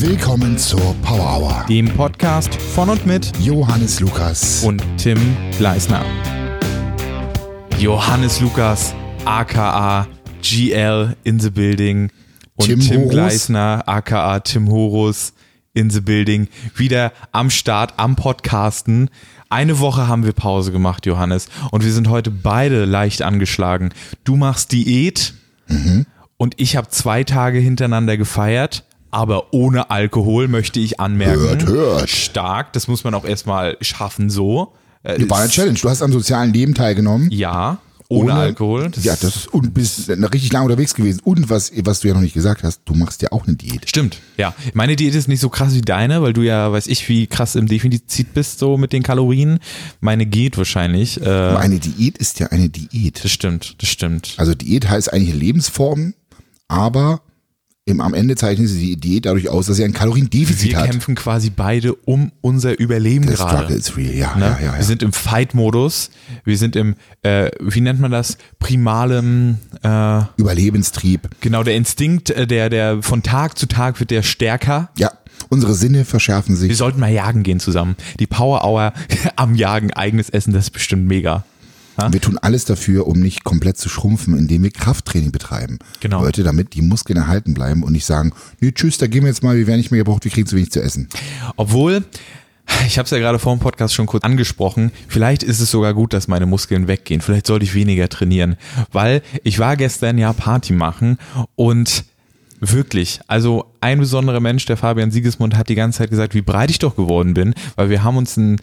Willkommen 0.00 0.56
zur 0.58 0.94
Power 1.02 1.40
Hour. 1.40 1.64
dem 1.68 1.88
Podcast 1.88 2.54
von 2.54 2.88
und 2.88 3.04
mit 3.04 3.32
Johannes 3.40 3.98
Lukas. 3.98 4.62
und 4.62 4.80
Tim 4.96 5.18
Gleisner. 5.58 6.04
Johannes 7.80 8.40
Lukas, 8.40 8.94
aka 9.24 10.06
GL 10.40 11.16
in 11.24 11.40
the 11.40 11.50
Building 11.50 12.10
und 12.54 12.66
Tim 12.66 12.78
Tim, 12.78 12.96
Horus. 13.00 13.10
Gleisner, 13.10 13.82
aka 13.86 14.38
Tim 14.38 14.68
Horus 14.70 15.32
in 15.74 15.90
the 15.90 16.00
Building, 16.00 16.46
wieder 16.76 17.12
am 17.32 17.50
Start, 17.50 17.94
am 17.96 18.14
Podcasten. 18.14 19.10
Eine 19.50 19.80
Woche 19.80 20.06
haben 20.06 20.24
wir 20.24 20.32
Pause 20.32 20.70
gemacht, 20.70 21.06
Johannes, 21.06 21.48
und 21.72 21.84
wir 21.84 21.92
sind 21.92 22.08
heute 22.08 22.30
beide 22.30 22.84
leicht 22.84 23.22
angeschlagen. 23.22 23.90
Du 24.22 24.36
machst 24.36 24.70
Diät 24.70 25.34
Mhm. 25.66 26.06
und 26.36 26.54
ich 26.60 26.76
habe 26.76 26.88
zwei 26.88 27.24
Tage 27.24 27.58
hintereinander 27.58 28.16
gefeiert, 28.16 28.84
aber 29.10 29.52
ohne 29.52 29.90
Alkohol, 29.90 30.48
möchte 30.48 30.80
ich 30.80 31.00
anmerken. 31.00 31.40
Hört, 31.40 31.66
hört. 31.66 32.10
Stark, 32.10 32.72
das 32.72 32.88
muss 32.88 33.04
man 33.04 33.14
auch 33.14 33.24
erstmal 33.24 33.76
schaffen 33.80 34.30
so. 34.30 34.74
Äh, 35.02 35.28
War 35.28 35.40
eine 35.40 35.48
Challenge. 35.48 35.78
Du 35.80 35.88
hast 35.88 36.02
am 36.02 36.12
sozialen 36.12 36.52
Leben 36.52 36.74
teilgenommen. 36.74 37.30
Ja, 37.30 37.78
ohne, 38.10 38.32
Alkohol. 38.32 38.90
Das 38.90 39.04
ja, 39.04 39.14
das 39.20 39.36
ist, 39.36 39.48
und 39.48 39.74
bist 39.74 40.08
richtig 40.08 40.50
lang 40.50 40.64
unterwegs 40.64 40.94
gewesen. 40.94 41.20
Und 41.24 41.50
was, 41.50 41.70
was 41.84 42.00
du 42.00 42.08
ja 42.08 42.14
noch 42.14 42.22
nicht 42.22 42.32
gesagt 42.32 42.62
hast, 42.62 42.80
du 42.86 42.94
machst 42.94 43.20
ja 43.20 43.32
auch 43.32 43.46
eine 43.46 43.54
Diät. 43.54 43.86
Stimmt, 43.86 44.20
ja. 44.38 44.54
Meine 44.72 44.96
Diät 44.96 45.14
ist 45.14 45.28
nicht 45.28 45.40
so 45.40 45.50
krass 45.50 45.74
wie 45.74 45.82
deine, 45.82 46.22
weil 46.22 46.32
du 46.32 46.40
ja, 46.40 46.72
weiß 46.72 46.86
ich, 46.86 47.06
wie 47.10 47.26
krass 47.26 47.54
im 47.54 47.66
Defizit 47.66 48.32
bist, 48.32 48.60
so 48.60 48.78
mit 48.78 48.94
den 48.94 49.02
Kalorien. 49.02 49.58
Meine 50.00 50.24
geht 50.24 50.56
wahrscheinlich. 50.56 51.20
Äh, 51.20 51.28
Aber 51.28 51.60
eine 51.60 51.78
Diät 51.80 52.16
ist 52.16 52.40
ja 52.40 52.46
eine 52.46 52.70
Diät. 52.70 53.22
das 53.22 53.30
stimmt, 53.30 53.76
das 53.82 53.90
stimmt. 53.90 54.34
Also 54.38 54.54
Diät 54.54 54.88
heißt 54.88 55.12
eigentlich 55.12 55.34
Lebensform, 55.34 56.14
aber 56.66 57.20
im, 57.88 58.00
am 58.00 58.12
Ende 58.14 58.36
zeichnet 58.36 58.68
sie 58.68 58.78
die 58.78 58.96
Diät 58.96 59.26
dadurch 59.26 59.48
aus, 59.48 59.66
dass 59.66 59.76
sie 59.78 59.84
ein 59.84 59.92
Kaloriendefizit 59.94 60.70
Wir 60.72 60.78
hat. 60.78 60.90
kämpfen 60.90 61.14
quasi 61.14 61.50
beide 61.50 61.94
um 61.94 62.30
unser 62.42 62.78
Überleben 62.78 63.26
The 63.26 63.34
gerade. 63.34 63.56
struggle 63.56 63.76
is 63.76 63.96
real, 63.96 64.14
ja, 64.14 64.36
Ne? 64.36 64.44
ja, 64.44 64.58
ja, 64.58 64.72
ja. 64.72 64.76
Wir 64.78 64.84
sind 64.84 65.02
im 65.02 65.12
Fight-Modus. 65.12 66.10
Wir 66.44 66.58
sind 66.58 66.76
im, 66.76 66.94
äh, 67.22 67.50
wie 67.60 67.80
nennt 67.80 67.98
man 68.00 68.10
das? 68.10 68.36
Primalem, 68.58 69.58
äh, 69.82 70.20
Überlebenstrieb. 70.36 71.28
genau, 71.40 71.62
der 71.62 71.74
Instinkt, 71.76 72.30
äh, 72.30 72.46
der, 72.46 72.70
der 72.70 73.02
von 73.02 73.22
Tag 73.22 73.58
zu 73.58 73.66
Tag 73.66 73.98
wird 74.00 74.10
der 74.10 74.22
stärker. 74.22 74.90
Ja, 74.98 75.10
unsere 75.48 75.74
Sinne 75.74 76.04
verschärfen 76.04 76.54
Wir 76.54 76.68
sich. 76.68 76.76
sollten 76.76 77.00
mal 77.00 77.10
jagen 77.10 77.42
gehen 77.42 77.58
zusammen. 77.60 77.96
Die 78.20 78.26
Power 78.26 78.64
Hour 78.64 78.92
am 79.36 79.54
Jagen, 79.54 79.92
eigenes 79.92 80.28
Essen, 80.30 80.52
das 80.52 80.64
ist 80.64 80.70
bestimmt 80.70 81.06
mega. 81.06 81.44
Wir 82.10 82.20
tun 82.20 82.38
alles 82.38 82.64
dafür, 82.64 83.06
um 83.06 83.18
nicht 83.18 83.44
komplett 83.44 83.76
zu 83.76 83.88
schrumpfen, 83.88 84.38
indem 84.38 84.62
wir 84.62 84.70
Krafttraining 84.70 85.32
betreiben. 85.32 85.78
Genau. 86.00 86.22
Leute, 86.22 86.44
damit 86.44 86.74
die 86.74 86.82
Muskeln 86.82 87.16
erhalten 87.16 87.54
bleiben 87.54 87.82
und 87.82 87.92
nicht 87.92 88.06
sagen, 88.06 88.32
nee, 88.60 88.72
tschüss, 88.72 88.98
da 88.98 89.06
gehen 89.06 89.22
wir 89.22 89.28
jetzt 89.28 89.42
mal, 89.42 89.56
wir 89.56 89.66
werden 89.66 89.78
nicht 89.78 89.90
mehr 89.90 89.98
gebraucht, 89.98 90.24
wir 90.24 90.30
kriegen 90.30 90.46
zu 90.46 90.56
wenig 90.56 90.70
zu 90.70 90.80
essen. 90.80 91.08
Obwohl, 91.56 92.04
ich 92.86 92.98
habe 92.98 93.04
es 93.04 93.10
ja 93.10 93.18
gerade 93.18 93.38
vor 93.38 93.54
dem 93.54 93.60
Podcast 93.60 93.94
schon 93.94 94.06
kurz 94.06 94.24
angesprochen, 94.24 94.92
vielleicht 95.08 95.42
ist 95.42 95.60
es 95.60 95.70
sogar 95.70 95.94
gut, 95.94 96.12
dass 96.12 96.28
meine 96.28 96.46
Muskeln 96.46 96.86
weggehen. 96.86 97.20
Vielleicht 97.20 97.46
sollte 97.46 97.64
ich 97.64 97.74
weniger 97.74 98.08
trainieren, 98.08 98.56
weil 98.92 99.22
ich 99.42 99.58
war 99.58 99.76
gestern 99.76 100.18
ja 100.18 100.32
Party 100.32 100.72
machen 100.72 101.18
und 101.56 102.04
wirklich, 102.60 103.20
also 103.26 103.66
ein 103.80 103.98
besonderer 103.98 104.40
Mensch, 104.40 104.66
der 104.66 104.76
Fabian 104.76 105.10
Siegesmund, 105.10 105.56
hat 105.56 105.68
die 105.68 105.74
ganze 105.74 105.98
Zeit 105.98 106.10
gesagt, 106.10 106.34
wie 106.34 106.42
breit 106.42 106.70
ich 106.70 106.78
doch 106.78 106.96
geworden 106.96 107.34
bin, 107.34 107.54
weil 107.76 107.90
wir 107.90 108.02
haben 108.02 108.16
uns 108.16 108.36
ein 108.36 108.58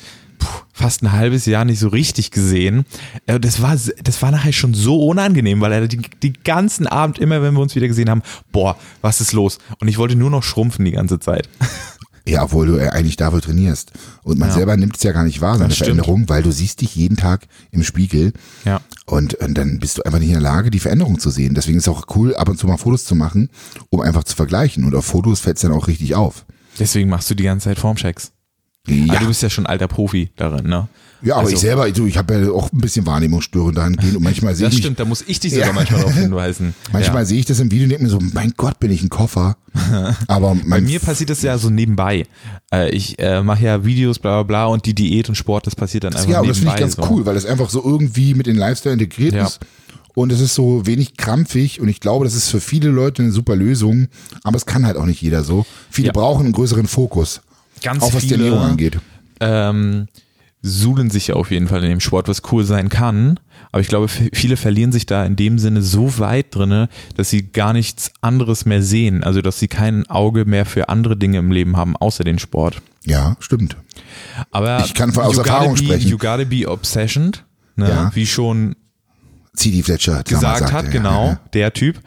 fast 0.74 1.02
ein 1.04 1.12
halbes 1.12 1.46
Jahr 1.46 1.66
nicht 1.66 1.80
so 1.80 1.88
richtig 1.90 2.32
gesehen. 2.32 2.86
Äh, 3.26 3.40
Das 3.40 3.62
war, 3.62 3.76
das 4.04 4.22
war 4.22 4.32
nachher 4.32 4.54
schon 4.54 4.74
so 4.74 5.06
unangenehm, 5.08 5.62
weil 5.62 5.72
er 5.72 5.88
die, 5.88 6.02
die 6.24 6.34
ganzen 6.34 6.88
Abend 6.88 7.20
immer, 7.20 7.42
wenn 7.42 7.54
wir 7.54 7.62
uns 7.62 7.76
wieder 7.76 7.88
gesehen 7.88 8.10
haben, 8.10 8.22
boah, 8.52 8.78
was 9.02 9.22
ist 9.22 9.34
los? 9.34 9.58
Und 9.80 9.88
ich 9.88 9.98
wollte 9.98 10.16
nur 10.16 10.30
noch 10.30 10.44
schrumpfen 10.44 10.86
die 10.86 10.92
ganze 10.92 11.20
Zeit. 11.20 11.50
Ja, 12.28 12.42
obwohl 12.42 12.66
du 12.66 12.78
ja 12.80 12.90
eigentlich 12.90 13.18
dafür 13.18 13.40
trainierst. 13.40 13.92
Und 14.24 14.40
man 14.40 14.50
Ja. 14.50 14.56
selber 14.56 14.76
nimmt 14.78 14.98
es 14.98 15.04
ja 15.04 15.12
gar 15.12 15.26
nicht 15.26 15.42
wahr, 15.42 15.60
seine. 15.60 15.76
Veränderung, 15.76 16.28
weil 16.28 16.42
du 16.42 16.52
siehst 16.52 16.82
dich 16.82 16.96
jeden 16.96 17.18
Tag 17.18 17.46
im 17.70 17.84
Spiegel. 17.84 18.34
Ja. 18.66 18.82
Und, 19.06 19.36
und 19.36 19.56
dann 19.56 19.78
bist 19.78 20.00
du 20.00 20.02
einfach 20.02 20.18
nicht 20.18 20.30
in 20.30 20.34
der 20.34 20.42
Lage, 20.42 20.72
die 20.72 20.80
Veränderung 20.80 21.20
zu 21.20 21.30
sehen. 21.30 21.54
Deswegen 21.54 21.78
ist 21.78 21.84
es 21.88 21.94
auch 21.94 22.08
cool, 22.16 22.36
ab 22.36 22.50
und 22.50 22.58
zu 22.58 22.66
mal 22.66 22.78
Fotos 22.78 23.06
zu 23.06 23.14
machen, 23.14 23.52
um 23.92 24.02
einfach 24.02 24.24
zu 24.24 24.36
vergleichen. 24.36 24.86
Und 24.86 24.96
auf 24.96 25.06
Fotos 25.06 25.40
fällt 25.42 25.58
es 25.58 25.62
dann 25.62 25.72
auch 25.72 25.88
richtig 25.88 26.16
auf. 26.16 26.46
Deswegen 26.80 27.12
machst 27.12 27.30
du 27.30 27.36
die 27.36 27.44
ganze 27.44 27.66
Zeit 27.66 27.78
Formchecks. 27.78 28.32
Ja, 28.88 29.20
du 29.20 29.28
bist 29.28 29.42
ja 29.42 29.50
schon 29.50 29.66
alter 29.66 29.88
Profi 29.88 30.30
darin, 30.36 30.68
ne? 30.68 30.88
ja 31.22 31.36
aber 31.36 31.44
also- 31.46 31.54
ich 31.56 31.60
selber, 31.60 31.90
du, 31.92 32.06
ich 32.06 32.18
habe 32.18 32.36
ja 32.40 32.52
auch 32.52 32.72
ein 32.72 32.78
bisschen 32.80 33.06
Wahrnehmungsstörung 33.08 33.74
dahingehend 33.74 34.18
und 34.18 34.24
manchmal 34.24 34.54
sehe 34.56 34.66
Das 34.66 34.74
ich 34.74 34.78
mich, 34.80 34.86
stimmt, 34.86 35.00
da 35.00 35.06
muss 35.06 35.24
ich 35.26 35.40
dich 35.40 35.54
sogar 35.54 35.68
Ja. 35.70 35.74
manchmal 35.74 36.02
darauf 36.02 36.14
hinweisen. 36.18 36.76
manchmal 36.94 37.24
ja. 37.24 37.26
sehe 37.26 37.40
ich 37.40 37.46
das 37.46 37.60
im 37.60 37.72
Video 37.72 37.86
und 37.86 37.90
denke 37.90 38.04
mir 38.04 38.10
so, 38.10 38.20
mein 38.34 38.54
Gott, 38.58 38.80
bin 38.80 38.92
ich 38.92 39.02
ein 39.02 39.10
Koffer. 39.10 39.58
Aber 40.28 40.56
Bei 40.68 40.82
mir 40.82 41.00
passiert 41.00 41.30
das 41.32 41.42
ja 41.42 41.58
so 41.58 41.70
nebenbei. 41.70 42.26
Äh, 42.72 42.90
ich 42.92 43.18
äh, 43.20 43.42
mache 43.42 43.64
ja 43.64 43.84
Videos, 43.86 44.20
bla 44.20 44.44
bla 44.44 44.44
bla, 44.44 44.66
und 44.68 44.86
die 44.86 44.94
Diät 44.94 45.28
und 45.30 45.36
Sport, 45.36 45.66
das 45.68 45.76
passiert 45.76 46.04
dann 46.04 46.14
einfach 46.16 46.30
ja, 46.30 46.42
und 46.42 46.48
das 46.48 46.58
nebenbei. 46.58 46.78
finde 46.78 46.90
ich 46.92 46.96
ganz 46.98 47.08
so. 47.08 47.14
cool, 47.16 47.26
weil 47.26 47.36
das 47.36 47.46
einfach 47.46 47.70
so 47.70 47.84
irgendwie 47.84 48.34
mit 48.36 48.46
den 48.46 48.56
Lifestyle 48.58 48.94
integriert 48.94 49.34
Ja. 49.34 49.46
ist. 49.48 49.60
Und 50.14 50.32
es 50.32 50.40
ist 50.40 50.56
so 50.56 50.86
wenig 50.86 51.18
krampfig 51.18 51.82
und 51.82 51.90
ich 51.90 52.00
glaube, 52.00 52.24
das 52.24 52.36
ist 52.36 52.48
für 52.50 52.62
viele 52.62 52.90
Leute 52.90 53.22
eine 53.22 53.34
super 53.34 53.54
Lösung, 53.58 54.08
aber 54.44 54.56
es 54.56 54.66
kann 54.66 54.86
halt 54.86 54.96
auch 54.96 55.06
nicht 55.06 55.22
jeder 55.22 55.44
so. 55.44 55.66
Viele 55.90 56.14
brauchen 56.14 56.46
einen 56.46 56.54
größeren 56.54 56.88
Fokus, 56.88 57.42
Ganz 57.86 58.04
auch 58.04 58.14
was 58.14 58.24
die 58.24 58.30
viele 58.30 58.46
Ernährung 58.48 58.66
angeht. 58.72 59.00
ähm, 59.40 60.08
suhlen 60.62 61.10
sich 61.12 61.28
ja 61.28 61.36
auf 61.36 61.52
jeden 61.52 61.68
Fall 61.68 61.84
in 61.84 61.90
dem 61.90 62.00
Sport, 62.00 62.28
was 62.28 62.42
cool 62.52 62.64
sein 62.66 62.90
kann. 62.90 63.40
Aber 63.72 63.82
ich 63.82 63.88
glaube, 63.88 64.08
viele 64.08 64.58
verlieren 64.58 64.92
sich 64.92 65.06
da 65.06 65.24
in 65.26 65.36
dem 65.36 65.60
Sinne 65.60 65.82
so 65.84 66.18
weit 66.18 66.56
drinne, 66.56 66.90
dass 67.16 67.30
sie 67.30 67.44
gar 67.52 67.72
nichts 67.74 68.12
anderes 68.22 68.66
mehr 68.66 68.82
sehen. 68.82 69.24
Also, 69.24 69.42
dass 69.44 69.60
sie 69.60 69.68
kein 69.68 70.10
Auge 70.10 70.46
mehr 70.46 70.66
für 70.66 70.90
andere 70.90 71.16
Dinge 71.18 71.38
im 71.38 71.52
Leben 71.52 71.78
haben, 71.78 71.96
außer 71.96 72.24
den 72.24 72.40
Sport. 72.40 72.82
Ja, 73.06 73.36
stimmt. 73.40 73.78
Aber 74.52 74.84
Ich 74.86 74.96
kann 74.96 75.12
von- 75.14 75.26
aus 75.26 75.38
Erfahrung 75.38 75.74
be, 75.76 75.84
sprechen. 75.84 76.10
You 76.10 76.18
gotta 76.18 76.46
be 76.46 76.68
obsessioned, 76.68 77.44
ne? 77.76 77.88
Ja. 77.90 78.12
wie 78.16 78.26
schon 78.26 78.76
C.D. 79.56 79.84
Fletcher 79.84 80.24
gesagt 80.24 80.60
sagte, 80.60 80.74
hat, 80.74 80.86
ja, 80.86 80.92
genau, 80.92 81.28
ja. 81.28 81.40
der 81.54 81.74
Typ. 81.74 82.00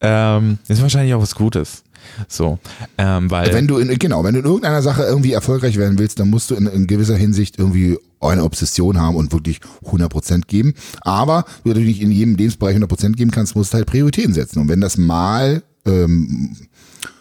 Ähm, 0.00 0.58
ist 0.68 0.80
wahrscheinlich 0.80 1.14
auch 1.14 1.20
was 1.22 1.34
Gutes. 1.34 1.82
So, 2.28 2.58
ähm, 2.98 3.30
weil 3.30 3.52
Wenn 3.52 3.66
du 3.66 3.78
in, 3.78 3.98
genau, 3.98 4.24
wenn 4.24 4.34
du 4.34 4.40
in 4.40 4.46
irgendeiner 4.46 4.82
Sache 4.82 5.02
irgendwie 5.02 5.32
erfolgreich 5.32 5.76
werden 5.76 5.98
willst, 5.98 6.20
dann 6.20 6.30
musst 6.30 6.50
du 6.50 6.54
in, 6.54 6.66
in 6.66 6.86
gewisser 6.86 7.16
Hinsicht 7.16 7.58
irgendwie 7.58 7.98
eine 8.20 8.44
Obsession 8.44 9.00
haben 9.00 9.16
und 9.16 9.32
wirklich 9.32 9.60
100% 9.84 10.46
geben. 10.46 10.74
Aber 11.02 11.44
wenn 11.62 11.74
du 11.74 11.80
nicht 11.80 12.00
in 12.00 12.10
jedem 12.10 12.36
Lebensbereich 12.36 12.76
100% 12.76 13.12
geben 13.12 13.30
kannst, 13.30 13.54
musst 13.54 13.72
du 13.72 13.76
halt 13.76 13.86
Prioritäten 13.86 14.34
setzen. 14.34 14.60
Und 14.60 14.68
wenn 14.68 14.80
das 14.80 14.96
mal 14.96 15.62
ähm, 15.86 16.56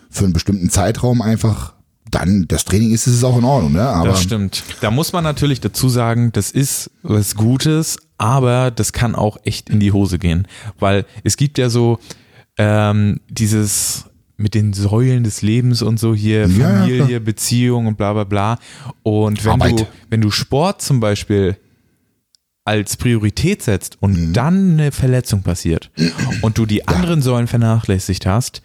für 0.09 0.23
einen 0.25 0.33
bestimmten 0.33 0.69
Zeitraum 0.69 1.21
einfach 1.21 1.73
dann 2.13 2.45
das 2.47 2.65
Training 2.65 2.91
ist, 2.91 3.07
ist 3.07 3.15
es 3.15 3.23
auch 3.23 3.37
in 3.37 3.43
Ordnung. 3.43 3.73
Ne? 3.73 3.81
Aber 3.81 4.09
das 4.09 4.23
stimmt. 4.23 4.63
Da 4.81 4.91
muss 4.91 5.13
man 5.13 5.23
natürlich 5.23 5.61
dazu 5.61 5.89
sagen, 5.89 6.31
das 6.31 6.51
ist 6.51 6.91
was 7.01 7.35
Gutes, 7.35 7.97
aber 8.17 8.71
das 8.71 8.93
kann 8.93 9.15
auch 9.15 9.37
echt 9.43 9.69
in 9.69 9.79
die 9.79 9.91
Hose 9.91 10.19
gehen, 10.19 10.47
weil 10.79 11.05
es 11.23 11.37
gibt 11.37 11.57
ja 11.57 11.69
so 11.69 11.99
ähm, 12.57 13.19
dieses 13.29 14.05
mit 14.43 14.53
den 14.53 14.73
Säulen 14.73 15.23
des 15.23 15.41
Lebens 15.41 15.81
und 15.81 15.99
so 15.99 16.13
hier 16.13 16.47
Ja, 16.47 16.47
ja, 16.47 16.79
Familie, 16.81 17.05
klar. 17.07 17.19
Beziehung 17.21 17.87
und 17.87 17.97
bla 17.97 18.13
bla 18.13 18.25
bla. 18.25 18.59
Und 19.01 19.43
wenn 19.45 19.57
du 19.59 19.63
Arbeit. 19.65 19.87
wenn 20.09 20.21
du 20.21 20.29
Sport 20.29 20.81
zum 20.83 20.99
Beispiel 20.99 21.57
als 22.65 22.95
Priorität 22.97 23.61
setzt 23.63 23.97
und 24.01 24.13
Mhm. 24.29 24.33
dann 24.33 24.71
eine 24.73 24.91
Verletzung 24.91 25.41
passiert 25.43 25.89
und 26.41 26.57
du 26.57 26.65
die 26.65 26.87
anderen 26.87 27.21
Säulen 27.21 27.47
vernachlässigt 27.47 28.25
hast, 28.25 28.61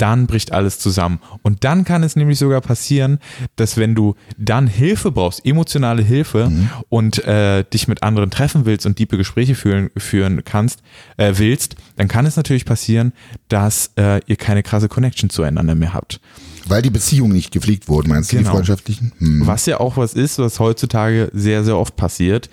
dann 0.00 0.26
bricht 0.26 0.52
alles 0.52 0.78
zusammen. 0.78 1.20
Und 1.42 1.64
dann 1.64 1.84
kann 1.84 2.02
es 2.02 2.16
nämlich 2.16 2.38
sogar 2.38 2.60
passieren, 2.60 3.18
dass 3.56 3.76
wenn 3.76 3.94
du 3.94 4.14
dann 4.38 4.66
Hilfe 4.66 5.10
brauchst, 5.12 5.44
emotionale 5.44 6.02
Hilfe 6.02 6.48
Mhm. 6.50 6.70
und 6.88 7.24
äh, 7.24 7.64
dich 7.64 7.88
mit 7.88 8.02
anderen 8.02 8.30
treffen 8.30 8.64
willst 8.66 8.86
und 8.86 8.96
tiefe 8.96 9.16
Gespräche 9.16 9.54
führen, 9.54 9.90
führen 9.96 10.42
kannst, 10.44 10.82
äh, 11.16 11.34
willst, 11.36 11.76
dann 11.96 12.08
kann 12.08 12.26
es 12.26 12.36
natürlich 12.36 12.64
passieren, 12.64 13.12
dass 13.48 13.90
äh, 13.96 14.20
ihr 14.26 14.36
keine 14.36 14.62
krasse 14.62 14.88
Connection 14.88 15.30
zueinander 15.30 15.74
mehr 15.74 15.92
habt. 15.94 16.20
weil 16.66 16.82
die 16.82 16.90
Beziehungen 16.90 17.32
nicht 17.32 17.50
gepflegt 17.52 17.88
wurden, 17.88 18.10
meinst 18.10 18.30
du, 18.32 18.36
Genau. 18.36 18.50
die 18.50 18.54
freundschaftlichen? 18.56 19.12
Hm. 19.18 19.46
Was 19.46 19.66
ja 19.66 19.80
auch 19.80 19.96
was 19.96 20.14
ist, 20.14 20.38
was 20.38 20.60
heutzutage 20.60 21.30
sehr, 21.32 21.64
sehr 21.64 21.76
oft 21.76 21.96
passiert. 21.96 22.48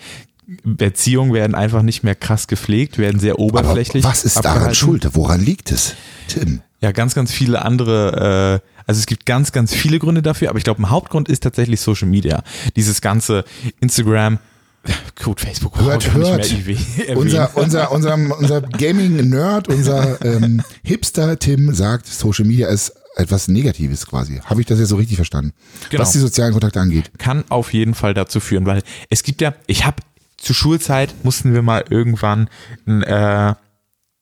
Beziehungen 0.63 1.33
werden 1.33 1.55
einfach 1.55 1.81
nicht 1.81 2.03
mehr 2.03 2.15
krass 2.15 2.47
gepflegt, 2.47 2.97
werden 2.97 3.19
sehr 3.19 3.33
Aber 3.33 3.41
oberflächlich. 3.43 4.03
was 4.03 4.23
ist 4.23 4.37
daran 4.37 4.51
abgehalten. 4.53 4.75
schuld? 4.75 5.09
Woran 5.13 5.41
liegt 5.41 5.71
es? 5.71 5.95
Tim. 6.29 6.61
Ja, 6.81 6.91
ganz, 6.91 7.15
ganz 7.15 7.31
viele 7.31 7.63
andere, 7.63 8.61
äh, 8.63 8.81
also 8.85 8.99
es 8.99 9.07
gibt 9.07 9.25
ganz, 9.25 9.51
ganz 9.51 9.73
viele 9.73 9.99
Gründe 9.99 10.21
dafür, 10.21 10.49
aber 10.49 10.57
ich 10.57 10.63
glaube, 10.63 10.81
ein 10.81 10.89
Hauptgrund 10.89 11.27
ist 11.27 11.43
tatsächlich 11.43 11.81
Social 11.81 12.07
Media. 12.07 12.43
Dieses 12.75 13.01
ganze 13.01 13.45
Instagram, 13.79 14.37
gut, 15.23 15.41
Facebook 15.41 15.79
Hört, 15.79 16.13
hört. 16.13 16.53
Unser, 17.15 17.57
unser, 17.57 17.91
unser, 17.91 18.15
unser 18.39 18.61
Gaming-Nerd, 18.61 19.67
unser 19.67 20.23
ähm, 20.23 20.61
Hipster-Tim 20.83 21.73
sagt, 21.73 22.07
Social 22.07 22.45
Media 22.45 22.67
ist 22.67 22.93
etwas 23.15 23.47
Negatives 23.47 24.05
quasi. 24.05 24.39
Habe 24.45 24.61
ich 24.61 24.67
das 24.67 24.79
jetzt 24.79 24.89
so 24.89 24.95
richtig 24.95 25.17
verstanden? 25.17 25.53
Genau. 25.89 26.01
Was 26.01 26.11
die 26.11 26.19
sozialen 26.19 26.53
Kontakte 26.53 26.79
angeht. 26.79 27.11
kann 27.17 27.43
auf 27.49 27.73
jeden 27.73 27.95
Fall 27.95 28.13
dazu 28.13 28.39
führen, 28.39 28.65
weil 28.65 28.83
es 29.09 29.23
gibt 29.23 29.41
ja, 29.41 29.55
ich 29.65 29.85
habe 29.85 29.97
zur 30.37 30.55
Schulzeit 30.55 31.13
mussten 31.23 31.53
wir 31.53 31.63
mal 31.63 31.83
irgendwann 31.89 32.49
ein, 32.85 33.01
äh, 33.03 33.55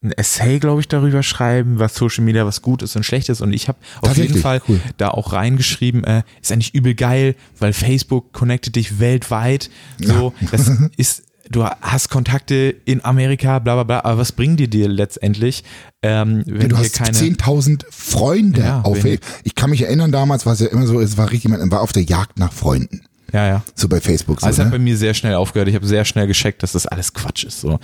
ein 0.06 0.12
Essay, 0.14 0.60
glaube 0.60 0.82
ich, 0.82 0.88
darüber 0.88 1.24
schreiben, 1.24 1.80
was 1.80 1.96
Social 1.96 2.24
Media, 2.24 2.46
was 2.46 2.62
gut 2.62 2.82
ist 2.82 2.96
und 2.96 3.04
schlecht 3.04 3.30
ist. 3.30 3.42
Und 3.42 3.54
ich 3.54 3.68
habe 3.68 3.78
auf 4.02 4.16
jeden? 4.18 4.38
Fall 4.38 4.62
Cool. 4.68 4.80
da 4.98 5.10
auch 5.10 5.34
reingeschrieben, 5.34 6.04
äh, 6.04 6.24
ist 6.42 6.52
eigentlich 6.52 6.74
übel 6.74 6.96
geil, 6.96 7.36
weil 7.60 7.74
Facebook 7.74 8.32
connectet 8.34 8.76
dich 8.76 9.00
weltweit. 9.00 9.70
So, 10.02 10.34
das 10.52 10.72
ist, 10.98 11.24
du 11.50 11.66
hast 11.66 12.10
Kontakte 12.10 12.76
in 12.86 13.04
Amerika, 13.04 13.60
bla 13.60 13.76
bla 13.76 13.84
bla, 13.84 14.00
aber 14.06 14.20
was 14.20 14.32
bringen 14.32 14.58
die 14.58 14.70
dir 14.70 14.88
letztendlich, 14.88 15.64
ähm, 16.02 16.44
wenn 16.46 16.70
du 16.70 16.78
hier 16.78 16.86
hast 16.86 16.96
keine. 16.98 17.18
10.000 17.18 17.86
Freunde 17.90 18.62
Ja, 18.62 18.82
auf. 18.82 19.00
Facebook. 19.00 19.28
Ich 19.44 19.56
kann 19.56 19.70
mich 19.70 19.82
erinnern, 19.82 20.12
damals 20.12 20.46
war 20.46 20.54
es 20.54 20.60
ja 20.60 20.68
immer 20.68 20.86
so, 20.88 21.00
es 21.00 21.18
war 21.18 21.32
richtig, 21.32 21.50
man 21.52 21.72
war 21.72 21.82
auf 21.82 21.92
der 21.94 22.04
Jagd 22.04 22.38
nach 22.40 22.54
Freunden. 22.54 23.02
Ja, 23.34 23.48
ja. 23.48 23.64
So 23.74 23.90
bei 23.90 24.00
Facebook. 24.00 24.40
So, 24.40 24.48
Also 24.48 24.62
es 24.62 24.66
hat 24.66 24.72
bei 24.72 24.78
ne? 24.78 24.84
mir 24.86 24.98
sehr 24.98 25.14
schnell 25.14 25.34
aufgehört. 25.36 25.68
Ich 25.68 25.76
habe 25.76 25.86
sehr 25.86 26.06
schnell 26.06 26.28
gescheckt, 26.28 26.64
dass 26.64 26.72
das 26.74 26.86
alles 26.86 27.14
Quatsch 27.14 27.44
ist. 27.44 27.60
So. 27.60 27.80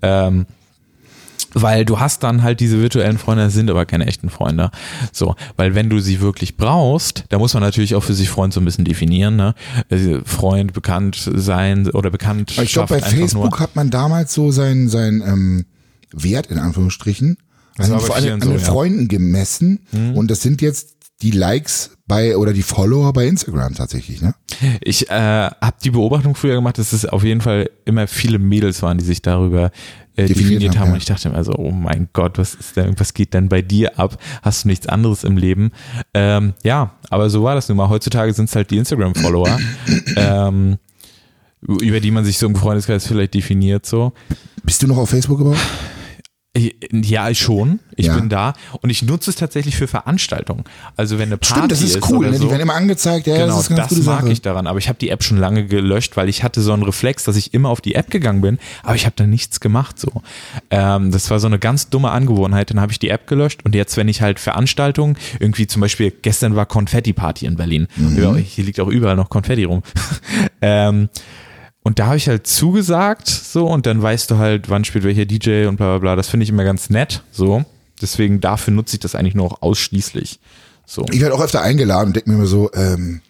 Ähm, 0.00 0.46
weil 1.54 1.84
du 1.84 2.00
hast 2.00 2.22
dann 2.22 2.42
halt 2.42 2.60
diese 2.60 2.80
virtuellen 2.80 3.18
Freunde, 3.18 3.44
das 3.44 3.52
sind 3.52 3.70
aber 3.70 3.86
keine 3.86 4.06
echten 4.06 4.30
Freunde. 4.30 4.70
So, 5.12 5.34
weil 5.56 5.74
wenn 5.74 5.90
du 5.90 6.00
sie 6.00 6.20
wirklich 6.20 6.56
brauchst, 6.56 7.24
da 7.28 7.38
muss 7.38 7.54
man 7.54 7.62
natürlich 7.62 7.94
auch 7.94 8.02
für 8.02 8.14
sich 8.14 8.28
Freund 8.28 8.52
so 8.52 8.60
ein 8.60 8.64
bisschen 8.64 8.84
definieren, 8.84 9.36
ne? 9.36 9.54
Also 9.90 10.20
Freund, 10.24 10.72
bekannt 10.72 11.30
sein 11.34 11.88
oder. 11.90 12.08
Aber 12.08 12.62
ich 12.62 12.72
glaube, 12.72 12.94
bei 12.94 13.00
Facebook 13.00 13.58
hat 13.60 13.76
man 13.76 13.90
damals 13.90 14.34
so 14.34 14.50
seinen 14.50 14.88
sein, 14.88 15.22
ähm, 15.26 15.64
Wert 16.12 16.48
in 16.48 16.58
Anführungsstrichen 16.58 17.38
Das 17.76 17.90
an, 17.90 18.00
war 18.00 18.08
bei 18.08 18.14
an, 18.16 18.24
den 18.24 18.40
so, 18.40 18.50
ja. 18.50 18.56
Mhm. 18.56 18.60
Freunden 18.60 19.08
gemessen 19.08 19.80
und 20.14 20.30
das 20.30 20.42
sind 20.42 20.62
jetzt 20.62 20.96
die 21.22 21.30
Likes 21.30 21.90
bei 22.06 22.36
oder 22.36 22.52
die 22.52 22.62
Follower 22.62 23.12
bei 23.12 23.26
Instagram 23.26 23.74
tatsächlich, 23.74 24.20
ne? 24.20 24.34
Ich 24.80 25.08
äh, 25.08 25.14
habe 25.14 25.76
die 25.82 25.90
Beobachtung 25.90 26.34
früher 26.34 26.54
gemacht, 26.56 26.78
dass 26.78 26.92
es 26.92 27.06
auf 27.06 27.22
jeden 27.22 27.40
Fall 27.40 27.70
immer 27.84 28.06
viele 28.08 28.38
Mädels 28.38 28.82
waren, 28.82 28.98
die 28.98 29.04
sich 29.04 29.22
darüber 29.22 29.70
äh, 30.16 30.26
Definiert 30.26 30.62
definiert, 30.62 30.78
haben, 30.78 30.88
ja. 30.88 30.92
Und 30.92 30.98
ich 30.98 31.04
dachte 31.06 31.30
mir 31.30 31.36
also, 31.36 31.54
oh 31.54 31.70
mein 31.70 32.08
Gott, 32.12 32.38
was 32.38 32.54
ist 32.54 32.76
denn, 32.76 32.98
was 32.98 33.14
geht 33.14 33.32
denn 33.32 33.48
bei 33.48 33.62
dir 33.62 33.98
ab? 33.98 34.18
Hast 34.42 34.64
du 34.64 34.68
nichts 34.68 34.86
anderes 34.86 35.24
im 35.24 35.36
Leben? 35.36 35.72
Ähm, 36.12 36.52
ja, 36.62 36.92
aber 37.08 37.30
so 37.30 37.42
war 37.44 37.54
das 37.54 37.68
nun 37.68 37.78
mal. 37.78 37.88
Heutzutage 37.88 38.32
sind 38.34 38.48
es 38.48 38.56
halt 38.56 38.70
die 38.70 38.76
Instagram-Follower, 38.76 39.58
ähm, 40.16 40.78
über 41.62 42.00
die 42.00 42.10
man 42.10 42.24
sich 42.24 42.38
so 42.38 42.46
im 42.46 42.56
Freundeskreis 42.56 43.06
vielleicht 43.06 43.34
definiert 43.34 43.86
so. 43.86 44.12
Bist 44.64 44.82
du 44.82 44.86
noch 44.86 44.98
auf 44.98 45.10
Facebook 45.10 45.40
überhaupt? 45.40 45.60
Ja, 46.54 47.30
ich 47.30 47.38
schon. 47.38 47.80
Ich 47.96 48.06
Ja. 48.06 48.14
bin 48.18 48.28
da 48.28 48.52
und 48.82 48.90
ich 48.90 49.02
nutze 49.02 49.30
es 49.30 49.36
tatsächlich 49.36 49.74
für 49.74 49.86
Veranstaltungen. 49.88 50.64
Also 50.98 51.18
wenn 51.18 51.28
eine 51.30 51.38
Party 51.38 51.54
Stimmt, 51.54 51.72
das 51.72 51.80
ist 51.80 52.10
cool, 52.10 52.18
oder 52.18 52.30
ne? 52.32 52.36
so, 52.36 52.44
Die 52.44 52.50
werden 52.50 52.60
immer 52.60 52.74
angezeigt, 52.74 53.26
ja, 53.26 53.36
Genau, 53.36 53.46
das 53.56 53.70
ist 53.70 53.78
das 53.78 53.90
mag 54.02 54.20
Sache. 54.20 54.32
ich 54.32 54.42
daran. 54.42 54.66
Aber 54.66 54.78
ich 54.78 54.88
habe 54.88 54.98
die 54.98 55.08
App 55.08 55.22
schon 55.24 55.38
lange 55.38 55.64
gelöscht, 55.66 56.14
weil 56.18 56.28
ich 56.28 56.42
hatte 56.42 56.60
so 56.60 56.74
einen 56.74 56.82
Reflex, 56.82 57.24
dass 57.24 57.36
ich 57.36 57.54
immer 57.54 57.70
auf 57.70 57.80
die 57.80 57.94
App 57.94 58.10
gegangen 58.10 58.42
bin, 58.42 58.58
aber 58.82 58.94
ich 58.96 59.06
habe 59.06 59.14
da 59.16 59.26
nichts 59.26 59.60
gemacht 59.60 59.98
so. 59.98 60.20
Ähm, 60.70 61.10
das 61.10 61.30
war 61.30 61.40
so 61.40 61.46
eine 61.46 61.58
ganz 61.58 61.88
dumme 61.88 62.10
Angewohnheit. 62.10 62.68
Dann 62.68 62.80
habe 62.80 62.92
ich 62.92 62.98
die 62.98 63.08
App 63.08 63.26
gelöscht 63.28 63.60
und 63.64 63.74
jetzt, 63.74 63.96
wenn 63.96 64.08
ich 64.08 64.20
halt 64.20 64.38
Veranstaltungen, 64.38 65.16
irgendwie 65.40 65.66
zum 65.66 65.80
Beispiel 65.80 66.10
gestern 66.10 66.54
war 66.54 66.66
Konfetti-Party 66.66 67.46
in 67.46 67.56
Berlin. 67.56 67.88
Mhm. 67.96 68.22
Ja, 68.22 68.34
hier 68.36 68.64
liegt 68.64 68.78
auch 68.78 68.88
überall 68.88 69.16
noch 69.16 69.30
Konfetti 69.30 69.64
rum. 69.64 69.82
ähm, 70.60 71.08
und 71.82 71.98
da 71.98 72.06
habe 72.06 72.16
ich 72.16 72.28
halt 72.28 72.46
zugesagt, 72.46 73.28
so, 73.28 73.66
und 73.66 73.86
dann 73.86 74.00
weißt 74.00 74.30
du 74.30 74.38
halt, 74.38 74.70
wann 74.70 74.84
spielt 74.84 75.04
welcher 75.04 75.24
DJ 75.26 75.66
und 75.66 75.76
bla 75.76 75.86
bla 75.90 75.98
bla. 75.98 76.16
Das 76.16 76.28
finde 76.28 76.44
ich 76.44 76.50
immer 76.50 76.64
ganz 76.64 76.90
nett, 76.90 77.22
so. 77.32 77.64
Deswegen 78.00 78.40
dafür 78.40 78.72
nutze 78.72 78.96
ich 78.96 79.00
das 79.00 79.14
eigentlich 79.14 79.34
nur 79.34 79.46
auch 79.46 79.62
ausschließlich. 79.62 80.40
So. 80.86 81.06
Ich 81.10 81.20
werde 81.20 81.34
auch 81.34 81.40
öfter 81.40 81.62
eingeladen 81.62 82.08
und 82.08 82.16
denke 82.16 82.30
mir 82.30 82.36
immer 82.36 82.46
so, 82.46 82.70
ähm, 82.74 83.20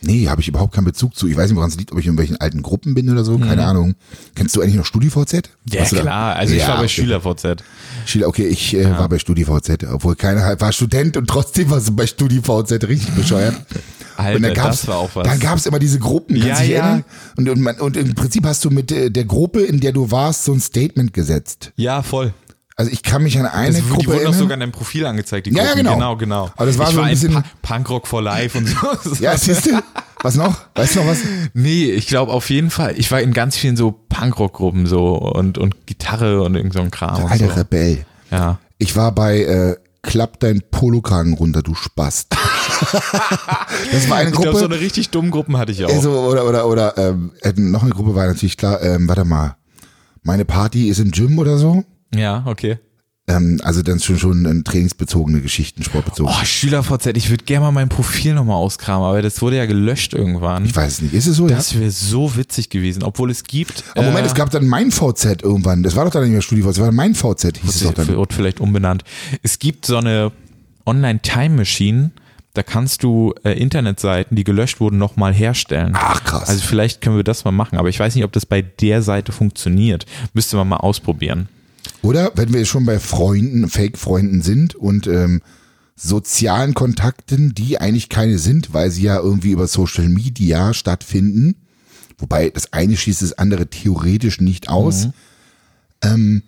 nee, 0.00 0.28
habe 0.28 0.40
ich 0.40 0.48
überhaupt 0.48 0.74
keinen 0.74 0.84
Bezug 0.84 1.14
zu. 1.14 1.28
Ich 1.28 1.36
weiß 1.36 1.48
nicht, 1.48 1.56
woran 1.56 1.70
es 1.70 1.76
liegt, 1.76 1.92
ob 1.92 1.98
ich 1.98 2.06
in 2.06 2.16
welchen 2.16 2.38
alten 2.40 2.62
Gruppen 2.62 2.94
bin 2.94 3.10
oder 3.10 3.24
so, 3.24 3.38
keine 3.38 3.64
Ahnung. 3.64 3.94
Kennst 4.34 4.56
du 4.56 4.60
eigentlich 4.62 4.76
noch 4.76 4.86
StudiVZ? 4.86 5.34
Mhm. 5.34 5.40
Ja, 5.72 5.84
klar. 5.84 6.36
Also 6.36 6.54
ich 6.54 6.60
Ja, 6.60 6.68
war 6.68 6.76
bei 6.76 6.84
okay. 6.84 6.88
SchülerVZ. 6.88 7.62
Schüler, 8.06 8.28
okay, 8.28 8.46
ich 8.46 8.74
äh, 8.74 8.90
war 8.90 9.08
bei 9.08 9.18
StudiVZ, 9.18 9.84
obwohl 9.92 10.16
keiner 10.16 10.58
war 10.60 10.72
Student 10.72 11.16
und 11.16 11.26
trotzdem 11.28 11.70
war 11.70 11.80
so 11.80 11.92
bei 11.92 12.06
StudiVZ 12.06 12.72
richtig 12.84 13.14
bescheuert. 13.14 13.54
Alter, 14.16 14.36
und 14.36 14.42
dann 14.42 14.54
gab's. 14.54 14.86
Dann 15.14 15.40
gab 15.40 15.56
es 15.58 15.66
immer 15.66 15.78
diese 15.78 15.98
Gruppen, 15.98 16.34
kannst 16.36 16.48
Ja, 16.48 16.58
dich 16.60 16.68
ja. 16.70 16.76
erinnern? 16.80 17.04
Und, 17.36 17.48
und, 17.48 17.60
man, 17.60 17.76
und 17.80 17.96
im 17.96 18.14
Prinzip 18.14 18.44
hast 18.46 18.64
du 18.64 18.70
mit 18.70 18.92
äh, 18.92 19.10
der 19.10 19.24
Gruppe, 19.24 19.62
in 19.62 19.80
der 19.80 19.92
du 19.92 20.10
warst, 20.10 20.44
so 20.44 20.52
ein 20.52 20.60
Statement 20.60 21.12
gesetzt. 21.12 21.72
Ja, 21.76 22.02
voll. 22.02 22.32
Also 22.76 22.90
ich 22.90 23.02
kann 23.04 23.22
mich 23.22 23.38
an 23.38 23.46
eine 23.46 23.68
Das, 23.72 23.76
die 23.76 23.82
Gruppe 23.88 24.06
wurden 24.06 24.10
auch 24.16 24.20
erinnern. 24.22 24.34
sogar 24.38 24.54
in 24.54 24.60
deinem 24.60 24.72
Profil 24.72 25.06
angezeigt. 25.06 25.46
Die 25.46 25.50
Ja, 25.52 25.58
ja, 25.58 25.64
Gruppen. 25.74 25.78
genau. 25.84 25.94
Genau, 25.94 26.16
genau. 26.16 26.50
Aber 26.56 26.66
das 26.66 26.76
war 26.76 26.88
ich 26.88 26.94
so 26.94 27.00
ein 27.02 27.08
in 27.08 27.14
bisschen- 27.14 27.32
Pa- 27.34 27.44
Punkrock 27.62 28.06
for 28.08 28.20
Life 28.22 28.58
und 28.58 28.66
so. 28.66 28.76
ja, 29.20 29.36
siehst 29.36 29.66
du? 29.66 29.70
Was 30.22 30.34
noch? 30.34 30.56
Weißt 30.74 30.96
du 30.96 31.00
noch 31.00 31.06
was? 31.08 31.18
Nee, 31.52 31.84
ich 31.92 32.06
glaube 32.08 32.32
auf 32.32 32.50
jeden 32.50 32.70
Fall. 32.70 32.94
Ich 32.96 33.12
war 33.12 33.20
in 33.20 33.32
ganz 33.32 33.56
vielen 33.56 33.76
so 33.76 33.92
Punkrock-Gruppen 34.08 34.86
so 34.86 35.14
und, 35.14 35.56
und 35.58 35.86
Gitarre 35.86 36.42
und 36.42 36.56
irgend 36.56 36.72
so 36.72 36.80
ein 36.80 36.90
Kram. 36.90 37.26
Alter 37.26 37.48
so. 37.48 37.54
Rebell. 37.54 38.04
Ja. 38.32 38.58
Ich 38.78 38.96
war 38.96 39.12
bei 39.12 39.42
äh, 39.42 39.76
Klapp 40.04 40.38
dein 40.40 40.62
Polokragen 40.70 41.34
runter, 41.34 41.62
du 41.62 41.74
Spast. 41.74 42.28
das 43.92 44.08
war 44.08 44.18
eine 44.18 44.28
Ich 44.30 44.34
Gruppe. 44.34 44.50
glaube, 44.50 44.58
so 44.58 44.64
eine 44.66 44.78
richtig 44.80 45.10
dummen 45.10 45.30
Gruppen 45.30 45.56
hatte 45.56 45.72
ich 45.72 45.84
auch. 45.84 45.88
Also, 45.90 46.12
oder, 46.20 46.46
oder, 46.46 46.66
oder, 46.68 46.96
ähm, 46.98 47.32
äh, 47.42 47.52
noch 47.56 47.82
eine 47.82 47.90
Gruppe 47.92 48.14
war 48.14 48.26
natürlich 48.26 48.56
klar, 48.56 48.80
ähm, 48.82 49.08
warte 49.08 49.24
mal, 49.24 49.56
meine 50.22 50.44
Party 50.44 50.88
ist 50.88 51.00
im 51.00 51.10
Gym 51.10 51.38
oder 51.38 51.58
so. 51.58 51.84
ja, 52.14 52.42
okay. 52.46 52.78
Ähm, 53.26 53.58
also 53.64 53.80
dann 53.82 54.00
schon 54.00 54.18
schon 54.18 54.44
ähm, 54.44 54.64
trainingsbezogene 54.64 55.40
Geschichten, 55.40 55.82
sportbezogene. 55.82 56.36
Oh, 56.38 56.44
SchülerVZ, 56.44 57.06
ich 57.16 57.30
würde 57.30 57.44
gerne 57.44 57.64
mal 57.64 57.72
mein 57.72 57.88
Profil 57.88 58.34
nochmal 58.34 58.56
auskramen, 58.56 59.08
aber 59.08 59.22
das 59.22 59.40
wurde 59.40 59.56
ja 59.56 59.64
gelöscht 59.64 60.12
irgendwann. 60.12 60.66
ich 60.66 60.76
weiß 60.76 60.92
es 60.92 61.02
nicht, 61.02 61.14
ist 61.14 61.26
es 61.26 61.36
so? 61.36 61.48
Ja? 61.48 61.56
Das 61.56 61.78
wäre 61.78 61.90
so 61.90 62.36
witzig 62.36 62.68
gewesen, 62.68 63.02
obwohl 63.02 63.30
es 63.30 63.44
gibt. 63.44 63.82
Aber 63.94 64.08
Moment, 64.08 64.24
äh, 64.26 64.28
es 64.28 64.34
gab 64.34 64.50
dann 64.50 64.66
mein 64.66 64.90
VZ 64.90 65.42
irgendwann. 65.42 65.82
Das 65.82 65.96
war 65.96 66.04
doch 66.04 66.12
dann 66.12 66.24
nicht 66.24 66.32
mehr 66.32 66.42
StudiVZ, 66.42 66.66
das 66.76 66.80
war 66.80 66.92
mein 66.92 67.14
VZ, 67.14 67.56
hieß 67.56 67.74
es 67.74 67.82
doch 67.82 67.94
dann. 67.94 68.08
wird 68.08 68.32
vielleicht 68.34 68.60
umbenannt. 68.60 69.04
Es 69.42 69.58
gibt 69.58 69.86
so 69.86 69.96
eine 69.96 70.30
Online-Time-Machine, 70.84 72.10
da 72.52 72.62
kannst 72.62 73.02
du 73.02 73.34
äh, 73.42 73.52
Internetseiten, 73.52 74.36
die 74.36 74.44
gelöscht 74.44 74.80
wurden, 74.80 74.98
nochmal 74.98 75.32
herstellen. 75.32 75.92
Ach 75.94 76.22
krass. 76.24 76.48
Also 76.50 76.62
vielleicht 76.62 77.00
können 77.00 77.16
wir 77.16 77.24
das 77.24 77.44
mal 77.44 77.52
machen, 77.52 77.78
aber 77.78 77.88
ich 77.88 77.98
weiß 77.98 78.14
nicht, 78.14 78.24
ob 78.24 78.32
das 78.32 78.44
bei 78.44 78.60
der 78.60 79.00
Seite 79.02 79.32
funktioniert. 79.32 80.04
Müsste 80.34 80.56
man 80.56 80.68
mal 80.68 80.76
ausprobieren. 80.76 81.48
Oder 82.02 82.32
wenn 82.36 82.52
wir 82.52 82.64
schon 82.66 82.84
bei 82.86 82.98
Freunden, 82.98 83.68
Fake-Freunden 83.68 84.42
sind 84.42 84.74
und 84.74 85.06
ähm, 85.06 85.40
sozialen 85.96 86.74
Kontakten, 86.74 87.54
die 87.54 87.80
eigentlich 87.80 88.08
keine 88.08 88.38
sind, 88.38 88.74
weil 88.74 88.90
sie 88.90 89.02
ja 89.02 89.18
irgendwie 89.18 89.52
über 89.52 89.66
Social 89.66 90.08
Media 90.08 90.74
stattfinden. 90.74 91.56
Wobei 92.18 92.50
das 92.50 92.72
eine 92.72 92.96
schließt 92.96 93.22
das 93.22 93.32
andere 93.38 93.68
theoretisch 93.68 94.40
nicht 94.40 94.68
aus. 94.68 95.08
Ähm, 96.02 96.42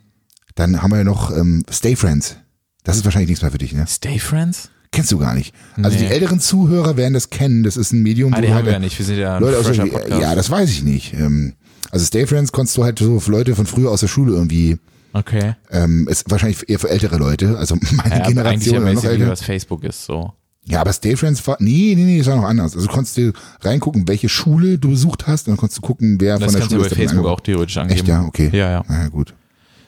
dann 0.54 0.82
haben 0.82 0.90
wir 0.90 0.98
ja 0.98 1.04
noch 1.04 1.30
ähm, 1.36 1.62
Stay 1.70 1.96
Friends. 1.96 2.36
Das 2.84 2.96
ist 2.96 3.04
wahrscheinlich 3.04 3.28
nichts 3.28 3.42
mehr 3.42 3.50
für 3.52 3.58
dich, 3.58 3.72
ne? 3.72 3.84
Stay 3.88 4.18
Friends? 4.18 4.70
Kennst 4.92 5.10
du 5.12 5.18
gar 5.18 5.34
nicht. 5.34 5.54
Also 5.82 5.98
Nee. 5.98 6.06
die 6.06 6.12
älteren 6.12 6.40
Zuhörer 6.40 6.96
werden 6.96 7.12
das 7.14 7.30
kennen. 7.30 7.62
Das 7.62 7.76
ist 7.76 7.92
ein 7.92 8.02
Medium, 8.02 8.32
Ah, 8.32 8.36
wo 8.38 8.40
die 8.40 8.46
du 8.46 8.52
haben 8.52 8.56
halt 8.58 8.66
wir 8.66 8.72
ja 8.74 8.78
nicht. 8.78 8.98
Wir 8.98 9.04
sind 9.04 9.18
ja 9.18 9.38
Leute 9.38 9.58
aus 9.58 9.66
der, 9.66 10.18
ja, 10.20 10.34
das 10.34 10.50
weiß 10.50 10.70
ich 10.70 10.82
nicht. 10.82 11.12
Ähm, 11.14 11.54
also 11.90 12.06
Stay 12.06 12.26
Friends 12.26 12.52
konntest 12.52 12.76
du 12.76 12.84
halt 12.84 12.98
so 12.98 13.20
Leute 13.26 13.54
von 13.56 13.66
früher 13.66 13.90
aus 13.90 14.00
der 14.00 14.08
Schule 14.08 14.32
irgendwie 14.32 14.78
Okay. 15.18 15.54
ähm, 15.70 16.06
ist 16.08 16.30
wahrscheinlich 16.30 16.68
eher 16.68 16.78
für 16.78 16.90
ältere 16.90 17.16
Leute, 17.16 17.56
also 17.58 17.76
meine 17.92 18.18
Ja, 18.18 18.26
Generation 18.26 18.74
ja 18.74 18.80
oder 18.82 18.92
noch 18.92 19.04
älter. 19.04 19.28
was 19.28 19.42
Facebook 19.42 19.82
ist, 19.84 20.04
so. 20.04 20.32
Ja, 20.68 20.80
aber 20.80 20.92
Stay 20.92 21.14
Friends 21.16 21.46
war, 21.46 21.56
nee, 21.60 21.94
nee, 21.96 22.04
nee, 22.04 22.18
das 22.18 22.26
war 22.26 22.36
noch 22.36 22.44
anders. 22.44 22.74
Also 22.74 22.86
du 22.88 22.92
konntest 22.92 23.16
du 23.16 23.32
reingucken, 23.62 24.08
welche 24.08 24.28
Schule 24.28 24.78
du 24.78 24.90
besucht 24.90 25.26
hast 25.28 25.46
und 25.46 25.52
dann 25.52 25.58
konntest 25.58 25.78
du 25.78 25.82
gucken, 25.86 26.16
wer 26.20 26.38
Das 26.38 26.46
von 26.46 26.52
der 26.52 26.60
kannst 26.60 26.72
du 26.72 26.76
Schule 26.76 26.80
bei 26.80 26.86
ist. 26.86 26.98
der 26.98 27.08
Facebook 27.08 27.26
auch 27.26 27.40
theoretisch 27.40 27.76
angeben. 27.76 27.98
Echt, 28.00 28.08
ja, 28.08 28.22
okay. 28.24 28.50
Ja, 28.52 28.70
ja. 28.70 28.84
Na 28.88 29.02
ja, 29.02 29.08
gut. 29.08 29.32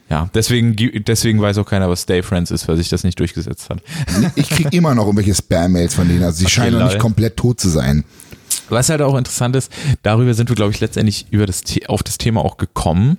Ja, 0.09 0.31
deswegen, 0.33 0.77
deswegen 1.05 1.41
weiß 1.41 1.59
auch 1.59 1.67
keiner, 1.67 1.91
was 1.91 2.03
Stay 2.03 2.23
Friends 2.23 2.51
ist, 2.53 2.67
weil 2.69 2.77
sich 2.77 2.89
das 2.89 3.03
nicht 3.05 3.19
durchgesetzt 3.19 3.69
hat. 3.69 3.83
Ich 4.37 4.49
krieg 4.49 4.73
immer 4.73 4.95
noch 4.95 5.05
irgendwelche 5.05 5.35
Spam-Mails 5.35 5.95
von 5.95 6.09
denen, 6.09 6.23
also 6.23 6.39
sie 6.39 6.49
scheinen 6.49 6.79
noch 6.79 6.87
nicht 6.87 6.99
komplett 7.01 7.37
tot 7.37 7.59
zu 7.61 7.69
sein. 7.69 8.05
Was 8.71 8.89
halt 8.89 9.03
auch 9.03 9.17
interessant 9.19 9.57
ist, 9.57 9.71
darüber 10.03 10.33
sind 10.33 10.49
wir, 10.49 10.57
glaube 10.57 10.73
ich, 10.73 10.81
letztendlich 10.81 11.27
über 11.31 11.45
das, 11.45 11.63
auf 11.89 12.03
das 12.03 12.17
Thema 12.19 12.43
auch 12.45 12.57
gekommen. 12.57 13.19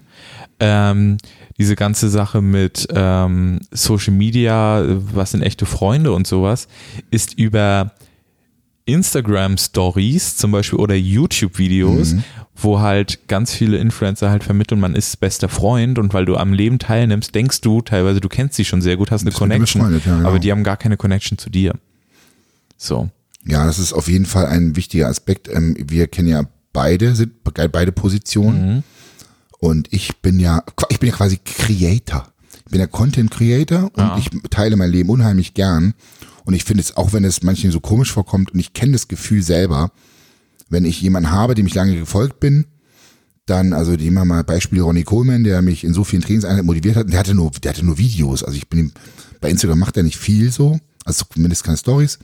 Ähm, 0.60 1.18
diese 1.60 1.75
ganze 1.75 2.10
Sache 2.10 2.42
mit 2.42 2.88
ähm, 2.94 3.60
Social 3.72 4.13
Media, 4.13 4.84
was 5.13 5.32
sind 5.32 5.44
echte 5.44 5.66
Freunde 5.68 6.13
und 6.13 6.25
sowas, 6.25 6.68
ist 7.12 7.34
über 7.38 7.92
Instagram 8.86 9.58
Stories 9.58 10.38
zum 10.38 10.51
Beispiel 10.51 10.80
oder 10.80 10.96
YouTube 10.96 11.60
Videos, 11.60 12.13
Mhm. 12.13 12.24
wo 12.56 12.80
halt 12.80 13.28
ganz 13.28 13.54
viele 13.54 13.78
Influencer 13.78 14.32
halt 14.32 14.44
vermitteln, 14.44 14.80
man 14.80 14.96
ist 14.96 15.20
bester 15.20 15.48
Freund 15.48 16.00
und 16.00 16.13
weil 16.13 16.25
du 16.25 16.38
am 16.38 16.54
Leben 16.54 16.80
teilnimmst, 16.80 17.36
denkst 17.36 17.62
du 17.62 17.82
teilweise, 17.82 18.20
du 18.20 18.30
kennst 18.30 18.56
sie 18.56 18.66
schon 18.66 18.82
sehr 18.82 18.98
gut, 18.98 19.12
hast 19.12 19.22
eine 19.22 19.32
Connection, 19.32 19.82
ja, 19.94 20.00
genau. 20.00 20.28
aber 20.28 20.39
die 20.39 20.51
haben 20.51 20.63
gar 20.63 20.78
keine 20.78 20.98
Connection 20.98 21.38
zu 21.38 21.50
dir. 21.51 21.74
So. 22.78 23.10
Ja, 23.46 23.66
das 23.66 23.78
ist 23.80 23.94
auf 23.94 24.08
jeden 24.08 24.25
Fall 24.25 24.48
ein 24.48 24.75
wichtiger 24.75 25.08
Aspekt. 25.08 25.48
Ähm, 25.50 25.75
Wir 25.88 26.08
kennen 26.08 26.28
ja 26.28 26.44
beide, 26.74 27.16
sind 27.16 27.44
be- 27.44 27.70
beide 27.70 27.92
Positionen. 27.92 28.75
Mhm. 28.75 28.84
Und 29.60 29.88
ich 29.92 30.18
bin 30.22 30.39
ja, 30.39 30.63
ich 30.89 31.00
bin 31.00 31.10
ja 31.10 31.16
quasi 31.16 31.38
Creator. 31.44 32.28
Ich 32.66 32.72
bin 32.72 32.80
ja 32.80 32.88
Content 32.88 33.30
Creator 33.32 33.86
und 33.86 33.98
Ja. 33.98 34.18
ich 34.18 34.30
teile 34.50 34.75
mein 34.75 34.92
Leben 34.92 35.10
unheimlich 35.10 35.54
gern. 35.54 35.94
Und 36.46 36.54
ich 36.54 36.63
finde 36.63 36.82
es, 36.82 36.96
auch 36.98 37.13
wenn 37.13 37.24
es 37.25 37.44
manchen 37.44 37.72
so 37.72 37.80
komisch 37.80 38.12
vorkommt 38.12 38.51
und 38.54 38.60
ich 38.60 38.74
kenne 38.74 38.94
das 38.94 39.08
Gefühl 39.08 39.44
selber, 39.44 39.92
wenn 40.70 40.86
ich 40.86 41.01
jemanden 41.01 41.32
habe, 41.32 41.56
dem 41.56 41.68
ich 41.68 41.74
lange 41.75 41.96
gefolgt 41.98 42.39
bin, 42.39 42.66
Dann, 43.46 43.74
also 43.74 43.98
die 43.98 44.06
immer 44.06 44.25
mal 44.25 44.44
Beispiel 44.44 44.80
Ronnie 44.80 45.04
Coleman, 45.04 45.44
der 45.44 45.63
mich 45.63 45.84
in 45.84 45.92
so 45.96 46.04
vielen 46.04 46.22
Trainingseinheiten 46.22 46.68
motiviert 46.68 46.96
hat. 46.96 47.12
Der 47.12 47.18
hatte 47.20 47.34
nur, 47.34 47.50
der 47.50 47.72
hatte 47.72 47.84
nur 47.84 47.98
Videos. 47.98 48.44
Also 48.44 48.56
ich 48.56 48.70
bin 48.70 48.80
ihm, 48.80 48.92
bei 49.42 49.50
Instagram 49.50 49.80
macht 49.80 49.98
er 49.98 50.04
nicht 50.04 50.18
viel 50.20 50.51
so, 50.51 50.80
also 51.04 51.25
zumindest 51.34 51.63
keine 51.63 51.78
Stories. 51.78 52.20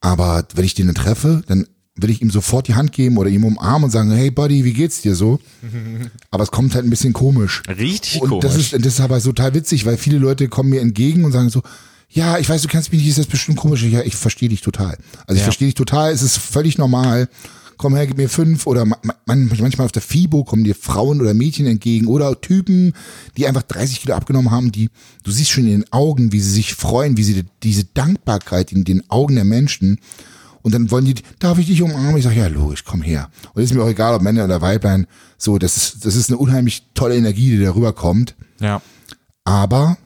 Aber 0.00 0.46
wenn 0.54 0.64
ich 0.64 0.74
den 0.74 0.86
dann 0.86 0.94
treffe, 0.94 1.42
dann 1.48 1.66
will 2.00 2.10
ich 2.10 2.22
ihm 2.22 2.30
sofort 2.30 2.68
die 2.68 2.74
Hand 2.74 2.92
geben 2.92 3.18
oder 3.18 3.28
ihm 3.30 3.44
umarmen 3.44 3.84
und 3.84 3.90
sagen, 3.90 4.10
hey 4.12 4.30
Buddy, 4.30 4.64
wie 4.64 4.72
geht's 4.72 5.02
dir 5.02 5.14
so? 5.14 5.40
Aber 6.30 6.42
es 6.44 6.50
kommt 6.50 6.74
halt 6.74 6.84
ein 6.84 6.90
bisschen 6.90 7.12
komisch. 7.12 7.62
Richtig 7.68 8.20
und 8.22 8.28
komisch. 8.30 8.44
das 8.44 8.56
ist, 8.56 8.72
das 8.72 8.86
ist 8.94 9.00
aber 9.00 9.20
total 9.20 9.54
witzig, 9.54 9.84
weil 9.86 9.96
viele 9.96 10.18
Leute 10.18 10.48
kommen 10.48 10.70
mir 10.70 10.80
entgegen 10.80 11.24
und 11.24 11.32
sagen 11.32 11.50
so, 11.50 11.62
ja, 12.10 12.38
ich 12.38 12.48
weiß, 12.48 12.62
du 12.62 12.68
kennst 12.68 12.90
mich 12.92 13.00
nicht, 13.02 13.10
ist 13.10 13.18
das 13.18 13.26
bestimmt 13.26 13.58
komisch. 13.58 13.82
Ja, 13.82 14.00
ich 14.02 14.16
verstehe 14.16 14.48
dich 14.48 14.62
total. 14.62 14.96
Also 15.26 15.34
ich 15.34 15.38
Ja. 15.40 15.44
verstehe 15.44 15.68
dich 15.68 15.74
total, 15.74 16.12
es 16.12 16.22
ist 16.22 16.38
völlig 16.38 16.78
normal. 16.78 17.28
Komm 17.76 17.94
her, 17.94 18.06
gib 18.08 18.16
mir 18.16 18.28
fünf 18.28 18.66
oder 18.66 18.84
ma- 18.84 18.98
ma- 19.02 19.14
man, 19.26 19.46
manchmal 19.60 19.84
auf 19.84 19.92
der 19.92 20.02
FIBO 20.02 20.42
kommen 20.42 20.64
dir 20.64 20.74
Frauen 20.74 21.20
oder 21.20 21.32
Mädchen 21.32 21.66
entgegen 21.66 22.06
oder 22.06 22.40
Typen, 22.40 22.92
die 23.36 23.46
einfach 23.46 23.62
30 23.62 24.00
Kilo 24.00 24.14
abgenommen 24.14 24.50
haben, 24.50 24.72
die, 24.72 24.90
du 25.22 25.30
siehst 25.30 25.50
schon 25.50 25.64
in 25.66 25.70
den 25.82 25.92
Augen, 25.92 26.32
wie 26.32 26.40
sie 26.40 26.50
sich 26.50 26.74
freuen, 26.74 27.16
wie 27.16 27.22
sie 27.22 27.44
diese 27.62 27.84
Dankbarkeit 27.84 28.72
in 28.72 28.82
den 28.84 29.08
Augen 29.10 29.36
der 29.36 29.44
Menschen 29.44 30.00
und 30.68 30.74
dann 30.74 30.90
wollen 30.90 31.06
die, 31.06 31.14
darf 31.38 31.58
ich 31.58 31.66
dich 31.66 31.80
umarmen? 31.80 32.18
Ich 32.18 32.24
sage, 32.24 32.36
ja, 32.38 32.46
logisch, 32.48 32.84
komm 32.84 33.00
her. 33.00 33.30
Und 33.54 33.62
ist 33.62 33.72
mir 33.72 33.82
auch 33.82 33.88
egal, 33.88 34.14
ob 34.14 34.20
Männer 34.20 34.44
oder 34.44 34.60
Weiblein. 34.60 35.06
So, 35.38 35.56
das 35.56 35.78
ist, 35.78 36.04
das 36.04 36.14
ist 36.14 36.28
eine 36.28 36.36
unheimlich 36.36 36.88
tolle 36.92 37.16
Energie, 37.16 37.50
die 37.56 37.62
darüber 37.64 37.92
kommt. 37.94 38.34
ja. 38.60 38.82
Aber 39.44 39.96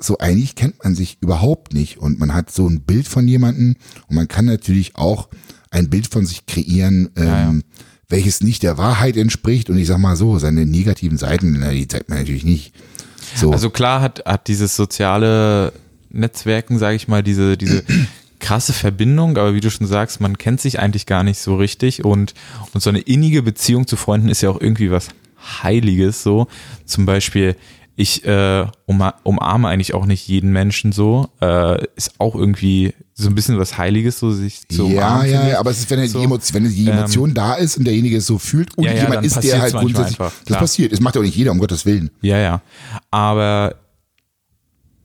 so 0.00 0.18
eigentlich 0.18 0.54
kennt 0.54 0.84
man 0.84 0.94
sich 0.94 1.16
überhaupt 1.22 1.72
nicht 1.72 1.96
und 1.98 2.18
man 2.20 2.34
hat 2.34 2.50
so 2.52 2.68
ein 2.68 2.82
Bild 2.82 3.08
von 3.08 3.26
jemandem 3.26 3.76
und 4.06 4.16
man 4.16 4.28
kann 4.28 4.44
natürlich 4.44 4.96
auch 4.96 5.28
ein 5.70 5.88
Bild 5.88 6.06
von 6.08 6.26
sich 6.26 6.44
kreieren, 6.46 7.08
ähm, 7.16 7.24
Ja, 7.26 7.40
ja. 7.52 7.54
welches 8.10 8.42
nicht 8.42 8.62
der 8.62 8.76
Wahrheit 8.78 9.16
entspricht 9.16 9.70
und 9.70 9.78
ich 9.78 9.86
sag 9.86 9.98
mal 9.98 10.14
so, 10.14 10.38
seine 10.38 10.66
negativen 10.66 11.16
Seiten, 11.18 11.56
na, 11.58 11.70
die 11.72 11.88
zeigt 11.88 12.10
man 12.10 12.18
natürlich 12.18 12.44
nicht. 12.44 12.74
So. 13.34 13.50
Also 13.50 13.70
klar 13.70 14.00
hat, 14.02 14.22
hat 14.26 14.46
dieses 14.48 14.76
soziale 14.76 15.72
Netzwerken, 16.10 16.78
sage 16.78 16.96
ich 16.96 17.08
mal, 17.08 17.22
diese, 17.22 17.56
diese 17.56 17.82
krasse 18.40 18.72
Verbindung, 18.72 19.36
aber 19.36 19.54
wie 19.54 19.60
du 19.60 19.70
schon 19.70 19.86
sagst, 19.86 20.20
man 20.20 20.38
kennt 20.38 20.60
sich 20.60 20.78
eigentlich 20.78 21.06
gar 21.06 21.22
nicht 21.24 21.38
so 21.38 21.56
richtig 21.56 22.04
und, 22.04 22.34
und 22.72 22.80
so 22.82 22.90
eine 22.90 23.00
innige 23.00 23.42
Beziehung 23.42 23.86
zu 23.86 23.96
Freunden 23.96 24.28
ist 24.28 24.40
ja 24.42 24.50
auch 24.50 24.60
irgendwie 24.60 24.90
was 24.90 25.08
Heiliges 25.62 26.22
so. 26.22 26.46
Zum 26.84 27.06
Beispiel, 27.06 27.56
ich 27.96 28.24
äh, 28.24 28.64
umar- 28.86 29.16
umarme 29.24 29.66
eigentlich 29.68 29.92
auch 29.94 30.06
nicht 30.06 30.28
jeden 30.28 30.52
Menschen 30.52 30.92
so, 30.92 31.30
äh, 31.40 31.84
ist 31.96 32.12
auch 32.18 32.34
irgendwie 32.36 32.94
so 33.14 33.28
ein 33.28 33.34
bisschen 33.34 33.58
was 33.58 33.76
Heiliges, 33.76 34.20
so 34.20 34.30
sich 34.30 34.68
zu 34.68 34.86
ja, 34.86 35.06
umarmen. 35.08 35.30
ja, 35.32 35.48
ja, 35.48 35.58
aber 35.58 35.70
es 35.72 35.80
ist, 35.80 35.90
wenn, 35.90 36.06
So. 36.06 36.18
die 36.18 36.24
Emotion, 36.24 36.62
wenn 36.64 36.70
die 36.72 36.88
Emotion 36.88 37.34
da 37.34 37.54
ist 37.54 37.76
und 37.76 37.84
derjenige 37.84 38.18
es 38.18 38.26
so 38.26 38.38
fühlt 38.38 38.78
und 38.78 38.84
Ja, 38.84 38.92
ja, 38.92 39.02
jemand 39.02 39.26
ist, 39.26 39.42
der 39.42 39.60
halt 39.60 39.74
grundsätzlich, 39.74 40.20
einfach, 40.20 40.32
das 40.46 40.58
passiert, 40.58 40.92
es 40.92 41.00
macht 41.00 41.16
ja 41.16 41.20
auch 41.20 41.24
nicht 41.24 41.36
jeder, 41.36 41.50
um 41.50 41.58
Gottes 41.58 41.84
Willen. 41.86 42.10
Ja, 42.20 42.38
ja. 42.38 42.62
Aber 43.10 43.74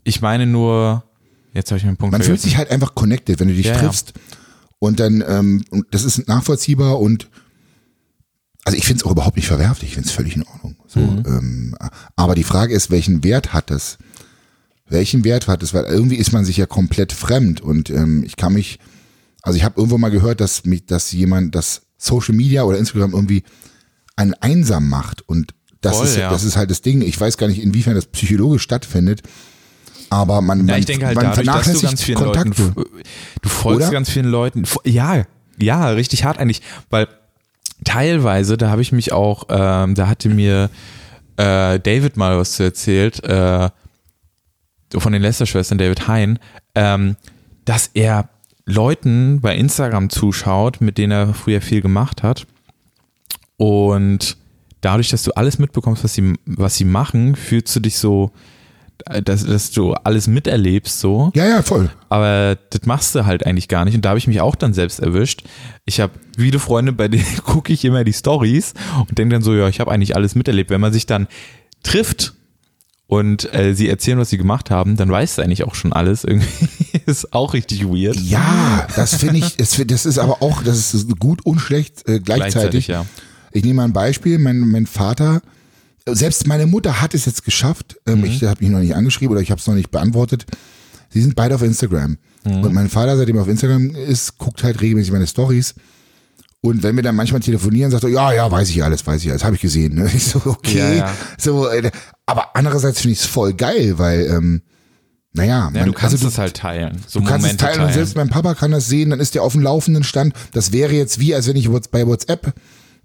ich 0.04 0.22
meine 0.22 0.46
nur, 0.46 1.04
jetzt 1.54 1.72
habe 1.72 1.78
ich 1.80 1.86
meinen 1.86 1.98
Punkt 1.98 2.12
Man 2.12 2.22
fühlt 2.22 2.40
vergessen. 2.40 2.50
sich 2.50 2.58
halt 2.58 2.70
einfach 2.72 2.96
connected, 2.96 3.40
wenn 3.40 3.48
du 3.48 3.54
dich 3.56 3.66
Ja, 3.68 3.74
ja. 3.74 3.80
triffst. 3.80 4.14
Und 4.80 5.00
dann, 5.00 5.24
ähm, 5.28 5.64
das 5.92 6.04
ist 6.04 6.28
nachvollziehbar 6.28 7.00
und 7.00 7.30
also 8.66 8.78
ich 8.78 8.86
finde 8.86 9.02
es 9.02 9.06
auch 9.06 9.12
überhaupt 9.12 9.36
nicht 9.36 9.48
verwerflich, 9.48 9.90
ich 9.90 9.96
finde 9.96 10.08
es 10.10 10.16
völlig 10.16 10.36
in 10.36 10.44
Ordnung. 10.44 10.76
So, 10.88 11.00
Mhm. 11.00 11.24
ähm, 11.26 11.76
aber 12.16 12.34
die 12.36 12.44
Frage 12.46 12.74
ist, 12.74 12.92
welchen 12.92 13.24
Wert 13.24 13.54
hat 13.54 13.70
das? 13.70 13.98
Welchen 14.88 15.24
Wert 15.24 15.48
hat 15.48 15.64
es? 15.64 15.74
Weil 15.74 15.86
irgendwie 15.86 16.16
ist 16.16 16.32
man 16.34 16.46
sich 16.46 16.58
ja 16.58 16.66
komplett 16.66 17.12
fremd 17.14 17.62
und 17.62 17.90
ähm, 17.90 18.24
ich 18.26 18.36
kann 18.36 18.54
mich, 18.54 18.80
also 19.42 19.58
ich 19.58 19.64
habe 19.64 19.76
irgendwo 19.80 19.98
mal 19.98 20.12
gehört, 20.12 20.40
dass 20.42 20.66
mich, 20.66 20.86
dass 20.86 21.12
jemand, 21.12 21.56
dass 21.56 21.84
Social 21.98 22.36
Media 22.36 22.64
oder 22.64 22.78
Instagram 22.78 23.12
irgendwie 23.14 23.44
einen 24.16 24.34
einsam 24.36 24.88
macht 24.90 25.28
und 25.28 25.54
das 25.82 25.98
Voll, 25.98 26.06
ist, 26.08 26.18
ja. 26.18 26.30
das 26.30 26.44
ist 26.44 26.56
halt 26.56 26.70
das 26.72 26.82
Ding. 26.82 27.02
Ich 27.02 27.20
weiß 27.20 27.38
gar 27.38 27.48
nicht, 27.48 27.62
inwiefern 27.62 27.96
das 27.96 28.06
psychologisch 28.06 28.62
stattfindet, 28.64 29.24
aber 30.14 30.42
man, 30.42 30.60
Ja, 30.60 30.74
man, 30.74 30.80
ich 30.80 30.86
denke 30.86 31.06
halt 31.06 31.16
man 31.16 31.26
dadurch, 31.26 31.48
dass 31.48 31.74
du 31.74 31.82
ganz 31.82 32.04
vielen 32.04 32.18
Kontakte. 32.18 32.74
Leuten, 32.76 32.92
du 33.42 33.50
folgst 33.50 33.88
Oder? 33.88 33.92
ganz 33.92 34.10
vielen 34.10 34.28
Leuten, 34.28 34.64
ja, 34.86 35.24
ja, 35.60 35.90
richtig 35.90 36.24
hart 36.24 36.40
eigentlich, 36.40 36.62
weil 36.90 37.08
teilweise, 37.84 38.58
da 38.58 38.70
habe 38.70 38.82
ich 38.82 38.92
mich 38.92 39.12
auch, 39.12 39.46
ähm, 39.50 39.96
da 39.96 40.08
hatte 40.08 40.30
mir 40.30 40.70
äh, 41.38 41.80
David 41.80 42.18
mal 42.18 42.38
was 42.38 42.54
zu 42.54 42.64
erzählt, 42.64 43.24
äh, 43.24 43.70
von 44.96 45.14
den 45.14 45.22
Lester-Schwestern, 45.22 45.78
David 45.78 46.08
Hein, 46.08 46.40
ähm, 46.76 47.16
dass 47.66 47.90
er 47.94 48.30
Leuten 48.66 49.42
bei 49.42 49.56
Instagram 49.56 50.10
zuschaut, 50.10 50.82
mit 50.82 50.98
denen 50.98 51.12
er 51.12 51.34
früher 51.34 51.62
viel 51.62 51.82
gemacht 51.82 52.24
hat 52.24 52.46
und 53.58 54.38
dadurch, 54.82 55.10
dass 55.10 55.24
du 55.24 55.32
alles 55.32 55.60
mitbekommst, 55.60 56.04
was 56.04 56.14
sie, 56.14 56.36
was 56.46 56.76
sie 56.76 56.86
machen, 56.86 57.36
fühlst 57.36 57.76
du 57.76 57.80
dich 57.80 57.98
so, 57.98 58.32
dass, 59.24 59.46
dass 59.46 59.72
du 59.72 59.94
alles 59.94 60.28
miterlebst 60.28 61.00
so. 61.00 61.32
Ja, 61.36 61.48
ja, 61.48 61.62
voll. 61.62 61.90
Aber 62.10 62.58
das 62.70 62.86
machst 62.86 63.16
du 63.16 63.26
halt 63.26 63.46
eigentlich 63.46 63.68
gar 63.68 63.86
nicht. 63.86 63.96
Und 63.96 64.06
da 64.06 64.10
habe 64.10 64.20
ich 64.20 64.28
mich 64.28 64.42
auch 64.42 64.56
dann 64.56 64.74
selbst 64.74 65.00
erwischt. 65.00 65.44
Ich 65.86 66.00
habe 66.00 66.14
viele 66.38 66.60
Freunde, 66.60 66.94
bei 66.94 67.08
denen 67.08 67.26
gucke 67.44 67.74
ich 67.74 67.84
immer 67.86 68.04
die 68.04 68.14
Stories 68.14 68.74
und 69.08 69.18
denke 69.18 69.36
dann 69.36 69.42
so, 69.42 69.54
ja, 69.54 69.68
ich 69.68 69.80
habe 69.80 69.92
eigentlich 69.92 70.16
alles 70.16 70.36
miterlebt. 70.36 70.70
Wenn 70.70 70.82
man 70.82 70.94
sich 70.94 71.06
dann 71.06 71.28
trifft 71.84 72.34
und 73.08 73.54
äh, 73.54 73.74
sie 73.74 73.90
erzählen, 73.90 74.18
was 74.18 74.30
sie 74.30 74.38
gemacht 74.38 74.72
haben, 74.72 74.96
dann 74.96 75.10
weißt 75.10 75.38
du 75.38 75.42
eigentlich 75.42 75.64
auch 75.64 75.76
schon 75.76 75.92
alles. 75.94 76.24
Irgendwie 76.24 76.48
ist 77.06 77.34
auch 77.34 77.54
richtig 77.54 77.86
weird. 77.86 78.16
Ja, 78.18 78.88
das 78.96 79.16
finde 79.16 79.40
ich, 79.40 79.58
das, 79.58 80.06
ist 80.06 80.18
aber 80.18 80.42
auch, 80.42 80.64
das 80.64 80.94
ist 80.94 81.20
gut 81.20 81.46
und 81.46 81.60
schlecht 81.60 82.08
äh, 82.08 82.20
gleichzeitig. 82.20 82.88
ja. 82.88 83.06
Ich 83.52 83.64
nehme 83.64 83.76
mal 83.76 83.84
ein 83.84 83.94
Beispiel, 83.94 84.40
mein, 84.40 84.60
mein 84.60 84.88
Vater, 84.88 85.42
selbst 86.08 86.48
meine 86.48 86.66
Mutter 86.66 87.02
hat 87.02 87.14
es 87.14 87.26
jetzt 87.26 87.44
geschafft, 87.46 87.98
ähm, 88.08 88.20
Mhm. 88.20 88.26
ich 88.26 88.44
habe 88.44 88.64
mich 88.64 88.70
noch 88.72 88.80
nicht 88.80 88.96
angeschrieben 88.96 89.32
oder 89.32 89.42
ich 89.42 89.52
habe 89.52 89.60
es 89.60 89.68
noch 89.68 89.76
nicht 89.76 89.92
beantwortet, 89.92 90.46
sie 91.10 91.22
sind 91.22 91.36
beide 91.36 91.56
auf 91.56 91.62
Instagram. 91.62 92.18
Mhm. 92.46 92.64
Und 92.64 92.74
mein 92.74 92.90
Vater, 92.90 93.16
seitdem 93.18 93.38
er 93.38 93.44
auf 93.44 93.48
Instagram 93.48 93.92
ist, 93.96 94.38
guckt 94.38 94.64
halt 94.64 94.82
regelmäßig 94.82 95.12
meine 95.12 95.28
Stories. 95.28 95.76
Und 96.62 96.82
wenn 96.82 96.96
wir 96.96 97.04
dann 97.04 97.16
manchmal 97.16 97.42
telefonieren, 97.42 97.92
sagt 97.92 98.06
er, 98.06 98.10
ja, 98.10 98.32
ja, 98.32 98.50
weiß 98.50 98.70
ich 98.70 98.82
alles, 98.84 99.06
weiß 99.06 99.24
ich 99.24 99.32
alles, 99.32 99.44
habe 99.44 99.56
ich 99.56 99.62
gesehen. 99.62 99.96
Ne? 99.96 100.10
Ich 100.14 100.26
so, 100.26 100.42
okay. 100.46 100.78
Ja, 100.78 100.94
ja. 100.94 101.14
So, 101.38 101.68
äh, 101.68 101.92
aber 102.26 102.56
andererseits 102.56 103.02
finde 103.02 103.14
ich 103.14 103.20
es 103.20 103.26
voll 103.26 103.54
geil, 103.54 103.98
weil, 103.98 104.28
ähm, 104.28 104.62
naja, 105.34 105.66
Ja, 105.66 105.70
man, 105.72 105.86
du 105.88 105.94
kannst 105.94 106.14
also 106.16 106.28
es 106.28 106.38
halt 106.38 106.56
teilen. 106.56 107.00
So 107.08 107.20
Du 107.20 107.26
kannst 107.26 107.46
es 107.46 107.54
Momente 107.54 107.66
teilen, 107.66 107.82
und 107.88 107.94
selbst 107.94 108.16
mein 108.16 108.30
Papa 108.30 108.54
kann 108.56 108.72
das 108.72 108.88
sehen, 108.88 109.10
dann 109.10 109.20
ist 109.20 109.36
der 109.36 109.44
auf 109.44 109.54
dem 109.54 109.62
laufenden 109.62 110.04
Stand. 110.04 110.34
Das 110.54 110.72
wäre 110.72 110.94
jetzt 110.94 111.20
wie, 111.20 111.34
als 111.36 111.48
wenn 111.48 111.56
ich 111.56 111.70
bei 111.92 112.06
WhatsApp, 112.08 112.54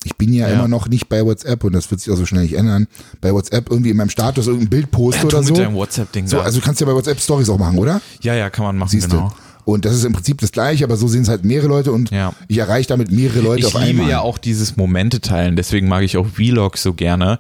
ich 0.05 0.17
bin 0.17 0.33
ja, 0.33 0.49
Ja. 0.49 0.55
immer 0.55 0.69
noch 0.69 0.89
nicht 0.89 1.09
bei 1.09 1.25
WhatsApp 1.25 1.65
und 1.65 1.73
das 1.73 1.91
wird 1.91 2.01
sich 2.01 2.13
auch 2.13 2.17
so 2.17 2.25
schnell 2.27 2.43
nicht 2.43 2.55
ändern, 2.55 2.87
bei 3.21 3.33
WhatsApp 3.33 3.71
irgendwie 3.71 3.91
in 3.91 3.97
meinem 3.97 4.11
Status 4.11 4.47
irgendein 4.47 4.71
Bild 4.71 4.91
poste 4.91 5.23
Du 5.23 5.27
oder 5.29 5.39
mit 5.39 5.49
so. 5.49 5.55
deinem 5.55 5.75
WhatsApp-Ding 5.75 6.27
So, 6.29 6.41
also 6.41 6.61
du 6.61 6.65
kannst 6.65 6.81
ja 6.81 6.87
bei 6.87 6.95
WhatsApp 6.95 7.21
Stories 7.21 7.49
auch 7.51 7.59
machen, 7.59 7.79
oder? 7.79 8.01
ja, 8.23 8.35
ja, 8.35 8.49
kann 8.51 8.65
man 8.65 8.77
machen, 8.79 8.91
Siehst 8.91 9.11
genau. 9.11 9.29
du. 9.29 9.73
Und 9.73 9.85
das 9.85 9.95
ist 9.95 10.05
im 10.05 10.15
Prinzip 10.15 10.41
das 10.41 10.51
gleiche, 10.53 10.85
aber 10.85 10.97
so 10.97 11.09
sehen 11.09 11.23
es 11.23 11.29
halt 11.29 11.45
mehrere 11.45 11.69
Leute 11.69 11.93
und 11.93 12.11
Ja. 12.11 12.33
ich 12.47 12.57
erreiche 12.59 12.89
damit 12.89 13.11
mehrere 13.11 13.41
Leute 13.41 13.61
Ich 13.61 13.67
auf 13.67 13.75
liebe 13.75 13.91
einmal. 14.01 14.09
ja 14.11 14.21
auch 14.21 14.39
dieses 14.39 14.77
Momente 14.77 15.21
teilen, 15.21 15.57
deswegen 15.57 15.89
mag 15.89 16.03
ich 16.05 16.17
auch 16.17 16.27
Vlogs 16.27 16.83
so 16.83 16.95
gerne. 16.95 17.39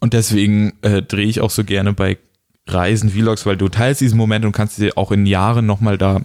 Und 0.00 0.12
deswegen 0.14 0.72
äh, 0.82 1.02
drehe 1.02 1.26
ich 1.26 1.40
auch 1.40 1.50
so 1.50 1.62
gerne 1.62 1.92
bei 1.92 2.18
Reisen 2.66 3.10
Vlogs, 3.10 3.46
weil 3.46 3.56
du 3.56 3.68
teilst 3.68 4.00
diesen 4.00 4.16
Moment 4.16 4.44
und 4.44 4.52
kannst 4.52 4.78
dir 4.78 4.96
auch 4.96 5.12
in 5.12 5.26
Jahren 5.26 5.66
nochmal 5.66 5.98
da 5.98 6.22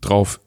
drauf 0.00 0.40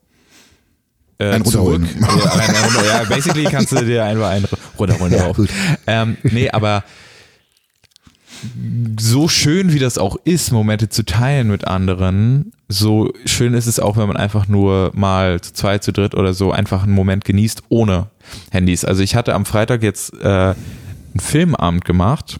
äh, 1.19 1.31
zurück. 1.43 1.81
runterholen. 1.81 1.89
Ja, 1.99 2.31
ein, 2.33 2.39
ein, 2.49 2.63
runter- 2.63 2.85
ja, 2.85 3.03
basically 3.03 3.43
kannst 3.45 3.71
du 3.71 3.85
dir 3.85 4.03
einfach 4.05 4.29
einen 4.29 4.47
runterholen 4.77 5.13
Ja, 5.13 5.31
gut. 5.31 5.49
Ähm, 5.87 6.17
nee, 6.23 6.49
aber 6.49 6.83
so 8.99 9.27
schön 9.27 9.73
wie 9.73 9.79
das 9.79 9.97
auch 9.97 10.15
ist, 10.23 10.51
Momente 10.51 10.87
zu 10.87 11.03
teilen 11.03 11.49
mit 11.49 11.67
anderen, 11.67 12.53
so 12.69 13.11
schön 13.25 13.53
ist 13.53 13.65
es 13.67 13.79
auch, 13.79 13.97
wenn 13.97 14.07
man 14.07 14.15
einfach 14.15 14.47
nur 14.47 14.91
mal 14.93 15.41
zu 15.41 15.53
zweit, 15.53 15.83
zu 15.83 15.91
dritt 15.91 16.15
oder 16.15 16.33
so 16.33 16.51
einfach 16.51 16.83
einen 16.83 16.93
Moment 16.93 17.25
genießt 17.25 17.63
ohne 17.69 18.07
Handys. 18.51 18.85
Also 18.85 19.03
ich 19.03 19.15
hatte 19.15 19.33
am 19.33 19.45
Freitag 19.45 19.83
jetzt 19.83 20.13
äh, 20.21 20.25
einen 20.27 20.55
Filmabend 21.19 21.83
gemacht 21.83 22.39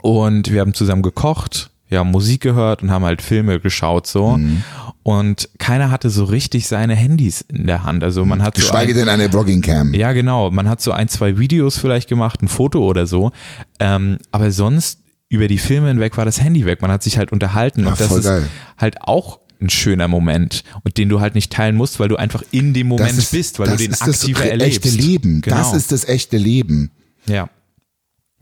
und 0.00 0.50
wir 0.50 0.60
haben 0.62 0.72
zusammen 0.72 1.02
gekocht, 1.02 1.69
haben 1.98 2.10
Musik 2.10 2.40
gehört 2.42 2.82
und 2.82 2.90
haben 2.90 3.04
halt 3.04 3.20
Filme 3.22 3.58
geschaut 3.60 4.06
so. 4.06 4.36
Mhm. 4.36 4.62
Und 5.02 5.48
keiner 5.58 5.90
hatte 5.90 6.10
so 6.10 6.24
richtig 6.24 6.68
seine 6.68 6.94
Handys 6.94 7.40
in 7.40 7.66
der 7.66 7.82
Hand. 7.84 8.04
Also 8.04 8.24
man 8.24 8.42
hat 8.42 8.56
so 8.56 8.62
Geschweige 8.62 8.92
ein- 8.92 8.98
denn 8.98 9.08
eine 9.08 9.28
Vlogging-Cam. 9.30 9.94
ja, 9.94 10.12
genau. 10.12 10.50
Man 10.50 10.68
hat 10.68 10.80
so 10.80 10.92
ein, 10.92 11.08
zwei 11.08 11.38
Videos 11.38 11.78
vielleicht 11.78 12.08
gemacht, 12.08 12.42
ein 12.42 12.48
Foto 12.48 12.84
oder 12.84 13.06
so. 13.06 13.32
Ähm, 13.80 14.18
aber 14.30 14.50
sonst 14.52 15.00
über 15.28 15.48
die 15.48 15.58
Filme 15.58 15.88
hinweg 15.88 16.16
war 16.16 16.24
das 16.24 16.40
Handy 16.42 16.64
weg. 16.66 16.82
Man 16.82 16.90
hat 16.90 17.02
sich 17.02 17.18
halt 17.18 17.32
unterhalten 17.32 17.82
Ja, 17.84 17.88
und 17.90 18.00
das 18.00 18.12
ist 18.12 18.24
geil. 18.24 18.46
halt 18.78 19.02
auch 19.02 19.40
ein 19.60 19.70
schöner 19.70 20.08
Moment 20.08 20.64
und 20.84 20.96
den 20.96 21.08
du 21.08 21.20
halt 21.20 21.34
nicht 21.34 21.52
teilen 21.52 21.76
musst, 21.76 22.00
weil 22.00 22.08
du 22.08 22.16
einfach 22.16 22.42
in 22.50 22.72
dem 22.74 22.88
Moment 22.88 23.10
das 23.10 23.18
ist, 23.18 23.32
bist, 23.32 23.58
weil 23.58 23.66
das 23.66 23.76
du 23.76 23.82
den 23.84 23.92
ist 23.92 24.02
aktiver 24.02 24.40
das 24.40 24.48
erlebst. 24.50 24.84
echte 24.86 24.96
Leben. 24.98 25.40
Genau. 25.42 25.56
Das 25.56 25.72
ist 25.74 25.92
das 25.92 26.06
echte 26.08 26.36
Leben. 26.36 26.90
ja. 27.26 27.48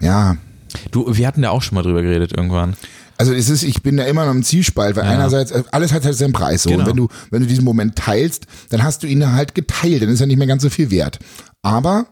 Ja, 0.01 0.37
Du, 0.93 1.17
wir 1.17 1.27
hatten 1.27 1.43
da 1.43 1.51
auch 1.51 1.63
schon 1.63 1.75
mal 1.77 1.83
drüber 1.83 2.03
geredet 2.03 2.33
irgendwann. 2.37 2.75
Also 3.19 3.35
es 3.35 3.49
ist, 3.51 3.65
ich 3.65 3.83
bin 3.83 3.97
da 3.97 4.05
immer 4.05 4.25
noch 4.25 4.33
im 4.33 4.43
Zielspalt, 4.45 4.97
weil 4.97 5.05
Ja. 5.05 5.11
einerseits, 5.11 5.51
äh, 5.51 5.63
alles 5.73 5.93
hat 5.93 6.05
halt 6.05 6.17
seinen 6.17 6.33
Preis 6.33 6.63
so. 6.63 6.71
Genau. 6.71 6.83
Und 6.85 6.89
wenn 6.89 6.97
du, 6.97 7.09
wenn 7.31 7.41
du 7.43 7.47
diesen 7.49 7.65
Moment 7.65 7.97
teilst, 7.97 8.47
dann 8.71 8.83
hast 8.85 9.03
du 9.03 9.07
ihn 9.09 9.33
halt 9.33 9.55
geteilt, 9.55 10.03
dann 10.03 10.09
ist 10.09 10.21
er 10.21 10.27
nicht 10.29 10.39
mehr 10.39 10.47
ganz 10.47 10.63
so 10.63 10.71
viel 10.71 10.91
wert. 10.91 11.19
Aber 11.63 12.07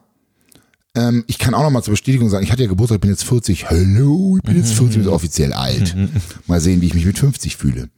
Ähm, 0.98 1.24
ich 1.26 1.36
kann 1.38 1.52
auch 1.52 1.62
noch 1.62 1.68
mal 1.70 1.82
zur 1.82 1.92
Bestätigung 1.92 2.30
sagen, 2.30 2.42
ich 2.42 2.50
hatte 2.50 2.62
ja 2.62 2.68
Geburtstag, 2.70 2.96
ich 2.96 3.00
bin 3.02 3.10
jetzt 3.10 3.24
40. 3.24 3.68
Hallo, 3.68 4.38
ich 4.38 4.42
bin 4.44 4.56
jetzt 4.56 4.72
40, 4.72 5.02
bin 5.02 5.08
offiziell 5.08 5.52
alt. 5.52 5.94
Mal 6.46 6.58
sehen, 6.58 6.80
wie 6.80 6.86
ich 6.86 6.94
mich 6.94 7.04
mit 7.04 7.18
50 7.18 7.58
fühle. 7.58 7.90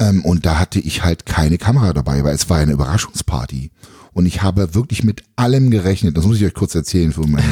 Ähm, 0.00 0.24
und 0.24 0.44
da 0.44 0.58
hatte 0.58 0.80
ich 0.80 1.04
halt 1.04 1.24
keine 1.24 1.56
Kamera 1.56 1.92
dabei, 1.92 2.24
weil 2.24 2.34
es 2.34 2.50
war 2.50 2.58
eine 2.58 2.72
Überraschungsparty. 2.72 3.70
Und 4.12 4.26
ich 4.26 4.42
habe 4.42 4.74
wirklich 4.74 5.04
mit 5.04 5.22
allem 5.36 5.70
gerechnet. 5.70 6.16
Das 6.16 6.24
muss 6.26 6.38
ich 6.38 6.44
euch 6.44 6.52
kurz 6.54 6.74
erzählen 6.74 7.12
für, 7.12 7.28
meine, 7.28 7.44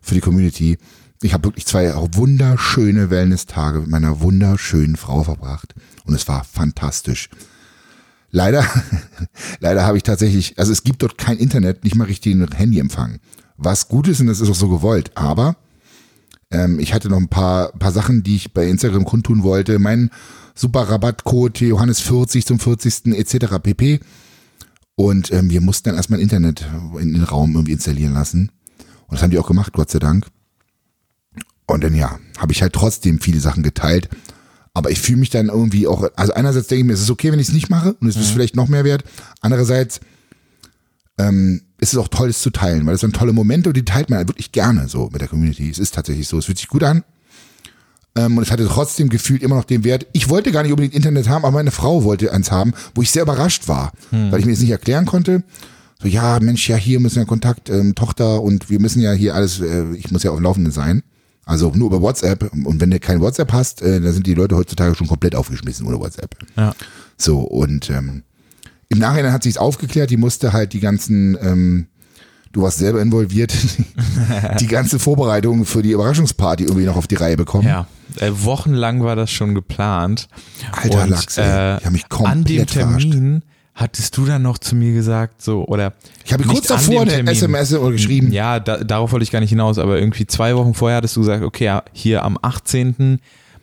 für 0.00 0.16
die 0.16 0.20
Community. 0.20 0.78
Ich 1.22 1.34
habe 1.34 1.44
wirklich 1.44 1.66
zwei 1.66 1.92
wunderschöne 1.94 3.08
Wellness-Tage 3.08 3.80
mit 3.80 3.88
meiner 3.88 4.20
wunderschönen 4.20 4.96
Frau 4.96 5.22
verbracht. 5.22 5.74
Und 6.04 6.14
es 6.14 6.26
war 6.26 6.44
fantastisch. 6.44 7.30
Leider, 8.30 8.66
leider 9.60 9.84
habe 9.84 9.96
ich 9.96 10.02
tatsächlich, 10.02 10.58
also 10.58 10.72
es 10.72 10.82
gibt 10.82 11.02
dort 11.02 11.18
kein 11.18 11.38
Internet, 11.38 11.84
nicht 11.84 11.94
mal 11.94 12.04
richtigen 12.04 12.46
Handyempfang. 12.50 13.20
Was 13.56 13.88
gut 13.88 14.08
ist 14.08 14.20
und 14.20 14.26
das 14.26 14.40
ist 14.40 14.50
auch 14.50 14.56
so 14.56 14.68
gewollt. 14.68 15.12
Aber 15.16 15.56
ähm, 16.50 16.80
ich 16.80 16.92
hatte 16.92 17.08
noch 17.08 17.18
ein 17.18 17.28
paar, 17.28 17.70
paar 17.72 17.92
Sachen, 17.92 18.24
die 18.24 18.36
ich 18.36 18.52
bei 18.52 18.66
Instagram 18.66 19.04
kundtun 19.04 19.44
wollte. 19.44 19.78
Mein 19.78 20.10
super 20.54 20.88
Rabattcode 20.88 21.60
Johannes 21.60 22.00
40 22.00 22.46
zum 22.46 22.58
40. 22.58 23.14
etc. 23.14 23.58
pp. 23.62 24.00
Und 24.96 25.32
ähm, 25.32 25.50
wir 25.50 25.60
mussten 25.60 25.88
dann 25.88 25.96
erstmal 25.96 26.20
Internet 26.20 26.66
in 26.98 27.12
den 27.12 27.22
Raum 27.22 27.54
irgendwie 27.54 27.72
installieren 27.72 28.12
lassen. 28.14 28.50
Und 29.06 29.12
das 29.12 29.22
haben 29.22 29.30
die 29.30 29.38
auch 29.38 29.46
gemacht, 29.46 29.72
Gott 29.72 29.90
sei 29.90 30.00
Dank. 30.00 30.26
Und 31.72 31.82
dann 31.82 31.94
ja, 31.94 32.18
habe 32.38 32.52
ich 32.52 32.62
halt 32.62 32.74
trotzdem 32.74 33.18
viele 33.18 33.40
Sachen 33.40 33.62
geteilt. 33.62 34.08
Aber 34.74 34.90
ich 34.90 35.00
fühle 35.00 35.18
mich 35.18 35.30
dann 35.30 35.48
irgendwie 35.48 35.86
auch, 35.86 36.08
also 36.16 36.34
einerseits 36.34 36.68
denke 36.68 36.80
ich 36.80 36.86
mir, 36.86 36.92
es 36.92 37.00
ist 37.00 37.10
okay, 37.10 37.32
wenn 37.32 37.38
ich 37.38 37.48
es 37.48 37.54
nicht 37.54 37.70
mache 37.70 37.94
und 37.94 38.08
es 38.08 38.16
ist 38.16 38.30
vielleicht 38.30 38.56
noch 38.56 38.68
mehr 38.68 38.84
wert. 38.84 39.04
Andererseits 39.40 40.00
ähm, 41.18 41.62
ist 41.78 41.92
es 41.92 41.98
auch 41.98 42.08
toll, 42.08 42.30
es 42.30 42.40
zu 42.40 42.50
teilen, 42.50 42.86
weil 42.86 42.94
es 42.94 43.00
sind 43.00 43.16
tolle 43.16 43.32
Momente 43.32 43.70
und 43.70 43.76
die 43.76 43.84
teilt 43.84 44.08
man 44.08 44.28
wirklich 44.28 44.52
gerne 44.52 44.88
so 44.88 45.08
mit 45.12 45.20
der 45.20 45.28
Community. 45.28 45.68
Es 45.68 45.78
ist 45.78 45.94
tatsächlich 45.94 46.28
so, 46.28 46.38
es 46.38 46.46
fühlt 46.46 46.58
sich 46.58 46.68
gut 46.68 46.84
an. 46.84 47.04
Ähm, 48.16 48.36
und 48.36 48.42
es 48.42 48.50
hatte 48.50 48.66
trotzdem 48.66 49.08
gefühlt 49.08 49.42
immer 49.42 49.56
noch 49.56 49.64
den 49.64 49.84
Wert. 49.84 50.06
Ich 50.12 50.28
wollte 50.28 50.52
gar 50.52 50.62
nicht 50.62 50.72
unbedingt 50.72 50.94
Internet 50.94 51.28
haben, 51.28 51.44
aber 51.44 51.52
meine 51.52 51.70
Frau 51.70 52.04
wollte 52.04 52.32
eins 52.32 52.50
haben, 52.50 52.72
wo 52.94 53.02
ich 53.02 53.10
sehr 53.10 53.22
überrascht 53.22 53.68
war, 53.68 53.92
weil 54.10 54.40
ich 54.40 54.46
mir 54.46 54.52
das 54.52 54.60
nicht 54.60 54.70
erklären 54.70 55.06
konnte. 55.06 55.42
So, 56.02 56.08
ja, 56.08 56.38
Mensch, 56.40 56.68
ja, 56.68 56.76
hier 56.76 57.00
müssen 57.00 57.16
wir 57.16 57.26
Kontakt, 57.26 57.70
ähm, 57.70 57.94
Tochter 57.94 58.42
und 58.42 58.68
wir 58.68 58.80
müssen 58.80 59.00
ja 59.00 59.12
hier 59.12 59.34
alles, 59.34 59.60
äh, 59.60 59.92
ich 59.94 60.10
muss 60.10 60.22
ja 60.22 60.30
auf 60.30 60.36
dem 60.36 60.44
Laufenden 60.44 60.72
sein. 60.72 61.02
Also 61.52 61.70
nur 61.74 61.88
über 61.88 62.00
WhatsApp. 62.00 62.50
Und 62.52 62.80
wenn 62.80 62.90
du 62.90 62.98
kein 62.98 63.20
WhatsApp 63.20 63.52
hast, 63.52 63.82
äh, 63.82 64.00
dann 64.00 64.12
sind 64.12 64.26
die 64.26 64.32
Leute 64.32 64.56
heutzutage 64.56 64.94
schon 64.94 65.06
komplett 65.06 65.34
aufgeschmissen 65.34 65.86
ohne 65.86 66.00
WhatsApp. 66.00 66.34
Ja. 66.56 66.74
So, 67.18 67.40
und 67.40 67.90
ähm, 67.90 68.22
im 68.88 68.98
Nachhinein 68.98 69.32
hat 69.32 69.42
sich's 69.42 69.58
aufgeklärt, 69.58 70.08
die 70.08 70.16
musste 70.16 70.54
halt 70.54 70.72
die 70.72 70.80
ganzen, 70.80 71.36
ähm, 71.42 71.86
du 72.52 72.62
warst 72.62 72.78
selber 72.78 73.02
involviert, 73.02 73.54
die 74.60 74.66
ganze 74.66 74.98
Vorbereitung 74.98 75.66
für 75.66 75.82
die 75.82 75.90
Überraschungsparty 75.90 76.64
irgendwie 76.64 76.86
noch 76.86 76.96
auf 76.96 77.06
die 77.06 77.16
Reihe 77.16 77.36
bekommen. 77.36 77.68
Ja, 77.68 77.86
äh, 78.16 78.30
wochenlang 78.32 79.04
war 79.04 79.14
das 79.14 79.30
schon 79.30 79.54
geplant. 79.54 80.28
Alter 80.72 81.02
Und, 81.02 81.10
Lachs, 81.10 81.36
ey. 81.36 81.78
Die 81.80 81.84
haben 81.84 81.92
mich 81.92 82.08
komplett 82.08 82.32
An 82.32 82.44
dem 82.44 82.66
verarscht. 82.66 83.10
Termin 83.10 83.42
hattest 83.74 84.16
du 84.16 84.26
dann 84.26 84.42
noch 84.42 84.58
zu 84.58 84.76
mir 84.76 84.92
gesagt, 84.92 85.42
so, 85.42 85.64
oder. 85.66 85.94
Ich 86.24 86.32
habe 86.32 86.44
kurz 86.44 86.66
davor 86.66 87.02
eine. 87.02 87.30
SMS 87.30 87.72
oder 87.74 87.92
geschrieben. 87.92 88.32
Ja, 88.32 88.60
da, 88.60 88.78
darauf 88.78 89.12
wollte 89.12 89.24
ich 89.24 89.30
gar 89.30 89.40
nicht 89.40 89.50
hinaus, 89.50 89.78
aber 89.78 89.98
irgendwie 89.98 90.26
zwei 90.26 90.54
Wochen 90.56 90.74
vorher 90.74 90.98
hattest 90.98 91.16
du 91.16 91.20
gesagt, 91.20 91.42
okay, 91.42 91.64
ja, 91.64 91.82
hier 91.92 92.24
am 92.24 92.38
18. 92.40 93.20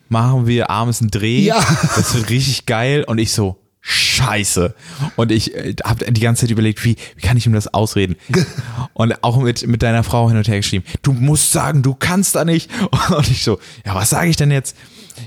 machen 0.08 0.46
wir 0.46 0.70
abends 0.70 1.00
einen 1.00 1.10
Dreh. 1.10 1.40
Ja. 1.40 1.64
Das 1.96 2.14
wird 2.14 2.30
richtig 2.30 2.66
geil. 2.66 3.04
Und 3.06 3.18
ich 3.18 3.32
so, 3.32 3.60
scheiße. 3.80 4.74
Und 5.16 5.32
ich 5.32 5.54
äh, 5.54 5.74
habe 5.84 6.10
die 6.10 6.20
ganze 6.20 6.42
Zeit 6.42 6.50
überlegt, 6.50 6.84
wie, 6.84 6.96
wie 7.16 7.22
kann 7.22 7.36
ich 7.36 7.46
ihm 7.46 7.52
das 7.52 7.72
ausreden? 7.72 8.16
Und 8.92 9.22
auch 9.24 9.38
mit, 9.38 9.66
mit 9.66 9.82
deiner 9.82 10.02
Frau 10.04 10.28
hin 10.28 10.36
und 10.36 10.46
her 10.48 10.58
geschrieben, 10.58 10.84
du 11.02 11.12
musst 11.12 11.52
sagen, 11.52 11.82
du 11.82 11.94
kannst 11.94 12.34
da 12.34 12.44
nicht. 12.44 12.70
Und 13.10 13.30
ich 13.30 13.42
so, 13.42 13.58
ja, 13.86 13.94
was 13.94 14.10
sage 14.10 14.28
ich 14.28 14.36
denn 14.36 14.50
jetzt? 14.50 14.76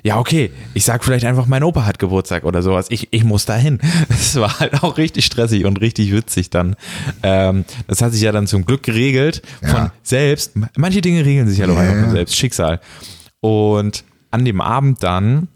Ja, 0.01 0.17
okay, 0.17 0.51
ich 0.73 0.83
sag 0.85 1.03
vielleicht 1.03 1.25
einfach, 1.25 1.45
mein 1.45 1.63
Opa 1.63 1.85
hat 1.85 2.00
Geburtstag 2.00 2.43
oder 2.45 2.62
sowas. 2.63 2.88
Ich, 2.89 3.09
ich 3.12 3.23
muss 3.23 3.45
da 3.45 3.55
hin. 3.55 3.79
Es 4.09 4.35
war 4.35 4.59
halt 4.59 4.81
auch 4.83 4.97
richtig 4.97 5.25
stressig 5.25 5.65
und 5.65 5.79
richtig 5.81 6.12
witzig 6.12 6.50
dann. 6.50 6.75
Ähm, 7.21 7.65
das 7.88 8.01
hat 8.01 8.12
sich 8.13 8.21
ja 8.21 8.31
dann 8.31 8.47
zum 8.47 8.65
Glück 8.65 8.83
geregelt 8.83 9.41
von 9.61 9.70
Ja. 9.70 9.94
selbst. 10.01 10.53
Manche 10.75 11.01
Dinge 11.01 11.25
regeln 11.25 11.48
sich 11.48 11.59
ja 11.59 11.68
doch 11.68 11.75
Ja, 11.75 11.81
einfach 11.81 11.96
von 11.96 12.05
ja. 12.05 12.11
selbst. 12.11 12.35
Schicksal. 12.35 12.79
Und 13.41 14.03
an 14.31 14.46
dem 14.46 14.61
Abend 14.61 15.03
dann 15.03 15.48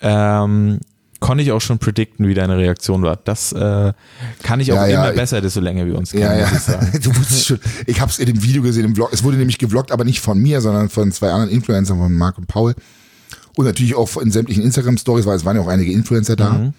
ähm, 0.00 0.80
konnte 1.20 1.42
ich 1.42 1.50
auch 1.52 1.60
schon 1.60 1.78
predikten, 1.78 2.28
wie 2.28 2.34
deine 2.34 2.56
Reaktion 2.58 3.02
war. 3.02 3.16
Das 3.16 3.52
äh, 3.52 3.92
kann 4.42 4.60
ich 4.60 4.72
auch 4.72 4.76
Ja, 4.76 4.86
ja, 4.86 5.00
immer 5.02 5.10
ich- 5.10 5.16
besser, 5.16 5.40
desto 5.40 5.60
länger 5.60 5.86
wir 5.86 5.96
uns 5.96 6.10
kennen, 6.12 6.22
Ja, 6.22 6.34
ja. 6.38 6.48
muss 6.48 6.52
ich 6.58 6.60
sagen. 6.64 6.98
Du 7.02 7.16
wusstest 7.16 7.46
schon. 7.46 7.60
Ich 7.86 8.00
habe 8.00 8.10
es 8.10 8.18
in 8.18 8.26
dem 8.26 8.42
Video 8.42 8.62
gesehen 8.62 8.84
im 8.84 8.94
Vlog. 8.94 9.10
Es 9.12 9.22
wurde 9.24 9.36
nämlich 9.38 9.58
gevloggt, 9.58 9.92
aber 9.92 10.04
nicht 10.04 10.20
von 10.20 10.38
mir, 10.38 10.60
sondern 10.60 10.88
von 10.88 11.10
zwei 11.12 11.30
anderen 11.30 11.50
Influencern, 11.50 11.98
von 11.98 12.12
Marc 12.12 12.38
und 12.38 12.46
Paul. 12.46 12.74
Und 13.56 13.64
natürlich 13.64 13.94
auch 13.94 14.16
in 14.18 14.30
sämtlichen 14.30 14.62
Instagram-Stories, 14.62 15.26
weil 15.26 15.36
es 15.36 15.44
waren 15.44 15.56
ja 15.56 15.62
auch 15.62 15.68
einige 15.68 15.90
Influencer 15.90 16.36
da. 16.36 16.50
Mhm. 16.50 16.74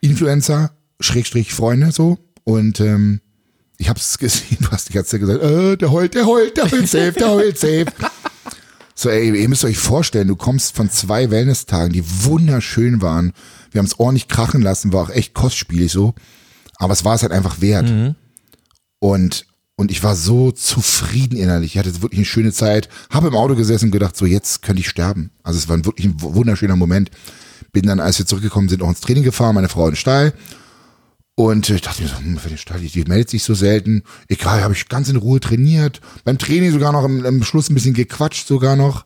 Influencer, 0.00 0.72
Schrägstrich 1.00 1.54
Freunde, 1.54 1.92
so. 1.92 2.18
Und 2.42 2.80
ähm, 2.80 3.20
ich 3.78 3.88
habe 3.88 3.98
es 3.98 4.18
gesehen, 4.18 4.58
hast 4.70 4.88
die 4.88 4.92
ganze 4.92 5.12
Zeit 5.12 5.20
gesagt, 5.20 5.42
äh, 5.42 5.76
der 5.76 5.92
heult, 5.92 6.14
der 6.14 6.26
heult, 6.26 6.56
der 6.56 6.70
heult 6.70 6.88
safe, 6.88 7.12
der 7.12 7.30
heult 7.30 7.58
safe. 7.58 7.86
So, 8.96 9.08
ey, 9.10 9.36
ihr 9.36 9.48
müsst 9.48 9.64
euch 9.64 9.76
vorstellen, 9.76 10.28
du 10.28 10.36
kommst 10.36 10.76
von 10.76 10.88
zwei 10.88 11.28
Wellness-Tagen, 11.28 11.92
die 11.92 12.04
wunderschön 12.24 13.02
waren. 13.02 13.32
Wir 13.72 13.80
haben 13.80 13.86
es 13.86 13.98
ordentlich 13.98 14.28
krachen 14.28 14.62
lassen, 14.62 14.92
war 14.92 15.02
auch 15.02 15.10
echt 15.10 15.34
kostspielig 15.34 15.90
so. 15.90 16.14
Aber 16.76 16.92
es 16.92 17.04
war 17.04 17.16
es 17.16 17.22
halt 17.22 17.32
einfach 17.32 17.60
wert. 17.60 17.90
Und, 19.00 19.46
und 19.76 19.90
ich 19.90 20.02
war 20.02 20.14
so 20.14 20.52
zufrieden 20.52 21.36
innerlich. 21.36 21.74
Ich 21.74 21.78
hatte 21.78 22.02
wirklich 22.02 22.18
eine 22.18 22.26
schöne 22.26 22.52
Zeit. 22.52 22.88
Habe 23.10 23.28
im 23.28 23.34
Auto 23.34 23.56
gesessen 23.56 23.86
und 23.86 23.90
gedacht, 23.90 24.16
so 24.16 24.24
jetzt 24.24 24.62
könnte 24.62 24.80
ich 24.80 24.88
sterben. 24.88 25.30
Also 25.42 25.58
es 25.58 25.68
war 25.68 25.84
wirklich 25.84 26.06
ein 26.06 26.20
wunderschöner 26.20 26.76
Moment. 26.76 27.10
Bin 27.72 27.86
dann, 27.86 27.98
als 27.98 28.18
wir 28.18 28.26
zurückgekommen 28.26 28.68
sind, 28.68 28.82
auch 28.82 28.88
ins 28.88 29.00
Training 29.00 29.24
gefahren, 29.24 29.56
meine 29.56 29.68
Frau 29.68 29.84
in 29.86 29.92
den 29.92 29.96
Stall. 29.96 30.32
Und 31.34 31.68
ich 31.68 31.80
dachte 31.80 32.02
mir 32.02 32.08
so, 32.08 32.18
hm, 32.18 32.38
für 32.38 32.48
den 32.48 32.58
Stall, 32.58 32.78
die, 32.78 33.04
meldet 33.04 33.30
sich 33.30 33.42
so 33.42 33.54
selten. 33.54 34.04
Egal, 34.28 34.62
habe 34.62 34.74
ich 34.74 34.88
ganz 34.88 35.08
in 35.08 35.16
Ruhe 35.16 35.40
trainiert. 35.40 36.00
Beim 36.24 36.38
Training 36.38 36.70
sogar 36.70 36.92
noch 36.92 37.04
im, 37.04 37.24
im 37.24 37.42
Schluss 37.42 37.68
ein 37.68 37.74
bisschen 37.74 37.94
gequatscht 37.94 38.46
sogar 38.46 38.76
noch. 38.76 39.04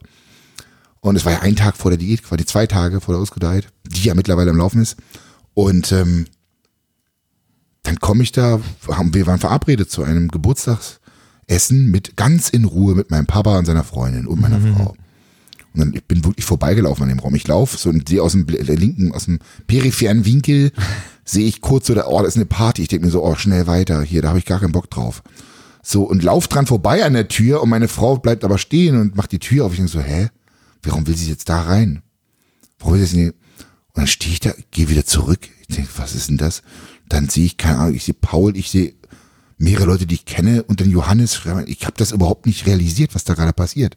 Und 1.00 1.16
es 1.16 1.24
war 1.24 1.32
ja 1.32 1.40
ein 1.40 1.56
Tag 1.56 1.78
vor 1.78 1.90
der 1.90 1.98
Diät, 1.98 2.22
quasi 2.22 2.44
zwei 2.44 2.66
Tage 2.66 3.00
vor 3.00 3.14
der 3.14 3.22
Ausgedeiht, 3.22 3.68
die 3.86 4.02
ja 4.02 4.14
mittlerweile 4.14 4.50
am 4.50 4.58
Laufen 4.58 4.82
ist. 4.82 4.96
Und 5.54 5.90
ähm, 5.92 6.26
dann 7.88 8.00
komme 8.00 8.22
ich 8.22 8.32
da, 8.32 8.60
haben, 8.88 9.14
wir 9.14 9.26
waren 9.26 9.38
verabredet 9.38 9.90
zu 9.90 10.02
einem 10.02 10.28
Geburtstagsessen 10.28 11.90
mit 11.90 12.16
ganz 12.16 12.50
in 12.50 12.66
Ruhe 12.66 12.94
mit 12.94 13.10
meinem 13.10 13.26
Papa 13.26 13.58
und 13.58 13.64
seiner 13.64 13.82
Freundin 13.82 14.26
und 14.26 14.40
meiner 14.40 14.60
Frau. 14.60 14.94
Und 15.72 15.80
dann 15.80 15.94
ich 15.94 16.04
bin 16.04 16.22
wirklich 16.22 16.44
vorbeigelaufen 16.44 17.04
an 17.04 17.08
dem 17.08 17.18
Raum. 17.18 17.34
Ich 17.34 17.48
laufe 17.48 17.78
so 17.78 17.88
und 17.88 18.06
sehe 18.06 18.22
aus 18.22 18.32
dem 18.32 18.46
der 18.46 18.76
linken, 18.76 19.12
aus 19.12 19.24
dem 19.24 19.38
peripheren 19.66 20.26
Winkel, 20.26 20.72
sehe 21.24 21.46
ich 21.46 21.62
kurz 21.62 21.86
so, 21.86 21.94
da, 21.94 22.06
oh, 22.06 22.18
das 22.20 22.34
ist 22.34 22.36
eine 22.36 22.44
Party. 22.44 22.82
Ich 22.82 22.88
denke 22.88 23.06
mir 23.06 23.10
so, 23.10 23.24
oh, 23.24 23.36
schnell 23.36 23.66
weiter. 23.66 24.02
Hier, 24.02 24.20
da 24.20 24.28
habe 24.28 24.38
ich 24.38 24.44
gar 24.44 24.60
keinen 24.60 24.72
Bock 24.72 24.90
drauf. 24.90 25.22
So, 25.82 26.02
und 26.02 26.22
lauf 26.22 26.46
dran 26.46 26.66
vorbei 26.66 27.04
an 27.06 27.14
der 27.14 27.28
Tür 27.28 27.62
und 27.62 27.70
meine 27.70 27.88
Frau 27.88 28.18
bleibt 28.18 28.44
aber 28.44 28.58
stehen 28.58 29.00
und 29.00 29.16
macht 29.16 29.32
die 29.32 29.38
Tür 29.38 29.64
auf. 29.64 29.72
Ich 29.72 29.78
denke 29.78 29.92
so, 29.92 30.00
hä? 30.00 30.28
Warum 30.82 31.06
will 31.06 31.16
sie 31.16 31.30
jetzt 31.30 31.48
da 31.48 31.62
rein? 31.62 32.02
Warum 32.78 32.94
will 32.94 33.06
sie 33.06 33.22
jetzt 33.22 33.24
nicht? 33.24 33.34
Und 33.94 33.96
dann 33.96 34.06
stehe 34.06 34.34
ich 34.34 34.40
da, 34.40 34.52
gehe 34.72 34.90
wieder 34.90 35.06
zurück. 35.06 35.48
Ich 35.66 35.74
denke, 35.74 35.90
was 35.96 36.14
ist 36.14 36.28
denn 36.28 36.36
das? 36.36 36.62
Dann 37.08 37.28
sehe 37.28 37.46
ich, 37.46 37.56
keine 37.56 37.78
Ahnung, 37.78 37.94
ich 37.94 38.04
sehe 38.04 38.14
Paul, 38.14 38.56
ich 38.56 38.70
sehe 38.70 38.94
mehrere 39.58 39.86
Leute, 39.86 40.06
die 40.06 40.14
ich 40.16 40.24
kenne 40.24 40.62
und 40.64 40.80
dann 40.80 40.90
Johannes. 40.90 41.40
Ich 41.66 41.84
habe 41.84 41.94
das 41.96 42.12
überhaupt 42.12 42.46
nicht 42.46 42.66
realisiert, 42.66 43.14
was 43.14 43.24
da 43.24 43.34
gerade 43.34 43.52
passiert. 43.52 43.96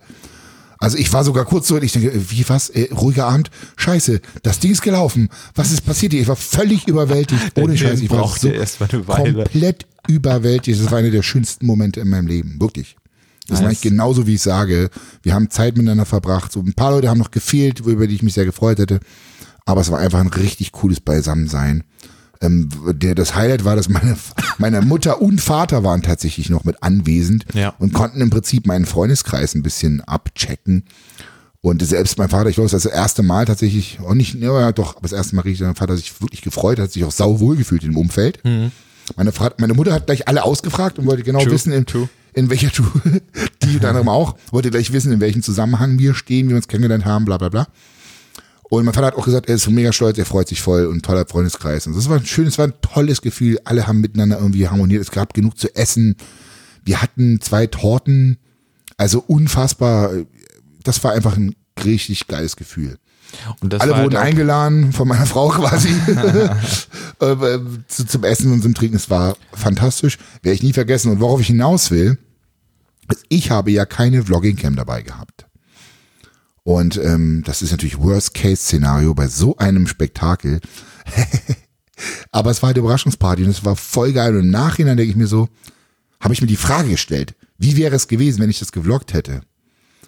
Also 0.79 0.97
ich 0.97 1.13
war 1.13 1.23
sogar 1.23 1.45
kurz 1.45 1.67
so, 1.67 1.77
ich 1.79 1.91
denke, 1.91 2.11
wie 2.31 2.43
was, 2.49 2.69
äh, 2.69 2.91
ruhiger 2.91 3.27
Abend, 3.27 3.51
scheiße, 3.77 4.19
das 4.41 4.59
Ding 4.59 4.71
ist 4.71 4.81
gelaufen. 4.81 5.29
Was 5.53 5.71
ist 5.71 5.85
passiert 5.85 6.11
hier? 6.11 6.21
Ich 6.21 6.27
war 6.27 6.35
völlig 6.35 6.87
überwältigt, 6.87 7.55
ohne 7.59 7.77
Scheiß. 7.77 8.01
Ich 8.01 8.09
war 8.09 8.17
brauchte 8.21 8.47
so 8.47 8.49
erst 8.49 8.79
mal 8.79 8.89
eine 8.91 9.07
Weile. 9.07 9.43
komplett 9.43 9.85
überwältigt. 10.07 10.81
Das 10.81 10.89
war 10.89 10.97
einer 10.97 11.11
der 11.11 11.21
schönsten 11.21 11.67
Momente 11.67 11.99
in 11.99 12.09
meinem 12.09 12.25
Leben, 12.25 12.59
wirklich. 12.59 12.95
Das 13.47 13.59
Nice. 13.59 13.65
war 13.65 13.71
ich 13.73 13.81
genauso, 13.81 14.25
wie 14.25 14.35
ich 14.35 14.41
sage. 14.41 14.89
Wir 15.21 15.35
haben 15.35 15.51
Zeit 15.51 15.77
miteinander 15.77 16.05
verbracht. 16.05 16.51
So 16.51 16.61
ein 16.61 16.73
paar 16.73 16.91
Leute 16.91 17.09
haben 17.09 17.19
noch 17.19 17.31
gefehlt, 17.31 17.81
über 17.81 18.07
die 18.07 18.15
ich 18.15 18.23
mich 18.23 18.33
sehr 18.33 18.45
gefreut 18.45 18.79
hätte. 18.79 19.01
Aber 19.65 19.81
es 19.81 19.91
war 19.91 19.99
einfach 19.99 20.19
ein 20.19 20.29
richtig 20.29 20.71
cooles 20.71 20.99
Beisammensein. 20.99 21.83
Ähm, 22.41 22.69
der, 22.93 23.13
das 23.15 23.35
Highlight 23.35 23.63
war, 23.65 23.75
dass 23.75 23.87
meine, 23.87 24.17
meine 24.57 24.81
Mutter 24.81 25.21
und 25.21 25.39
Vater 25.41 25.83
waren 25.83 26.01
tatsächlich 26.01 26.49
noch 26.49 26.63
mit 26.63 26.81
anwesend 26.81 27.45
Ja. 27.53 27.73
und 27.79 27.93
konnten 27.93 28.19
im 28.21 28.29
Prinzip 28.31 28.65
meinen 28.65 28.85
Freundeskreis 28.85 29.53
ein 29.55 29.63
bisschen 29.63 30.01
abchecken. 30.01 30.83
Und 31.63 31.83
selbst 31.85 32.17
mein 32.17 32.29
Vater, 32.29 32.49
ich 32.49 32.55
glaube, 32.55 32.69
das 32.71 32.83
ist 32.83 32.91
das 32.91 32.99
erste 32.99 33.21
Mal 33.21 33.45
tatsächlich, 33.45 33.99
auch 34.03 34.15
nicht, 34.15 34.33
ja 34.33 34.71
doch, 34.71 34.93
aber 34.93 35.03
das 35.03 35.11
erste 35.11 35.35
Mal 35.35 35.43
richtig, 35.43 35.65
mein 35.65 35.75
Vater 35.75 35.95
sich 35.95 36.19
wirklich 36.19 36.41
gefreut, 36.41 36.79
hat 36.79 36.91
sich 36.91 37.03
auch 37.03 37.11
sau 37.11 37.39
wohl 37.39 37.55
gefühlt 37.55 37.83
im 37.83 37.95
Umfeld. 37.97 38.39
Meine, 39.15 39.31
Fra 39.31 39.51
meine 39.59 39.75
Mutter 39.75 39.93
hat 39.93 40.07
gleich 40.07 40.27
alle 40.27 40.43
ausgefragt 40.43 40.97
und 40.97 41.05
wollte 41.05 41.21
genau 41.21 41.41
True, 41.41 41.51
wissen, 41.51 41.71
in, 41.71 41.85
true. 41.85 42.09
in 42.33 42.49
welcher 42.49 42.69
du, 42.69 42.83
die 43.63 43.75
unter 43.75 43.89
anderem 43.89 44.09
auch, 44.09 44.35
wollte 44.51 44.71
gleich 44.71 44.91
wissen, 44.91 45.11
in 45.11 45.19
welchem 45.19 45.43
Zusammenhang 45.43 45.99
wir 45.99 46.15
stehen, 46.15 46.47
wie 46.47 46.49
wir 46.51 46.55
uns 46.55 46.67
kennengelernt 46.67 47.05
haben, 47.05 47.25
bla 47.25 47.37
bla 47.37 47.49
bla. 47.49 47.67
Und 48.71 48.85
mein 48.85 48.93
Vater 48.93 49.07
hat 49.07 49.15
auch 49.15 49.25
gesagt, 49.25 49.49
er 49.49 49.55
ist 49.55 49.69
mega 49.69 49.91
stolz, 49.91 50.17
er 50.17 50.25
freut 50.25 50.47
sich 50.47 50.61
voll 50.61 50.85
und 50.85 51.03
toller 51.03 51.25
Freundeskreis. 51.25 51.87
Und 51.87 51.95
das 51.97 52.07
war 52.07 52.15
ein 52.15 52.25
schönes, 52.25 52.57
war 52.57 52.67
ein 52.67 52.73
tolles 52.81 53.21
Gefühl. 53.21 53.59
Alle 53.65 53.85
haben 53.85 53.99
miteinander 53.99 54.37
irgendwie 54.39 54.65
harmoniert. 54.69 55.01
Es 55.01 55.11
gab 55.11 55.33
genug 55.33 55.57
zu 55.57 55.75
essen. 55.75 56.15
Wir 56.85 57.01
hatten 57.01 57.41
zwei 57.41 57.67
Torten, 57.67 58.37
also 58.95 59.19
unfassbar. 59.27 60.11
Das 60.83 61.03
war 61.03 61.11
einfach 61.11 61.35
ein 61.35 61.53
richtig 61.83 62.27
geiles 62.27 62.55
Gefühl. 62.55 62.97
Und 63.59 63.73
Alle 63.73 63.93
halt 63.93 64.05
wurden 64.05 64.15
auch- 64.15 64.21
eingeladen 64.21 64.93
von 64.93 65.05
meiner 65.05 65.25
Frau 65.25 65.49
quasi 65.49 65.89
äh, 67.19 67.25
äh, 67.25 67.59
zu, 67.89 68.05
zum 68.05 68.23
Essen 68.23 68.53
und 68.53 68.61
zum 68.61 68.73
Trinken. 68.73 68.95
Es 68.95 69.09
war 69.09 69.35
fantastisch. 69.51 70.17
Werde 70.43 70.55
ich 70.55 70.63
nie 70.63 70.71
vergessen. 70.71 71.11
Und 71.11 71.19
worauf 71.19 71.41
ich 71.41 71.47
hinaus 71.47 71.91
will, 71.91 72.17
ich 73.27 73.51
habe 73.51 73.69
ja 73.71 73.83
keine 73.85 74.23
Vlogging-Cam 74.23 74.77
dabei 74.77 75.01
gehabt. 75.01 75.45
Und 76.75 76.97
ähm, 76.97 77.43
das 77.45 77.61
ist 77.61 77.71
natürlich 77.71 77.99
Worst-Case-Szenario 77.99 79.13
bei 79.13 79.27
so 79.27 79.57
einem 79.57 79.87
Spektakel. 79.87 80.59
Aber 82.31 82.51
es 82.51 82.61
war 82.61 82.67
halt 82.67 82.77
eine 82.77 82.85
Überraschungsparty 82.85 83.43
und 83.43 83.49
es 83.49 83.65
war 83.65 83.75
voll 83.75 84.13
geil. 84.13 84.35
Und 84.35 84.43
im 84.45 84.51
Nachhinein 84.51 84.97
denke 84.97 85.11
ich 85.11 85.17
mir 85.17 85.27
so, 85.27 85.49
habe 86.19 86.33
ich 86.33 86.41
mir 86.41 86.47
die 86.47 86.55
Frage 86.55 86.89
gestellt, 86.89 87.35
wie 87.57 87.77
wäre 87.77 87.95
es 87.95 88.07
gewesen, 88.07 88.39
wenn 88.39 88.49
ich 88.49 88.59
das 88.59 88.71
gevloggt 88.71 89.13
hätte? 89.13 89.41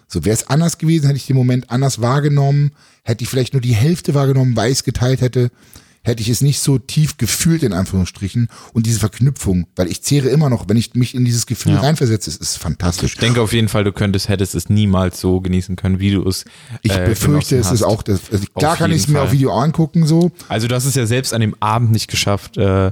So 0.07 0.25
wäre 0.25 0.33
es 0.33 0.47
anders 0.47 0.77
gewesen, 0.77 1.07
hätte 1.07 1.17
ich 1.17 1.25
den 1.25 1.35
Moment 1.35 1.71
anders 1.71 2.01
wahrgenommen, 2.01 2.71
hätte 3.03 3.23
ich 3.23 3.29
vielleicht 3.29 3.53
nur 3.53 3.61
die 3.61 3.73
Hälfte 3.73 4.13
wahrgenommen, 4.13 4.55
weil 4.55 4.71
ich 4.71 4.79
es 4.79 4.83
geteilt 4.83 5.21
hätte, 5.21 5.51
hätte 6.03 6.21
ich 6.21 6.29
es 6.29 6.41
nicht 6.41 6.59
so 6.59 6.77
tief 6.77 7.17
gefühlt, 7.17 7.63
in 7.63 7.73
Anführungsstrichen, 7.73 8.49
und 8.73 8.85
diese 8.85 8.99
Verknüpfung, 8.99 9.67
weil 9.75 9.87
ich 9.87 10.01
zehre 10.03 10.29
immer 10.29 10.49
noch, 10.49 10.67
wenn 10.67 10.77
ich 10.77 10.93
mich 10.95 11.15
in 11.15 11.25
dieses 11.25 11.45
Gefühl 11.45 11.73
Ja. 11.73 11.79
reinversetze, 11.79 12.29
es 12.29 12.37
ist 12.37 12.57
fantastisch. 12.57 13.13
Ich 13.13 13.19
denke 13.19 13.41
auf 13.41 13.53
jeden 13.53 13.69
Fall, 13.69 13.83
du 13.83 13.91
könntest, 13.93 14.29
hättest 14.29 14.55
es 14.55 14.69
niemals 14.69 15.19
so 15.19 15.39
genießen 15.41 15.75
können, 15.75 15.99
wie 15.99 16.11
du 16.11 16.27
es. 16.27 16.45
Ich 16.81 16.91
äh, 16.91 17.05
befürchte, 17.05 17.55
genossen 17.55 17.73
es 17.75 17.81
ist 17.81 17.83
auch 17.83 18.03
das, 18.03 18.19
also 18.31 18.45
klar 18.55 18.75
kann 18.77 18.91
ich 18.91 19.03
es 19.03 19.07
mir 19.07 19.21
auf 19.21 19.31
Video 19.31 19.51
angucken, 19.53 20.05
so, 20.05 20.31
Also 20.49 20.67
du 20.67 20.75
hast 20.75 20.85
es 20.85 20.95
ja 20.95 21.05
selbst 21.05 21.33
an 21.33 21.41
dem 21.41 21.55
Abend 21.59 21.91
nicht 21.91 22.09
geschafft, 22.09 22.57
äh, 22.57 22.91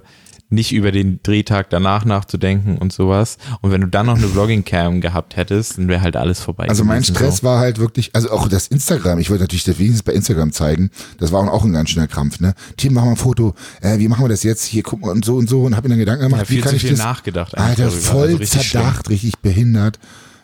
nicht 0.52 0.74
über 0.74 0.92
den 0.92 1.22
Drehtag 1.24 1.70
danach 1.70 2.04
nachzudenken 2.04 2.78
und 2.78 2.92
sowas. 2.92 3.38
Und 3.62 3.72
wenn 3.72 3.82
du 3.82 3.88
dann 3.88 4.06
noch 4.06 4.18
eine 4.18 4.28
Vlogging-Cam 4.28 5.00
gehabt 5.00 5.38
hättest, 5.38 5.78
dann 5.78 5.88
wäre 5.88 6.02
halt 6.02 6.18
alles 6.18 6.42
vorbei. 6.42 6.68
Also 6.68 6.84
mein 6.84 7.04
Stress 7.04 7.38
so. 7.38 7.44
war 7.44 7.60
halt 7.60 7.80
wirklich, 7.80 8.12
also 8.14 8.32
auch 8.32 8.50
das 8.50 8.68
Instagram, 8.68 9.20
ich 9.20 9.30
wollte 9.30 9.44
natürlich 9.44 9.64
das 9.64 9.80
wenigstens 9.80 10.04
bei 10.04 10.12
Instagram 10.12 10.52
zeigen, 10.52 10.92
das 11.20 11.32
war 11.32 11.42
auch 11.52 11.64
ein 11.64 11.72
ganz 11.72 11.90
schöner 11.90 12.08
Krampf, 12.08 12.42
ne? 12.42 12.54
Tim, 12.76 12.94
mach 12.94 13.06
mal 13.06 13.12
ein 13.12 13.16
Foto, 13.16 13.56
äh, 13.82 13.98
wie 14.00 14.10
machen 14.10 14.26
wir 14.26 14.30
das 14.30 14.44
jetzt, 14.44 14.66
hier, 14.66 14.84
guck 14.84 15.02
mal 15.02 15.12
und 15.12 15.24
so 15.24 15.38
und 15.38 15.50
so 15.50 15.64
und 15.64 15.76
hab 15.76 15.84
mir 15.84 15.90
dann 15.90 16.00
Gedanken 16.00 16.24
gemacht, 16.24 16.42
Ja, 16.42 16.50
wie 16.50 16.54
viel 16.56 16.64
kann 16.64 16.72
zu 16.72 16.76
ich 16.76 16.82
viel 16.82 16.92
das, 16.92 17.00
nachgedacht 17.00 17.58
Alter, 17.58 17.86
darüber, 17.86 18.02
voll 18.02 18.26
also 18.26 18.38
richtig 18.38 18.72
zerdacht, 18.72 19.10
richtig 19.10 19.40
behindert, 19.40 20.00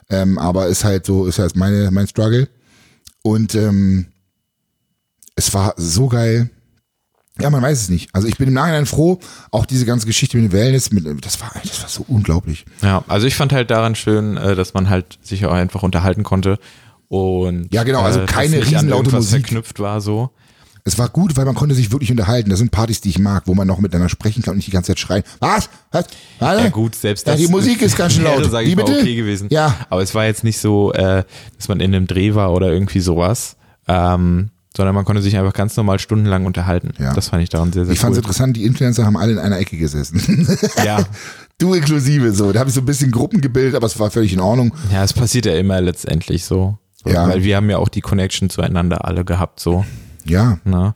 ähm, 0.10 0.38
aber 0.40 0.68
ist 0.68 0.86
halt 0.86 1.06
so, 1.06 1.26
ist 1.26 1.40
halt 1.40 1.58
meine, 1.58 1.92
mein 1.92 2.08
Struggle 2.08 2.48
und 3.24 3.56
ähm, 3.56 4.08
es 5.36 5.54
war 5.54 5.74
so 5.76 6.08
geil, 6.08 6.50
ja, 7.42 7.50
man 7.50 7.62
weiß 7.62 7.82
es 7.84 7.90
nicht. 7.90 8.10
Also 8.14 8.28
ich 8.28 8.38
bin 8.38 8.48
im 8.48 8.54
Nachhinein 8.54 8.86
froh, 8.86 9.20
auch 9.52 9.66
diese 9.66 9.86
ganze 9.86 10.06
Geschichte 10.08 10.38
mit 10.38 10.52
dem 10.52 10.54
Wellness, 10.54 10.92
mit, 10.92 11.06
das 11.26 11.40
war, 11.42 11.52
das 11.64 11.82
war 11.82 11.90
so 11.90 12.06
unglaublich. 12.08 12.66
Ja, 12.82 13.04
also 13.08 13.28
ich 13.28 13.36
fand 13.36 13.54
halt 13.54 13.70
daran 13.72 13.96
schön, 13.96 14.38
äh, 14.38 14.56
dass 14.56 14.74
man 14.74 14.90
halt 14.90 15.18
sich 15.22 15.46
auch 15.46 15.54
einfach 15.54 15.84
unterhalten 15.84 16.24
konnte 16.24 16.60
und 17.10 17.74
Ja, 17.74 17.84
genau, 17.84 18.02
also 18.02 18.22
äh, 18.22 18.26
keine 18.26 18.58
riesenlaute 18.66 19.12
Musik. 19.12 19.42
verknüpft 19.42 19.80
war 19.80 20.02
so. 20.02 20.30
Es 20.84 20.98
war 20.98 21.10
gut, 21.10 21.36
weil 21.36 21.44
man 21.44 21.54
konnte 21.54 21.76
sich 21.76 21.92
wirklich 21.92 22.12
unterhalten. 22.12 22.50
Das 22.50 22.60
sind 22.60 22.72
Partys, 22.72 23.02
die 23.02 23.10
ich 23.10 23.20
mag, 23.20 23.44
wo 23.46 23.54
man 23.54 23.68
noch 23.68 23.80
miteinander 23.80 24.08
sprechen 24.08 24.42
kann 24.42 24.52
und 24.52 24.58
nicht 24.58 24.68
die 24.68 24.72
ganze 24.72 24.92
Zeit 24.92 25.00
schreien. 25.00 25.24
Was? 25.40 25.70
Was? 25.92 26.06
Was? 26.40 26.62
Ja 26.64 26.70
gut, 26.70 26.96
selbst 26.96 27.28
Ja, 27.28 27.34
das 27.34 27.42
die 27.42 27.50
Musik 27.50 27.82
ist 27.82 27.98
ganz 27.98 28.14
schön 28.14 28.24
laut. 28.24 28.40
wäre, 28.40 28.50
sag 28.50 28.66
ich 28.66 28.74
mal, 28.74 28.86
bitte? 28.86 29.00
okay 29.02 29.16
gewesen. 29.16 29.50
Ja. 29.52 29.76
Aber 29.90 30.02
es 30.02 30.16
war 30.16 30.24
jetzt 30.26 30.46
nicht 30.46 30.60
so, 30.60 30.94
äh, 30.94 31.26
dass 31.58 31.68
man 31.68 31.82
in 31.82 31.94
einem 31.94 32.08
Dreh 32.08 32.36
war 32.36 32.54
oder 32.54 32.72
irgendwie 32.72 33.02
sowas, 33.02 33.58
ähm, 33.90 34.50
sondern 34.78 34.96
man 34.96 35.04
konnte 35.04 35.22
sich 35.22 35.36
einfach 35.38 35.54
ganz 35.54 35.76
normal 35.76 36.00
stundenlang 36.00 36.46
unterhalten. 36.46 36.92
Ja. 37.00 37.14
Das 37.14 37.28
fand 37.30 37.44
ich 37.44 37.50
daran 37.50 37.74
sehr, 37.74 37.84
sehr 37.86 37.94
Ich 37.94 38.00
fand 38.00 38.14
es 38.14 38.18
cool. 38.20 38.24
interessant, 38.24 38.56
die 38.56 38.64
Influencer 38.64 39.06
haben 39.06 39.18
alle 39.18 39.34
in 39.34 39.40
einer 39.40 39.58
Ecke 39.60 39.76
gesessen. 39.78 40.48
Ja. 40.86 41.04
du 41.58 41.74
inklusive 41.74 42.32
so. 42.32 42.54
Da 42.54 42.60
habe 42.62 42.70
ich 42.70 42.76
so 42.76 42.82
ein 42.82 42.86
bisschen 42.86 43.12
Gruppen 43.12 43.42
gebildet, 43.42 43.76
aber 43.76 43.88
es 43.88 44.00
war 44.00 44.10
völlig 44.12 44.32
in 44.32 44.40
Ordnung. 44.40 44.74
ja, 44.94 45.04
es 45.04 45.12
passiert 45.12 45.46
ja 45.48 45.56
immer 45.58 45.82
letztendlich 45.82 46.46
so. 46.46 46.78
so 46.94 47.10
Ja. 47.10 47.28
Weil 47.28 47.44
wir 47.44 47.58
haben 47.58 47.70
ja 47.70 47.78
auch 47.80 47.90
die 47.90 48.02
Connection 48.02 48.50
zueinander 48.50 49.04
alle 49.04 49.26
gehabt, 49.26 49.60
so. 49.60 49.84
Ja, 50.26 50.60
Ne? 50.64 50.94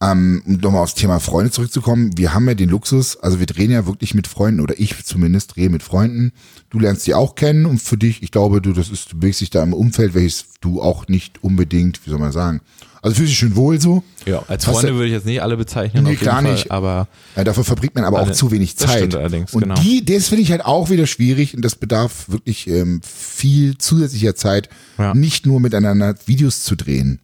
ähm, 0.00 0.42
um 0.46 0.54
nochmal 0.54 0.82
aufs 0.82 0.94
Thema 0.96 1.20
Freunde 1.20 1.52
zurückzukommen. 1.52 2.10
Wir 2.16 2.34
haben 2.34 2.48
ja 2.48 2.54
den 2.54 2.68
Luxus, 2.70 3.16
also 3.18 3.38
wir 3.38 3.46
drehen 3.46 3.70
ja 3.70 3.86
wirklich 3.86 4.14
mit 4.14 4.26
Freunden 4.26 4.60
oder 4.60 4.74
ich 4.80 5.04
zumindest 5.04 5.54
drehe 5.54 5.70
mit 5.70 5.82
Freunden. 5.84 6.32
Du 6.70 6.80
lernst 6.80 7.06
die 7.06 7.14
auch 7.14 7.36
kennen 7.36 7.66
und 7.66 7.78
für 7.80 7.96
dich, 7.96 8.20
ich 8.22 8.32
glaube, 8.32 8.60
du, 8.60 8.72
das 8.72 8.88
ist, 8.88 9.12
du 9.12 9.18
bewegst 9.20 9.42
dich 9.42 9.50
da 9.50 9.62
im 9.62 9.72
Umfeld, 9.72 10.14
welches 10.14 10.46
du 10.60 10.82
auch 10.82 11.06
nicht 11.06 11.44
unbedingt, 11.44 12.04
wie 12.04 12.10
soll 12.10 12.18
man 12.18 12.32
sagen, 12.32 12.62
also 13.02 13.16
fühlst 13.16 13.30
dich 13.32 13.38
schön 13.38 13.54
wohl 13.56 13.80
so. 13.80 14.02
Ja, 14.24 14.42
als 14.48 14.64
Freunde 14.64 14.94
würde 14.94 15.06
ich 15.08 15.12
jetzt 15.12 15.26
nicht 15.26 15.42
alle 15.42 15.56
bezeichnen, 15.56 16.04
Nee, 16.04 16.14
klar 16.16 16.40
Fall, 16.42 16.52
nicht. 16.52 16.70
aber 16.70 17.08
Ja, 17.36 17.44
dafür 17.44 17.64
verbringt 17.64 17.94
man 17.96 18.04
aber 18.04 18.20
auch 18.20 18.26
Alle- 18.26 18.32
zu 18.32 18.50
wenig 18.50 18.76
Zeit. 18.76 18.90
stimmt 18.98 19.16
allerdings, 19.16 19.52
und 19.52 19.62
genau. 19.62 19.74
die, 19.74 20.04
das 20.04 20.28
finde 20.28 20.42
ich 20.42 20.50
halt 20.52 20.64
auch 20.64 20.88
wieder 20.88 21.06
schwierig 21.06 21.54
und 21.54 21.64
das 21.64 21.74
bedarf 21.74 22.28
wirklich 22.30 22.68
ähm, 22.68 23.00
viel 23.04 23.76
zusätzlicher 23.78 24.34
Zeit, 24.34 24.68
Ja. 24.98 25.12
nicht 25.14 25.44
nur 25.44 25.60
miteinander 25.60 26.14
Videos 26.26 26.62
zu 26.64 26.76
drehen. 26.76 27.18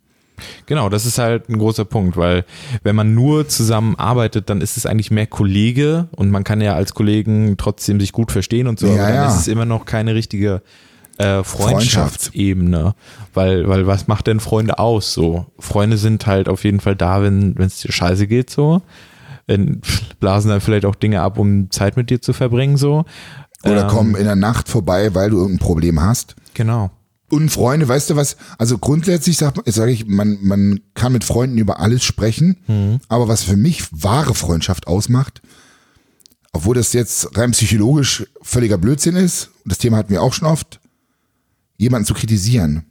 Genau, 0.66 0.88
das 0.88 1.04
ist 1.04 1.18
halt 1.18 1.48
ein 1.48 1.58
großer 1.58 1.84
Punkt, 1.84 2.16
weil 2.16 2.44
wenn 2.84 2.94
man 2.94 3.12
nur 3.14 3.48
zusammen 3.48 3.96
arbeitet, 3.96 4.48
dann 4.50 4.60
ist 4.60 4.76
es 4.76 4.86
eigentlich 4.86 5.10
mehr 5.10 5.26
Kollege 5.26 6.08
und 6.14 6.30
man 6.30 6.44
kann 6.44 6.60
ja 6.60 6.74
als 6.74 6.94
Kollegen 6.94 7.56
trotzdem 7.56 7.98
sich 7.98 8.12
gut 8.12 8.30
verstehen 8.30 8.68
und 8.68 8.78
so, 8.78 8.86
Ja, 8.86 8.92
aber 8.94 9.02
dann 9.02 9.14
ja. 9.14 9.28
ist 9.34 9.40
es 9.40 9.48
immer 9.48 9.64
noch 9.64 9.84
keine 9.84 10.14
richtige 10.14 10.62
äh, 11.18 11.42
Freundschaft. 11.44 12.22
Freundschaftsebene, 12.22 12.94
weil 13.34 13.68
weil 13.68 13.86
was 13.86 14.06
macht 14.08 14.26
denn 14.26 14.40
Freunde 14.40 14.78
aus 14.78 15.12
so? 15.12 15.46
Freunde 15.58 15.96
sind 15.98 16.26
halt 16.26 16.48
auf 16.48 16.64
jeden 16.64 16.80
Fall 16.80 16.96
da, 16.96 17.22
wenn 17.22 17.56
es 17.58 17.78
dir 17.78 17.92
scheiße 17.92 18.26
geht 18.26 18.50
so. 18.50 18.82
Wenn, 19.46 19.80
blasen 20.20 20.50
dann 20.50 20.60
vielleicht 20.60 20.84
auch 20.84 20.94
Dinge 20.94 21.20
ab, 21.22 21.38
um 21.38 21.70
Zeit 21.70 21.96
mit 21.96 22.10
dir 22.10 22.20
zu 22.20 22.32
verbringen 22.32 22.76
so. 22.76 23.04
Oder 23.64 23.82
Ähm, 23.82 23.88
kommen 23.88 24.14
in 24.14 24.24
der 24.24 24.36
Nacht 24.36 24.68
vorbei, 24.68 25.14
weil 25.14 25.30
du 25.30 25.38
irgendein 25.38 25.58
Problem 25.66 26.00
hast. 26.00 26.36
Genau. 26.54 26.90
Und 27.30 27.50
Freunde, 27.50 27.86
weißt 27.88 28.10
du 28.10 28.16
was? 28.16 28.36
Also 28.56 28.78
grundsätzlich 28.78 29.36
sagt 29.36 29.56
man, 29.58 29.64
sage 29.70 29.90
ich, 29.92 30.06
man, 30.06 30.38
man 30.40 30.80
kann 30.94 31.12
mit 31.12 31.24
Freunden 31.24 31.58
über 31.58 31.78
alles 31.80 32.02
sprechen, 32.04 32.56
Mhm. 32.68 33.00
aber 33.08 33.28
was 33.28 33.42
für 33.42 33.56
mich 33.56 33.82
wahre 33.90 34.34
Freundschaft 34.34 34.86
ausmacht, 34.86 35.42
obwohl 36.52 36.74
das 36.74 36.92
jetzt 36.94 37.36
rein 37.36 37.50
psychologisch 37.50 38.26
völliger 38.40 38.78
Blödsinn 38.78 39.16
ist, 39.16 39.50
das 39.66 39.76
Thema 39.78 39.98
hatten 39.98 40.10
wir 40.10 40.22
auch 40.22 40.32
schon 40.32 40.48
oft, 40.48 40.80
jemanden 41.78 42.06
zu 42.06 42.12
kritisieren. 42.12 42.84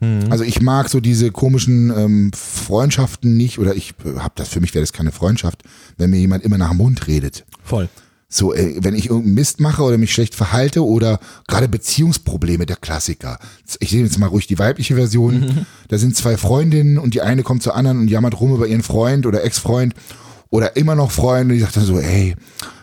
Mhm. 0.00 0.26
Also 0.30 0.44
ich 0.44 0.60
mag 0.60 0.88
so 0.90 1.00
diese 1.00 1.30
komischen 1.30 1.90
ähm, 1.96 2.30
Freundschaften 2.34 3.36
nicht, 3.36 3.58
oder 3.58 3.74
ich 3.74 3.94
habe 4.18 4.34
das, 4.36 4.48
für 4.48 4.60
mich 4.60 4.74
wäre 4.74 4.82
das 4.82 4.92
keine 4.92 5.12
Freundschaft, 5.12 5.62
wenn 5.96 6.10
mir 6.10 6.18
jemand 6.18 6.44
immer 6.44 6.58
nach 6.58 6.68
dem 6.68 6.78
Mund 6.78 7.06
redet. 7.06 7.46
Voll. 7.64 7.88
So, 8.30 8.52
äh, 8.52 8.76
wenn 8.80 8.94
ich 8.94 9.06
irgendeinen 9.06 9.34
Mist 9.34 9.58
mache 9.58 9.82
oder 9.82 9.96
mich 9.96 10.12
schlecht 10.12 10.34
verhalte 10.34 10.84
oder 10.84 11.18
gerade 11.46 11.66
Beziehungsprobleme, 11.66 12.66
der 12.66 12.76
Klassiker. 12.76 13.38
Ich 13.80 13.90
sehe 13.90 14.02
jetzt 14.02 14.18
mal 14.18 14.26
ruhig 14.26 14.46
die 14.46 14.58
weibliche 14.58 14.96
Version. 14.96 15.66
Da 15.88 15.96
sind 15.96 16.14
zwei 16.14 16.36
Freundinnen 16.36 16.98
und 16.98 17.14
die 17.14 17.22
eine 17.22 17.42
kommt 17.42 17.62
zur 17.62 17.74
anderen 17.74 18.00
und 18.00 18.08
jammert 18.08 18.38
rum 18.38 18.54
über 18.54 18.66
ihren 18.66 18.82
Freund 18.82 19.24
oder 19.24 19.42
Ex-Freund 19.44 19.94
oder 20.50 20.76
immer 20.76 20.94
noch 20.94 21.10
Freund 21.10 21.50
und 21.50 21.56
die 21.56 21.60
sagt 21.60 21.76
dann 21.76 21.84
so, 21.84 21.98
ey, 21.98 22.34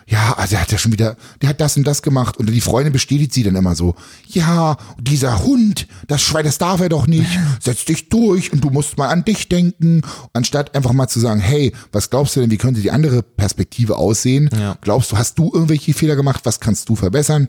ja, 0.08 0.34
also 0.34 0.50
der 0.50 0.60
hat 0.60 0.70
ja 0.70 0.78
schon 0.78 0.92
wieder, 0.92 1.16
der 1.42 1.48
hat 1.48 1.60
das 1.60 1.76
und 1.76 1.84
das 1.84 2.00
gemacht 2.00 2.36
und 2.36 2.46
die 2.46 2.60
Freundin 2.60 2.92
bestätigt 2.92 3.32
sie 3.32 3.42
dann 3.42 3.56
immer 3.56 3.74
so, 3.74 3.96
ja, 4.28 4.76
dieser 5.00 5.42
Hund, 5.42 5.88
das 6.06 6.22
Schwein, 6.22 6.44
das 6.44 6.58
darf 6.58 6.80
er 6.80 6.88
doch 6.88 7.08
nicht, 7.08 7.26
setz 7.60 7.84
dich 7.84 8.08
durch 8.08 8.52
und 8.52 8.62
du 8.62 8.70
musst 8.70 8.98
mal 8.98 9.08
an 9.08 9.24
dich 9.24 9.48
denken, 9.48 10.02
anstatt 10.32 10.76
einfach 10.76 10.92
mal 10.92 11.08
zu 11.08 11.18
sagen, 11.18 11.40
hey, 11.40 11.72
was 11.90 12.08
glaubst 12.08 12.36
du 12.36 12.40
denn, 12.40 12.52
wie 12.52 12.56
könnte 12.56 12.80
die 12.80 12.92
andere 12.92 13.22
Perspektive 13.22 13.96
aussehen? 13.96 14.48
Ja. 14.56 14.78
Glaubst 14.80 15.10
du, 15.10 15.18
hast 15.18 15.38
du 15.38 15.50
irgendwelche 15.52 15.92
Fehler 15.92 16.14
gemacht, 16.14 16.42
was 16.44 16.60
kannst 16.60 16.88
du 16.88 16.94
verbessern? 16.94 17.48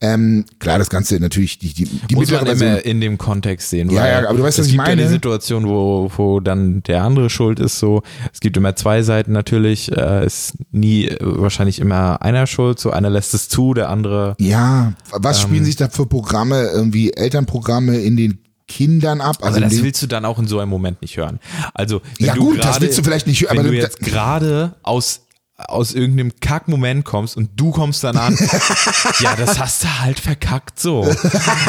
Ähm, 0.00 0.44
klar, 0.60 0.78
das 0.78 0.90
Ganze 0.90 1.18
natürlich, 1.18 1.58
die, 1.58 1.72
die, 1.74 1.84
die 1.84 2.14
Muss 2.14 2.30
man 2.30 2.46
Version. 2.46 2.68
immer 2.68 2.84
in 2.84 3.00
dem 3.00 3.18
Kontext 3.18 3.70
sehen. 3.70 3.90
Ja, 3.90 4.06
ja, 4.06 4.28
aber 4.28 4.38
du 4.38 4.44
weißt, 4.44 4.58
was 4.58 4.66
es 4.66 4.66
ich 4.66 4.72
gibt 4.74 4.86
ja 4.86 4.94
meine. 4.94 5.02
die 5.02 5.08
Situation, 5.08 5.66
wo, 5.66 6.08
wo 6.16 6.38
dann 6.38 6.84
der 6.84 7.02
andere 7.02 7.28
schuld 7.30 7.58
ist. 7.58 7.80
So, 7.80 8.02
es 8.32 8.38
gibt 8.38 8.56
immer 8.56 8.76
zwei 8.76 9.02
Seiten 9.02 9.32
natürlich. 9.32 9.90
Äh, 9.90 10.24
ist 10.24 10.52
nie 10.70 11.06
äh, 11.08 11.16
wahrscheinlich 11.20 11.80
immer 11.80 12.22
einer 12.22 12.46
schuld. 12.46 12.78
So, 12.78 12.90
einer 12.92 13.10
lässt 13.10 13.34
es 13.34 13.48
zu, 13.48 13.74
der 13.74 13.88
andere. 13.88 14.36
Ja, 14.38 14.92
was 15.10 15.38
Ähm. 15.42 15.48
spielen 15.48 15.64
sich 15.64 15.74
da 15.76 15.88
für 15.88 16.06
Programme, 16.06 16.68
irgendwie 16.72 17.12
Elternprogramme 17.12 17.98
in 17.98 18.16
den 18.16 18.38
Kindern 18.68 19.20
ab? 19.20 19.38
Also 19.40 19.56
Aber 19.56 19.66
das 19.66 19.82
willst 19.82 20.00
du 20.02 20.06
dann 20.06 20.24
auch 20.24 20.38
in 20.38 20.46
so 20.46 20.60
einem 20.60 20.70
Moment 20.70 21.02
nicht 21.02 21.16
hören. 21.16 21.40
Also 21.74 22.02
wenn 22.18 22.26
Ja 22.28 22.34
du 22.34 22.40
gut, 22.50 22.58
das 22.58 22.66
gerade- 22.66 22.80
willst 22.82 22.98
du 22.98 23.02
vielleicht 23.02 23.26
nicht 23.26 23.40
hören, 23.42 23.52
Wenn 23.56 23.60
aber 23.66 23.68
du 23.70 23.74
jetzt 23.76 23.98
gerade 24.00 24.74
aus 24.82 25.22
aus 25.66 25.92
irgendeinem 25.92 26.32
Kackmoment 26.40 27.04
kommst 27.04 27.36
und 27.36 27.50
du 27.56 27.72
kommst 27.72 28.04
dann 28.04 28.16
an, 28.16 28.38
ja, 29.20 29.34
das 29.34 29.58
hast 29.58 29.82
du 29.82 29.88
halt 30.00 30.20
verkackt 30.20 30.78
so. 30.78 31.04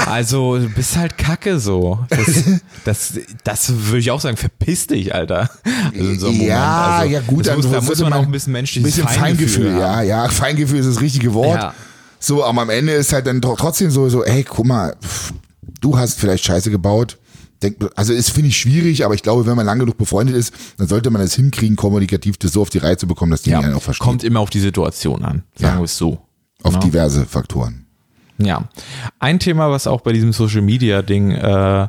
Also 0.06 0.60
du 0.60 0.70
bist 0.70 0.96
halt 0.96 1.18
Kacke 1.18 1.60
so. 1.60 1.98
Das, 2.10 2.28
das, 2.86 3.14
das 3.44 3.72
würde 3.88 3.98
ich 4.00 4.12
auch 4.12 4.22
sagen, 4.22 4.38
verpiss 4.38 4.86
dich, 4.88 5.16
Alter. 5.16 5.50
Also 5.98 6.14
so 6.20 6.30
ja. 6.30 6.98
Also, 7.00 7.12
ja 7.14 7.20
gut, 7.22 7.48
das 7.48 7.56
muss, 7.58 7.72
da 7.72 7.82
muss 7.82 8.00
man 8.00 8.14
auch 8.14 8.24
ein 8.24 8.32
bisschen 8.32 8.54
menschliches 8.54 8.92
bisschen 8.96 9.08
Feingefühl, 9.08 9.72
haben. 9.74 9.80
ja, 9.80 10.02
ja, 10.04 10.30
Feingefühl 10.30 10.80
ist 10.80 10.88
das 10.88 11.02
richtige 11.02 11.34
Wort. 11.34 11.60
Ja. 11.60 11.74
So, 12.20 12.44
aber 12.46 12.62
am 12.62 12.70
Ende 12.70 12.94
ist 12.94 13.12
halt 13.12 13.26
dann 13.26 13.42
tro- 13.42 13.56
trotzdem 13.58 13.90
so, 13.90 14.08
so, 14.08 14.24
ey, 14.24 14.44
guck 14.44 14.68
mal, 14.68 14.96
du 15.82 15.98
hast 15.98 16.20
vielleicht 16.20 16.46
Scheiße 16.46 16.70
gebaut. 16.70 17.18
Denk, 17.62 17.76
also 17.96 18.14
ist 18.14 18.30
finde 18.30 18.50
ich 18.50 18.58
schwierig, 18.58 19.04
aber 19.04 19.14
ich 19.16 19.22
glaube, 19.24 19.46
wenn 19.46 19.56
man 19.56 19.66
lange 19.66 19.82
genug 19.82 19.98
befreundet 19.98 20.36
ist, 20.36 20.54
dann 20.78 20.88
sollte 20.88 21.10
man 21.10 21.22
es 21.22 21.36
hinkriegen, 21.36 21.76
kommunikativ 21.76 22.38
das 22.38 22.54
so 22.54 22.62
auf 22.62 22.70
die 22.70 22.78
Reihe 22.78 22.96
zu 22.98 23.06
bekommen, 23.08 23.32
dass 23.32 23.42
die 23.42 23.50
Ja, 23.50 23.60
einen 23.60 23.74
auch 23.74 23.82
verstehen. 23.82 24.06
kommt 24.06 24.24
immer 24.24 24.40
auf 24.40 24.50
die 24.50 24.60
Situation 24.62 25.24
an, 25.26 25.44
sagen 25.56 25.74
Ja. 25.76 25.80
wir 25.80 25.84
es 25.86 25.98
so. 25.98 26.20
auf 26.64 26.74
Ja. 26.74 26.80
diverse 26.80 27.26
Faktoren. 27.26 27.86
Ja. 28.38 28.70
Ein 29.20 29.40
Thema, 29.40 29.70
was 29.72 29.88
auch 29.88 30.02
bei 30.02 30.14
diesem 30.14 30.32
Social 30.32 30.62
Media 30.62 31.02
Ding 31.02 31.32
äh, 31.32 31.88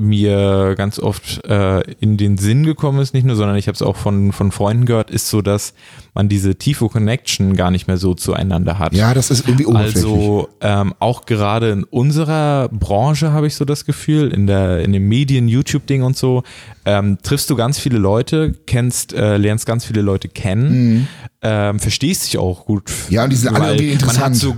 mir 0.00 0.74
ganz 0.76 0.98
oft 0.98 1.44
äh, 1.46 1.80
in 2.00 2.16
den 2.16 2.38
Sinn 2.38 2.64
gekommen 2.64 3.00
ist, 3.00 3.14
nicht 3.14 3.24
nur, 3.24 3.36
sondern 3.36 3.56
ich 3.56 3.68
habe 3.68 3.74
es 3.76 3.82
auch 3.82 3.96
von, 3.96 4.32
von 4.32 4.50
Freunden 4.50 4.86
gehört, 4.86 5.10
ist 5.10 5.28
so, 5.28 5.42
dass 5.42 5.74
man 6.14 6.28
diese 6.28 6.56
tiefe 6.56 6.88
Connection 6.88 7.54
gar 7.54 7.70
nicht 7.70 7.86
mehr 7.86 7.96
so 7.96 8.14
zueinander 8.14 8.78
hat. 8.78 8.94
Ja, 8.94 9.14
das 9.14 9.30
ist 9.30 9.46
irgendwie 9.46 9.66
oberflächlich. 9.66 10.04
Also 10.04 10.48
ähm, 10.60 10.94
auch 10.98 11.26
gerade 11.26 11.70
in 11.70 11.84
unserer 11.84 12.68
Branche 12.68 13.32
habe 13.32 13.46
ich 13.46 13.54
so 13.54 13.64
das 13.64 13.84
Gefühl, 13.84 14.32
in 14.32 14.46
der 14.46 14.82
in 14.82 14.92
den 14.92 15.06
Medien, 15.06 15.48
YouTube-Ding 15.48 16.02
und 16.02 16.16
so, 16.16 16.42
ähm, 16.84 17.18
triffst 17.22 17.50
du 17.50 17.56
ganz 17.56 17.78
viele 17.78 17.98
Leute, 17.98 18.54
kennst, 18.66 19.12
äh, 19.12 19.36
lernst 19.36 19.66
ganz 19.66 19.84
viele 19.84 20.00
Leute 20.00 20.28
kennen, 20.28 21.08
ähm, 21.42 21.78
verstehst 21.78 22.26
dich 22.26 22.38
auch 22.38 22.64
gut. 22.66 22.90
Ja, 23.08 23.24
und 23.24 23.30
die 23.30 23.36
sind 23.36 23.54
alle 23.54 23.74
irgendwie 23.74 24.04
Man 24.04 24.16
hat 24.16 24.32
interessant. 24.32 24.36
so 24.36 24.56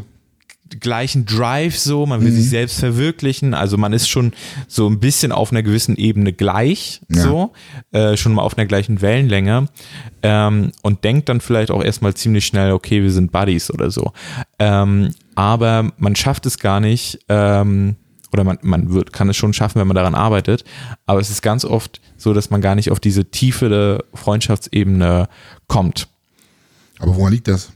gleichen 0.81 1.27
Drive 1.27 1.79
so, 1.79 2.07
man 2.07 2.23
will 2.23 2.33
sich 2.33 2.49
selbst 2.49 2.79
verwirklichen, 2.81 3.55
also 3.55 3.77
man 3.77 3.93
ist 3.93 4.09
schon 4.09 4.33
so 4.69 4.89
ein 4.89 5.01
bisschen 5.01 5.33
auf 5.33 5.51
einer 5.51 5.63
gewissen 5.63 5.97
Ebene 5.97 6.33
gleich, 6.33 7.01
Ja. 7.09 7.23
so, 7.23 7.53
äh, 7.93 8.17
schon 8.17 8.35
mal 8.35 8.43
auf 8.43 8.57
einer 8.57 8.67
gleichen 8.67 9.01
Wellenlänge 9.01 9.69
ähm, 10.23 10.73
und 10.83 11.05
denkt 11.05 11.29
dann 11.29 11.41
vielleicht 11.41 11.71
auch 11.71 11.83
erstmal 11.83 12.15
ziemlich 12.15 12.47
schnell, 12.47 12.73
okay, 12.73 13.03
wir 13.03 13.11
sind 13.13 13.33
Buddies 13.33 13.71
oder 13.71 13.91
so. 13.91 14.13
Ähm, 14.59 15.15
aber 15.35 15.93
man 15.99 16.17
schafft 16.17 16.47
es 16.47 16.59
gar 16.59 16.81
nicht, 16.81 17.21
ähm, 17.29 17.97
oder 18.33 18.45
man, 18.45 18.59
man 18.63 18.93
wird, 18.93 19.13
kann 19.13 19.29
es 19.29 19.37
schon 19.37 19.53
schaffen, 19.53 19.79
wenn 19.81 19.87
man 19.89 19.95
daran 19.97 20.15
arbeitet, 20.15 20.65
aber 21.07 21.21
es 21.21 21.29
ist 21.31 21.43
ganz 21.43 21.65
oft 21.65 22.01
so, 22.17 22.33
dass 22.33 22.51
man 22.51 22.61
gar 22.63 22.75
nicht 22.75 22.91
auf 22.91 23.01
diese 23.01 23.27
Tiefe 23.31 24.05
Freundschaftsebene 24.15 25.29
kommt. 25.69 26.09
Aber 26.99 27.17
woran 27.17 27.33
liegt 27.33 27.49
das? 27.49 27.73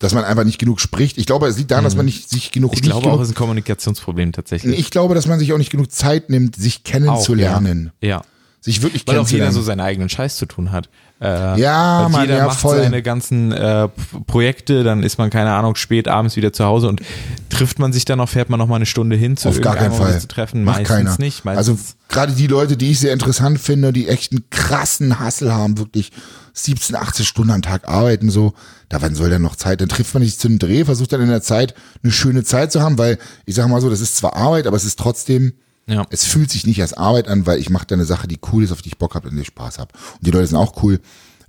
Dass 0.00 0.14
man 0.14 0.24
einfach 0.24 0.44
nicht 0.44 0.58
genug 0.58 0.80
spricht. 0.80 1.18
Ich 1.18 1.26
glaube, 1.26 1.46
es 1.46 1.56
liegt 1.58 1.70
daran, 1.70 1.84
dass 1.84 1.94
man 1.94 2.06
nicht 2.06 2.28
sich 2.28 2.50
genug. 2.50 2.72
Mhm. 2.72 2.74
Ich 2.74 2.82
nicht 2.82 2.90
glaube 2.90 3.04
genug, 3.04 3.18
auch, 3.18 3.22
es 3.22 3.28
ist 3.28 3.34
ein 3.34 3.38
Kommunikationsproblem 3.38 4.32
tatsächlich. 4.32 4.78
Ich 4.78 4.90
glaube, 4.90 5.14
dass 5.14 5.28
man 5.28 5.38
sich 5.38 5.52
auch 5.52 5.58
nicht 5.58 5.70
genug 5.70 5.92
Zeit 5.92 6.30
nimmt, 6.30 6.56
sich 6.56 6.82
kennenzulernen. 6.82 7.92
Auch, 7.98 8.02
ja. 8.02 8.08
ja. 8.08 8.22
Sich 8.62 8.82
wirklich 8.82 9.06
Weil 9.06 9.18
auch 9.18 9.28
jeder 9.28 9.52
so 9.52 9.62
seinen 9.62 9.80
eigenen 9.80 10.10
Scheiß 10.10 10.36
zu 10.36 10.44
tun 10.44 10.70
hat. 10.70 10.90
Äh, 11.20 11.58
Ja, 11.60 12.08
Mann, 12.10 12.22
jeder 12.22 12.36
ja, 12.38 12.46
macht 12.46 12.60
voll. 12.60 12.78
seine 12.78 13.02
ganzen 13.02 13.52
äh, 13.52 13.88
Projekte, 14.26 14.84
dann 14.84 15.02
ist 15.02 15.16
man, 15.16 15.30
keine 15.30 15.52
Ahnung, 15.52 15.76
spät 15.76 16.08
abends 16.08 16.36
wieder 16.36 16.52
zu 16.52 16.64
Hause 16.66 16.88
und 16.88 17.00
trifft 17.48 17.78
man 17.78 17.92
sich 17.94 18.04
dann 18.04 18.18
noch, 18.18 18.28
fährt 18.28 18.50
man 18.50 18.58
noch 18.58 18.66
mal 18.66 18.76
eine 18.76 18.84
Stunde 18.86 19.16
hin 19.16 19.38
zu 19.38 19.48
Auf 19.48 19.60
gar 19.62 19.76
keinen 19.76 19.94
Fall. 19.94 20.20
zu 20.20 20.28
treffen. 20.28 20.64
Macht 20.64 20.80
Meistens 20.80 20.96
keiner. 20.96 21.16
nicht. 21.18 21.46
also 21.46 21.72
Meistens, 21.72 21.96
gerade 22.10 22.32
die 22.32 22.46
Leute, 22.46 22.76
die 22.76 22.90
ich 22.90 23.00
sehr 23.00 23.14
interessant 23.14 23.58
finde, 23.60 23.94
die 23.94 24.08
echt 24.08 24.32
einen 24.32 24.44
krassen 24.50 25.18
Hassel 25.20 25.52
haben, 25.54 25.78
wirklich 25.78 26.12
17, 26.52 26.96
18 26.96 27.24
Stunden 27.24 27.52
am 27.52 27.62
Tag 27.62 27.88
arbeiten, 27.88 28.28
so, 28.28 28.52
da 28.90 29.00
wann 29.00 29.14
soll 29.14 29.30
denn 29.30 29.40
noch 29.40 29.56
Zeit? 29.56 29.80
Dann 29.80 29.88
trifft 29.88 30.12
man 30.12 30.22
sich 30.22 30.38
zu 30.38 30.48
einem 30.48 30.58
Dreh, 30.58 30.84
versucht 30.84 31.12
dann 31.14 31.22
in 31.22 31.28
der 31.28 31.40
Zeit 31.42 31.74
eine 32.02 32.12
schöne 32.12 32.44
Zeit 32.44 32.72
zu 32.72 32.82
haben, 32.82 32.98
weil 32.98 33.18
ich 33.46 33.54
sage 33.54 33.70
mal 33.70 33.80
so, 33.80 33.88
das 33.88 34.00
ist 34.02 34.16
zwar 34.16 34.36
Arbeit, 34.36 34.66
aber 34.66 34.76
es 34.76 34.84
ist 34.84 34.98
trotzdem, 34.98 35.52
ja. 35.86 36.06
es 36.10 36.24
fühlt 36.24 36.50
sich 36.50 36.66
nicht 36.66 36.80
als 36.80 36.92
Arbeit 36.92 37.28
an, 37.28 37.46
weil 37.46 37.58
ich 37.58 37.70
mache 37.70 37.86
da 37.86 37.94
eine 37.94 38.04
Sache, 38.04 38.28
die 38.28 38.38
cool 38.52 38.64
ist, 38.64 38.72
auf 38.72 38.82
die 38.82 38.88
ich 38.88 38.98
Bock 38.98 39.14
habe 39.14 39.28
und 39.28 39.36
die 39.36 39.42
ich 39.42 39.48
Spaß 39.48 39.78
habe. 39.78 39.92
Und 40.14 40.26
die 40.26 40.30
Leute 40.30 40.46
sind 40.46 40.58
auch 40.58 40.82
cool. 40.82 41.00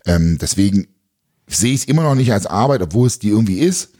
Ähm, 0.06 0.38
deswegen 0.39 0.88
sehe 1.48 1.74
ich 1.74 1.82
es 1.82 1.86
immer 1.86 2.04
noch 2.04 2.15
nicht 2.15 2.34
als 2.34 2.46
Arbeit, 2.46 2.82
obwohl 2.82 3.08
es 3.08 3.20
die 3.20 3.30
irgendwie 3.30 3.60
ist. 3.60 3.91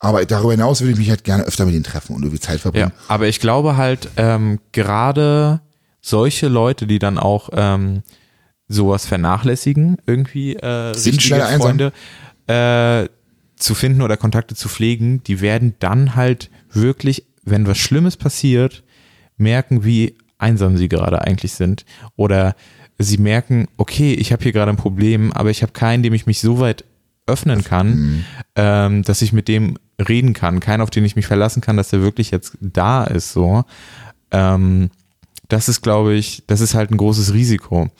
Aber 0.00 0.24
darüber 0.24 0.52
hinaus 0.52 0.80
würde 0.80 0.92
ich 0.92 0.98
mich 0.98 1.10
halt 1.10 1.24
gerne 1.24 1.44
öfter 1.44 1.66
mit 1.66 1.74
denen 1.74 1.84
treffen 1.84 2.16
und 2.16 2.22
irgendwie 2.22 2.40
Zeit 2.40 2.60
verbringen. 2.60 2.92
Ja, 2.96 3.04
aber 3.08 3.28
ich 3.28 3.38
glaube 3.38 3.76
halt, 3.76 4.08
ähm, 4.16 4.58
gerade 4.72 5.60
solche 6.00 6.48
Leute, 6.48 6.86
die 6.86 6.98
dann 6.98 7.18
auch 7.18 7.50
ähm, 7.52 8.02
sowas 8.66 9.04
vernachlässigen, 9.04 9.98
irgendwie 10.06 10.56
äh, 10.56 10.94
Sind 10.94 11.20
schneller. 11.20 11.48
Freunde 11.58 11.92
äh, 12.46 13.08
zu 13.56 13.74
finden 13.74 14.00
oder 14.00 14.16
Kontakte 14.16 14.54
zu 14.54 14.70
pflegen, 14.70 15.22
die 15.24 15.42
werden 15.42 15.74
dann 15.80 16.16
halt 16.16 16.50
wirklich, 16.72 17.26
wenn 17.44 17.66
was 17.66 17.76
Schlimmes 17.76 18.16
passiert, 18.16 18.82
merken, 19.40 19.84
wie 19.84 20.16
einsam 20.38 20.76
sie 20.76 20.88
gerade 20.88 21.22
eigentlich 21.22 21.52
sind. 21.52 21.84
Oder 22.16 22.54
sie 22.98 23.18
merken, 23.18 23.68
okay, 23.76 24.14
ich 24.14 24.32
habe 24.32 24.42
hier 24.42 24.52
gerade 24.52 24.70
ein 24.70 24.76
Problem, 24.76 25.32
aber 25.32 25.50
ich 25.50 25.62
habe 25.62 25.72
keinen, 25.72 26.02
dem 26.02 26.14
ich 26.14 26.26
mich 26.26 26.40
so 26.40 26.60
weit 26.60 26.84
öffnen 27.26 27.62
kann, 27.62 28.24
ähm, 28.56 29.02
dass 29.02 29.22
ich 29.22 29.32
mit 29.32 29.48
dem 29.48 29.78
reden 30.08 30.32
kann. 30.32 30.60
Keinen, 30.60 30.80
auf 30.80 30.90
den 30.90 31.04
ich 31.04 31.16
mich 31.16 31.26
verlassen 31.26 31.60
kann, 31.60 31.76
dass 31.76 31.92
er 31.92 32.02
wirklich 32.02 32.30
jetzt 32.30 32.56
da 32.60 33.04
ist. 33.04 33.32
So. 33.32 33.64
Ähm, 34.30 34.90
das 35.50 35.68
ist, 35.68 35.82
glaube 35.82 36.14
ich, 36.14 36.44
das 36.46 36.60
ist 36.60 36.74
halt 36.74 36.90
ein 36.90 36.96
großes 36.96 37.34
Risiko. 37.34 37.90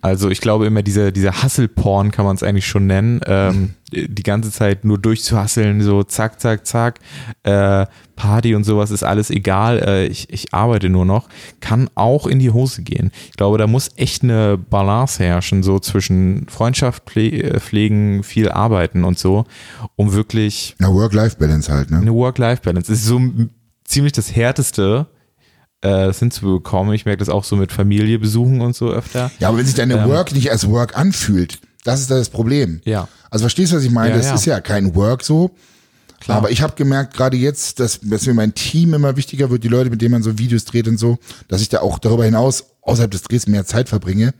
Also 0.00 0.30
ich 0.30 0.40
glaube 0.40 0.66
immer, 0.66 0.82
dieser, 0.82 1.12
dieser 1.12 1.42
Hustle-Porn 1.42 2.10
kann 2.10 2.24
man 2.24 2.36
es 2.36 2.42
eigentlich 2.42 2.66
schon 2.66 2.86
nennen, 2.86 3.20
ähm, 3.26 3.74
die 3.92 4.22
ganze 4.22 4.50
Zeit 4.50 4.84
nur 4.84 4.98
durchzuhasseln, 4.98 5.82
so 5.82 6.02
zack, 6.02 6.40
zack, 6.40 6.66
zack, 6.66 7.00
äh, 7.42 7.86
Party 8.14 8.54
und 8.54 8.64
sowas 8.64 8.90
ist 8.90 9.02
alles 9.02 9.30
egal, 9.30 9.78
äh, 9.78 10.06
ich, 10.06 10.30
ich 10.32 10.54
arbeite 10.54 10.88
nur 10.88 11.04
noch, 11.04 11.28
kann 11.60 11.90
auch 11.94 12.26
in 12.26 12.38
die 12.38 12.50
Hose 12.50 12.82
gehen. 12.82 13.10
Ich 13.30 13.36
glaube, 13.36 13.58
da 13.58 13.66
muss 13.66 13.90
echt 13.96 14.22
eine 14.22 14.56
Balance 14.56 15.22
herrschen, 15.22 15.62
so 15.62 15.78
zwischen 15.78 16.46
Freundschaft 16.48 17.16
äh, 17.16 17.60
pflegen, 17.60 18.22
viel 18.22 18.48
arbeiten 18.48 19.04
und 19.04 19.18
so, 19.18 19.44
um 19.96 20.12
wirklich 20.12 20.74
Na, 20.78 20.92
Work-Life-Balance 20.92 21.72
halt, 21.72 21.90
ne? 21.90 21.98
eine 21.98 22.14
Work-Life-Balance. 22.14 22.90
Das 22.90 23.00
ist 23.00 23.06
so 23.06 23.20
ziemlich 23.84 24.12
das 24.12 24.34
Härteste, 24.34 25.06
äh, 25.82 25.88
das 25.88 26.18
hinzubekommen. 26.18 26.94
Ich 26.94 27.04
merke 27.04 27.18
das 27.18 27.28
auch 27.28 27.44
so 27.44 27.56
mit 27.56 27.72
Familie 27.72 28.18
besuchen 28.18 28.60
und 28.60 28.74
so 28.74 28.90
öfter. 28.90 29.30
Ja, 29.38 29.48
aber 29.48 29.58
wenn 29.58 29.66
sich 29.66 29.74
deine 29.74 30.08
Work 30.08 30.32
nicht 30.32 30.50
als 30.50 30.68
Work 30.68 30.96
anfühlt, 30.96 31.58
das 31.84 32.00
ist 32.00 32.10
das 32.10 32.30
Problem. 32.30 32.80
Ja. 32.84 33.08
Also 33.30 33.44
verstehst 33.44 33.72
du, 33.72 33.76
was 33.76 33.84
ich 33.84 33.90
meine? 33.90 34.10
Ja, 34.10 34.16
das 34.16 34.26
ja. 34.26 34.34
ist 34.34 34.44
ja 34.46 34.60
kein 34.60 34.94
Work 34.94 35.22
so. 35.22 35.52
Klar. 36.20 36.38
Aber 36.38 36.50
ich 36.50 36.62
habe 36.62 36.74
gemerkt, 36.74 37.14
gerade 37.14 37.36
jetzt, 37.36 37.78
dass, 37.78 38.00
dass 38.00 38.26
mir 38.26 38.34
mein 38.34 38.54
Team 38.54 38.94
immer 38.94 39.16
wichtiger 39.16 39.50
wird, 39.50 39.64
die 39.64 39.68
Leute, 39.68 39.90
mit 39.90 40.00
denen 40.00 40.12
man 40.12 40.22
so 40.22 40.38
Videos 40.38 40.64
dreht 40.64 40.88
und 40.88 40.98
so, 40.98 41.18
dass 41.48 41.60
ich 41.60 41.68
da 41.68 41.80
auch 41.80 41.98
darüber 41.98 42.24
hinaus 42.24 42.64
außerhalb 42.82 43.10
des 43.10 43.22
Drehs 43.22 43.46
mehr 43.46 43.66
Zeit 43.66 43.88
verbringe. 43.88 44.32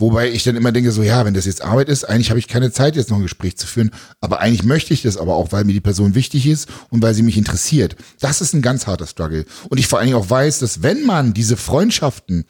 Wobei 0.00 0.30
ich 0.30 0.44
dann 0.44 0.56
immer 0.56 0.72
denke, 0.72 0.92
so 0.92 1.02
ja, 1.02 1.26
wenn 1.26 1.34
das 1.34 1.44
jetzt 1.44 1.62
Arbeit 1.62 1.90
ist, 1.90 2.04
eigentlich 2.04 2.30
habe 2.30 2.38
ich 2.38 2.48
keine 2.48 2.72
Zeit, 2.72 2.96
jetzt 2.96 3.10
noch 3.10 3.18
ein 3.18 3.22
Gespräch 3.22 3.58
zu 3.58 3.66
führen. 3.66 3.90
Aber 4.22 4.40
eigentlich 4.40 4.64
möchte 4.64 4.94
ich 4.94 5.02
das 5.02 5.18
aber 5.18 5.34
auch, 5.34 5.52
weil 5.52 5.64
mir 5.64 5.74
die 5.74 5.80
Person 5.80 6.14
wichtig 6.14 6.46
ist 6.46 6.70
und 6.88 7.02
weil 7.02 7.12
sie 7.12 7.22
mich 7.22 7.36
interessiert. 7.36 7.96
Das 8.18 8.40
ist 8.40 8.54
ein 8.54 8.62
ganz 8.62 8.86
harter 8.86 9.06
Struggle. 9.06 9.44
Und 9.68 9.78
ich 9.78 9.86
vor 9.86 9.98
allen 9.98 10.08
Dingen 10.08 10.18
auch 10.18 10.30
weiß, 10.30 10.60
dass 10.60 10.82
wenn 10.82 11.04
man 11.04 11.34
diese 11.34 11.58
Freundschaften 11.58 12.46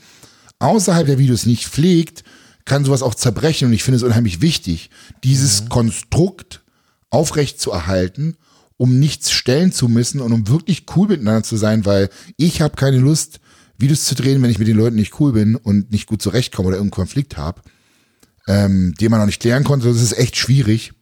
außerhalb 0.61 1.07
der 1.07 1.19
Videos 1.19 1.45
nicht 1.45 1.67
pflegt, 1.67 2.23
kann 2.67 2.85
sowas 2.85 3.03
auch 3.03 3.17
zerbrechen. 3.17 3.67
Und 3.67 3.73
ich 3.73 3.83
finde 3.83 3.97
es 3.97 4.05
unheimlich 4.05 4.41
wichtig, 4.41 4.91
dieses 5.25 5.69
Konstrukt 5.69 6.63
aufrecht 7.11 7.61
zu 7.61 7.73
erhalten, 7.73 8.37
um 8.77 9.01
nichts 9.01 9.33
stellen 9.33 9.73
zu 9.73 9.89
müssen 9.89 10.21
und 10.21 10.33
um 10.33 10.47
wirklich 10.47 10.85
cool 10.95 11.09
miteinander 11.09 11.43
zu 11.43 11.57
sein, 11.57 11.85
weil 11.85 12.11
ich 12.37 12.61
habe 12.61 12.77
keine 12.77 12.99
Lust, 12.99 13.41
Videos 13.81 14.05
zu 14.05 14.15
drehen, 14.15 14.43
wenn 14.43 14.51
ich 14.51 14.59
mit 14.59 14.69
den 14.69 14.77
Leuten 14.77 14.97
nicht 14.97 15.19
cool 15.21 15.33
bin 15.33 15.57
und 15.57 15.91
nicht 15.91 16.07
gut 16.07 16.23
zurechtkomme 16.23 16.69
oder 16.69 16.77
irgendeinen 16.77 17.03
Konflikt 17.03 17.37
habe, 17.37 17.63
ähm, 18.47 18.95
den 19.01 19.11
man 19.11 19.21
noch 19.21 19.27
nicht 19.27 19.41
klären 19.41 19.65
konnte. 19.65 19.89
Das 19.89 20.01
ist 20.03 20.17
echt 20.17 20.37
schwierig. 20.37 20.93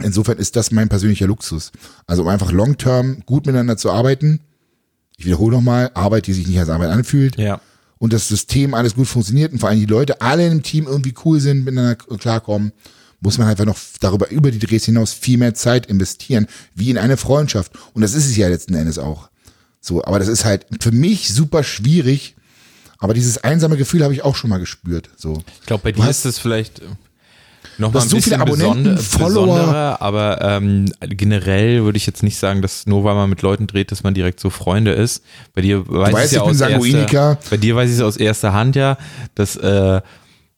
Insofern 0.00 0.38
ist 0.38 0.54
das 0.56 0.70
mein 0.70 0.88
persönlicher 0.88 1.26
Luxus. 1.26 1.72
Also 2.06 2.22
um 2.22 2.28
einfach 2.28 2.52
long-term 2.52 3.22
gut 3.26 3.46
miteinander 3.46 3.76
zu 3.76 3.90
arbeiten. 3.90 4.40
Ich 5.16 5.26
wiederhole 5.26 5.56
nochmal, 5.56 5.90
Arbeit, 5.94 6.26
die 6.28 6.32
sich 6.32 6.46
nicht 6.46 6.58
als 6.60 6.68
Arbeit 6.68 6.90
anfühlt 6.90 7.36
Ja. 7.36 7.60
und 7.98 8.12
das 8.12 8.28
System 8.28 8.74
alles 8.74 8.94
gut 8.94 9.08
funktioniert 9.08 9.52
und 9.52 9.58
vor 9.58 9.68
allem 9.68 9.80
die 9.80 9.86
Leute 9.86 10.20
alle 10.20 10.46
im 10.46 10.62
Team 10.62 10.86
irgendwie 10.86 11.14
cool 11.24 11.40
sind, 11.40 11.64
miteinander 11.64 11.96
klarkommen, 11.96 12.70
muss 13.20 13.36
man 13.38 13.48
einfach 13.48 13.64
noch 13.64 13.76
darüber, 14.00 14.30
über 14.30 14.52
die 14.52 14.60
Drehs 14.60 14.84
hinaus 14.84 15.12
viel 15.12 15.38
mehr 15.38 15.54
Zeit 15.54 15.86
investieren, 15.86 16.46
wie 16.76 16.90
in 16.90 16.98
eine 16.98 17.16
Freundschaft. 17.16 17.72
Und 17.94 18.02
das 18.02 18.14
ist 18.14 18.26
es 18.26 18.36
ja 18.36 18.46
letzten 18.46 18.74
Endes 18.74 18.98
auch. 19.00 19.28
So, 19.80 20.04
aber 20.04 20.18
das 20.18 20.28
ist 20.28 20.44
halt 20.44 20.66
für 20.80 20.92
mich 20.92 21.32
super 21.32 21.62
schwierig. 21.62 22.34
Aber 22.98 23.14
dieses 23.14 23.38
einsame 23.38 23.76
Gefühl 23.76 24.02
habe 24.02 24.12
ich 24.12 24.22
auch 24.24 24.34
schon 24.34 24.50
mal 24.50 24.58
gespürt. 24.58 25.08
So. 25.16 25.42
Ich 25.60 25.66
glaube, 25.66 25.84
bei 25.84 25.92
dir 25.92 26.02
hast- 26.04 26.20
ist 26.20 26.24
es 26.24 26.38
vielleicht 26.40 26.82
noch 27.78 27.92
Du 27.92 27.98
mal 27.98 28.02
ein 28.04 28.08
so 28.08 28.16
bisschen 28.16 28.32
viele 28.32 28.40
Abonnenten, 28.42 28.98
Follower. 28.98 29.98
aber 30.00 30.40
ähm, 30.42 30.92
generell 31.00 31.84
würde 31.84 31.96
ich 31.96 32.06
jetzt 32.06 32.24
nicht 32.24 32.36
sagen, 32.36 32.60
dass 32.60 32.86
nur 32.86 33.04
weil 33.04 33.14
man 33.14 33.30
mit 33.30 33.40
Leuten 33.42 33.68
dreht, 33.68 33.92
dass 33.92 34.02
man 34.02 34.14
direkt 34.14 34.40
so 34.40 34.50
Freunde 34.50 34.90
ist. 34.92 35.22
Bei 35.54 35.60
dir 35.62 35.86
weiß 35.88 36.12
weißt, 36.12 36.32
ich 36.32 36.36
ja 36.38 36.42
aus 36.42 36.60
erster, 36.60 37.38
bei 37.50 37.56
dir 37.56 37.76
weiß 37.76 37.88
ich 37.88 37.96
es 37.96 38.02
aus 38.02 38.16
erster 38.16 38.52
Hand 38.52 38.74
ja, 38.74 38.98
dass 39.36 39.54
äh, 39.54 40.00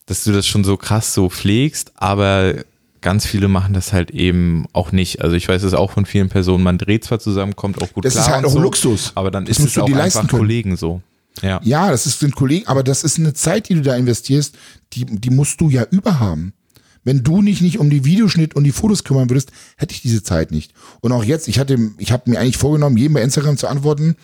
dass 0.06 0.24
du 0.24 0.32
das 0.32 0.46
schon 0.46 0.64
so 0.64 0.78
krass 0.78 1.12
so 1.12 1.28
pflegst, 1.28 1.92
aber 1.94 2.54
ganz 3.00 3.26
viele 3.26 3.48
machen 3.48 3.74
das 3.74 3.92
halt 3.92 4.10
eben 4.10 4.66
auch 4.72 4.92
nicht. 4.92 5.22
Also 5.22 5.36
ich 5.36 5.48
weiß 5.48 5.62
es 5.62 5.74
auch 5.74 5.90
von 5.92 6.06
vielen 6.06 6.28
Personen, 6.28 6.62
man 6.62 6.78
dreht 6.78 7.04
zwar 7.04 7.18
zusammen, 7.18 7.56
kommt 7.56 7.82
auch 7.82 7.92
gut 7.92 8.04
Das 8.04 8.14
klar 8.14 8.26
ist 8.26 8.32
halt 8.32 8.44
auch 8.44 8.50
so, 8.52 8.60
Luxus. 8.60 9.12
aber 9.14 9.30
dann 9.30 9.46
Das 9.46 9.58
ist 9.58 9.66
es 9.66 9.78
auch 9.78 9.90
einfach 9.90 10.26
können. 10.28 10.40
Kollegen 10.40 10.76
so. 10.76 11.02
Ja. 11.42 11.60
Ja, 11.62 11.90
das 11.90 12.06
ist 12.06 12.20
sind 12.20 12.34
Kollegen, 12.34 12.66
aber 12.66 12.82
das 12.82 13.04
ist 13.04 13.18
eine 13.18 13.32
Zeit, 13.34 13.68
die 13.68 13.74
du 13.74 13.82
da 13.82 13.96
investierst, 13.96 14.56
die, 14.92 15.06
die 15.06 15.30
musst 15.30 15.60
du 15.60 15.70
ja 15.70 15.84
überhaben. 15.90 16.52
Wenn 17.02 17.22
du 17.22 17.40
dich 17.40 17.60
nicht 17.62 17.78
um 17.78 17.88
die 17.88 18.04
Videoschnitt 18.04 18.54
und 18.54 18.64
die 18.64 18.72
Fotos 18.72 19.04
kümmern 19.04 19.30
würdest, 19.30 19.52
hätte 19.76 19.94
ich 19.94 20.02
diese 20.02 20.22
Zeit 20.22 20.50
nicht. 20.50 20.74
Und 21.00 21.12
auch 21.12 21.24
jetzt, 21.24 21.48
ich 21.48 21.58
hatte, 21.58 21.78
ich 21.96 22.12
habe 22.12 22.30
mir 22.30 22.38
eigentlich 22.38 22.58
vorgenommen, 22.58 22.96
jedem 22.98 23.14
bei 23.14 23.22
Instagram 23.22 23.56
zu 23.56 23.68
antworten. 23.68 24.16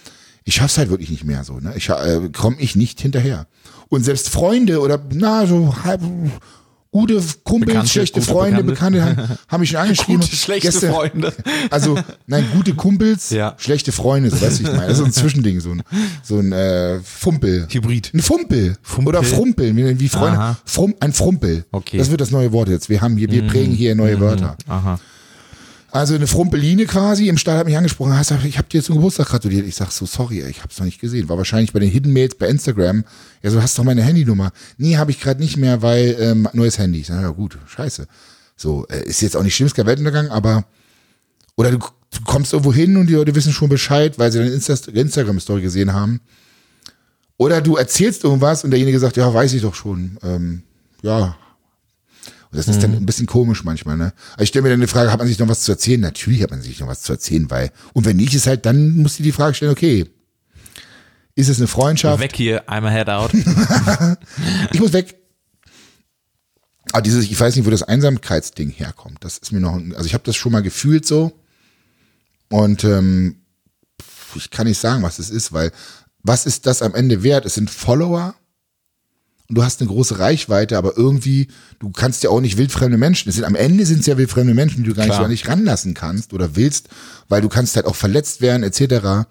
Ich 0.44 0.56
schaff's 0.56 0.76
halt 0.76 0.90
wirklich 0.90 1.10
nicht 1.10 1.24
mehr 1.24 1.42
so. 1.42 1.58
Ne? 1.58 1.72
Ich 1.76 1.88
äh, 1.88 2.28
komme 2.32 2.56
ich 2.60 2.76
nicht 2.76 3.00
hinterher. 3.00 3.46
Und 3.88 4.04
selbst 4.04 4.28
Freunde 4.28 4.80
oder 4.80 5.02
na 5.12 5.46
so 5.46 5.74
halb 5.84 6.02
gute 6.96 7.22
Kumpels, 7.44 7.66
Bekannte, 7.66 7.88
schlechte 7.90 8.20
gute 8.20 8.32
Freunde, 8.32 8.64
Bekannte. 8.64 9.00
Bekannte, 9.00 9.38
haben, 9.48 9.60
mich 9.60 9.70
schon 9.70 9.80
angeschrieben. 9.80 10.20
Gute, 10.20 10.36
schlechte 10.36 10.72
Freunde. 10.72 11.32
Also, 11.70 11.98
nein, 12.26 12.44
gute 12.54 12.74
Kumpels, 12.74 13.30
Ja. 13.30 13.54
schlechte 13.58 13.92
Freunde, 13.92 14.30
so 14.30 14.40
wie 14.40 14.46
ich 14.46 14.62
meine. 14.62 14.82
Das 14.82 14.92
ist 14.92 14.98
so 14.98 15.04
ein 15.04 15.12
Zwischending, 15.12 15.60
so 15.60 15.70
ein, 15.72 15.82
so 16.22 16.38
ein 16.38 16.52
äh, 16.52 17.00
Fumpel. 17.00 17.66
Hybrid. 17.70 18.12
Ein 18.14 18.20
Fumpel. 18.20 18.76
Fumpel? 18.82 19.08
Oder 19.08 19.22
Frumpeln, 19.22 19.76
wie, 19.76 19.98
wie 20.00 20.08
Freunde. 20.08 20.56
Frum, 20.64 20.94
ein 21.00 21.12
Frumpel. 21.12 21.64
Okay. 21.72 21.98
Das 21.98 22.10
wird 22.10 22.20
das 22.20 22.30
neue 22.30 22.52
Wort 22.52 22.68
jetzt. 22.68 22.88
Wir 22.88 23.00
haben 23.00 23.16
hier, 23.16 23.30
wir 23.30 23.46
prägen 23.46 23.74
hier 23.74 23.94
neue 23.94 24.18
Wörter. 24.20 24.56
Aha. 24.66 24.98
Also 25.96 26.14
eine 26.14 26.26
Frumpeline 26.26 26.84
quasi, 26.84 27.28
im 27.28 27.38
Stall 27.38 27.56
hat 27.56 27.64
mich 27.64 27.76
angesprochen, 27.76 28.14
hast 28.14 28.28
gesagt, 28.28 28.44
ich 28.44 28.58
habe 28.58 28.68
dir 28.68 28.82
zum 28.82 28.96
Geburtstag 28.96 29.28
gratuliert. 29.28 29.66
Ich 29.66 29.76
sag 29.76 29.90
so, 29.90 30.04
sorry, 30.04 30.42
ich 30.42 30.62
hab's 30.62 30.78
noch 30.78 30.84
nicht 30.84 31.00
gesehen. 31.00 31.30
War 31.30 31.38
wahrscheinlich 31.38 31.72
bei 31.72 31.78
den 31.78 31.90
Hidden 31.90 32.12
Mails 32.12 32.34
bei 32.34 32.48
Instagram. 32.48 33.02
Ja, 33.42 33.50
so, 33.50 33.62
hast 33.62 33.78
doch 33.78 33.84
meine 33.84 34.02
Handynummer. 34.02 34.52
Nee, 34.76 34.98
habe 34.98 35.10
ich 35.10 35.18
gerade 35.18 35.40
nicht 35.40 35.56
mehr, 35.56 35.80
weil 35.80 36.14
ähm, 36.20 36.48
neues 36.52 36.78
Handy. 36.78 37.00
Ich 37.00 37.06
sag, 37.06 37.22
ja 37.22 37.30
gut, 37.30 37.56
scheiße. 37.66 38.06
So, 38.56 38.86
äh, 38.88 39.08
ist 39.08 39.22
jetzt 39.22 39.38
auch 39.38 39.42
nicht 39.42 39.56
schlimm, 39.56 39.68
ist 39.68 39.74
kein 39.74 39.86
Weltuntergang, 39.86 40.28
aber 40.28 40.66
oder 41.56 41.70
du, 41.70 41.78
du 41.78 42.24
kommst 42.26 42.52
irgendwo 42.52 42.74
hin 42.74 42.98
und 42.98 43.06
die 43.06 43.14
Leute 43.14 43.34
wissen 43.34 43.52
schon 43.52 43.70
Bescheid, 43.70 44.18
weil 44.18 44.30
sie 44.30 44.40
deine 44.40 44.50
Insta 44.50 44.74
Instagram-Story 44.74 45.62
gesehen 45.62 45.94
haben. 45.94 46.20
Oder 47.38 47.62
du 47.62 47.76
erzählst 47.76 48.22
irgendwas 48.22 48.64
und 48.64 48.70
derjenige 48.70 48.98
sagt, 48.98 49.16
ja, 49.16 49.32
weiß 49.32 49.54
ich 49.54 49.62
doch 49.62 49.74
schon. 49.74 50.18
Ähm, 50.22 50.62
ja. 51.00 51.38
Das 52.56 52.68
ist 52.68 52.82
dann 52.82 52.92
ein 52.94 53.06
bisschen 53.06 53.26
komisch 53.26 53.64
manchmal, 53.64 53.96
ne? 53.96 54.12
Aber 54.34 54.42
ich 54.42 54.48
stelle 54.48 54.62
mir 54.62 54.70
dann 54.70 54.80
die 54.80 54.86
Frage, 54.86 55.12
hat 55.12 55.18
man 55.18 55.28
sich 55.28 55.38
noch 55.38 55.48
was 55.48 55.60
zu 55.62 55.72
erzählen? 55.72 56.00
Natürlich 56.00 56.42
hat 56.42 56.50
man 56.50 56.62
sich 56.62 56.80
noch 56.80 56.88
was 56.88 57.02
zu 57.02 57.12
erzählen, 57.12 57.50
weil, 57.50 57.70
und 57.92 58.04
wenn 58.04 58.16
nicht, 58.16 58.34
ist 58.34 58.46
halt, 58.46 58.66
dann 58.66 58.96
musst 58.96 59.18
du 59.18 59.22
die 59.22 59.32
Frage 59.32 59.54
stellen, 59.54 59.72
okay, 59.72 60.06
ist 61.34 61.48
es 61.48 61.58
eine 61.58 61.66
Freundschaft? 61.66 62.18
Weg 62.20 62.34
hier, 62.34 62.68
einmal 62.68 62.92
head 62.92 63.08
out. 63.08 63.32
Ich 64.72 64.80
muss 64.80 64.92
weg. 64.92 65.16
Aber 66.92 67.02
dieses, 67.02 67.24
ich 67.24 67.38
weiß 67.38 67.56
nicht, 67.56 67.66
wo 67.66 67.70
das 67.70 67.82
Einsamkeitsding 67.82 68.70
herkommt. 68.70 69.18
Das 69.20 69.38
ist 69.38 69.52
mir 69.52 69.60
noch, 69.60 69.74
also 69.74 70.06
ich 70.06 70.14
habe 70.14 70.24
das 70.24 70.36
schon 70.36 70.52
mal 70.52 70.62
gefühlt 70.62 71.06
so. 71.06 71.32
Und 72.48 72.84
ähm, 72.84 73.42
ich 74.34 74.50
kann 74.50 74.66
nicht 74.66 74.78
sagen, 74.78 75.02
was 75.02 75.18
es 75.18 75.30
ist, 75.30 75.52
weil 75.52 75.72
was 76.22 76.46
ist 76.46 76.66
das 76.66 76.82
am 76.82 76.94
Ende 76.94 77.22
wert? 77.22 77.44
Es 77.44 77.54
sind 77.54 77.70
Follower 77.70 78.34
und 79.48 79.58
du 79.58 79.62
hast 79.62 79.80
eine 79.80 79.88
große 79.88 80.18
Reichweite, 80.18 80.76
aber 80.76 80.96
irgendwie, 80.96 81.48
du 81.78 81.90
kannst 81.90 82.24
ja 82.24 82.30
auch 82.30 82.40
nicht 82.40 82.56
wildfremde 82.56 82.98
Menschen. 82.98 83.28
Es 83.28 83.36
sind, 83.36 83.44
am 83.44 83.54
Ende 83.54 83.86
sind 83.86 84.00
es 84.00 84.06
ja 84.06 84.18
wildfremde 84.18 84.54
Menschen, 84.54 84.82
die 84.82 84.88
du 84.88 84.94
gar 84.94 85.04
nicht, 85.04 85.14
Klar. 85.14 85.24
so 85.24 85.30
nicht 85.30 85.48
ranlassen 85.48 85.94
kannst 85.94 86.32
oder 86.32 86.56
willst, 86.56 86.88
weil 87.28 87.40
du 87.42 87.48
kannst 87.48 87.76
halt 87.76 87.86
auch 87.86 87.94
verletzt 87.94 88.40
werden, 88.40 88.62
etc. 88.62 89.28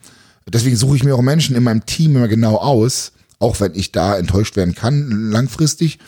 Deswegen 0.47 0.75
suche 0.75 0.95
ich 0.95 1.03
mir 1.03 1.15
auch 1.15 1.21
Menschen 1.21 1.55
in 1.55 1.63
meinem 1.63 1.85
Team 1.85 2.15
immer 2.15 2.27
genau 2.27 2.55
aus, 2.55 3.11
auch 3.39 3.59
wenn 3.59 3.75
ich 3.75 3.91
da 3.91 4.17
enttäuscht 4.17 4.55
werden 4.55 4.75
kann, 4.75 5.29
langfristig. 5.31 5.99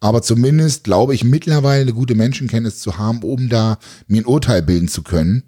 Aber 0.00 0.20
zumindest 0.20 0.84
glaube 0.84 1.14
ich 1.14 1.24
mittlerweile 1.24 1.82
eine 1.82 1.94
gute 1.94 2.14
Menschenkenntnis 2.14 2.80
zu 2.80 2.98
haben, 2.98 3.22
um 3.22 3.48
da 3.48 3.78
mir 4.06 4.20
ein 4.20 4.26
Urteil 4.26 4.60
bilden 4.60 4.88
zu 4.88 5.02
können. 5.02 5.44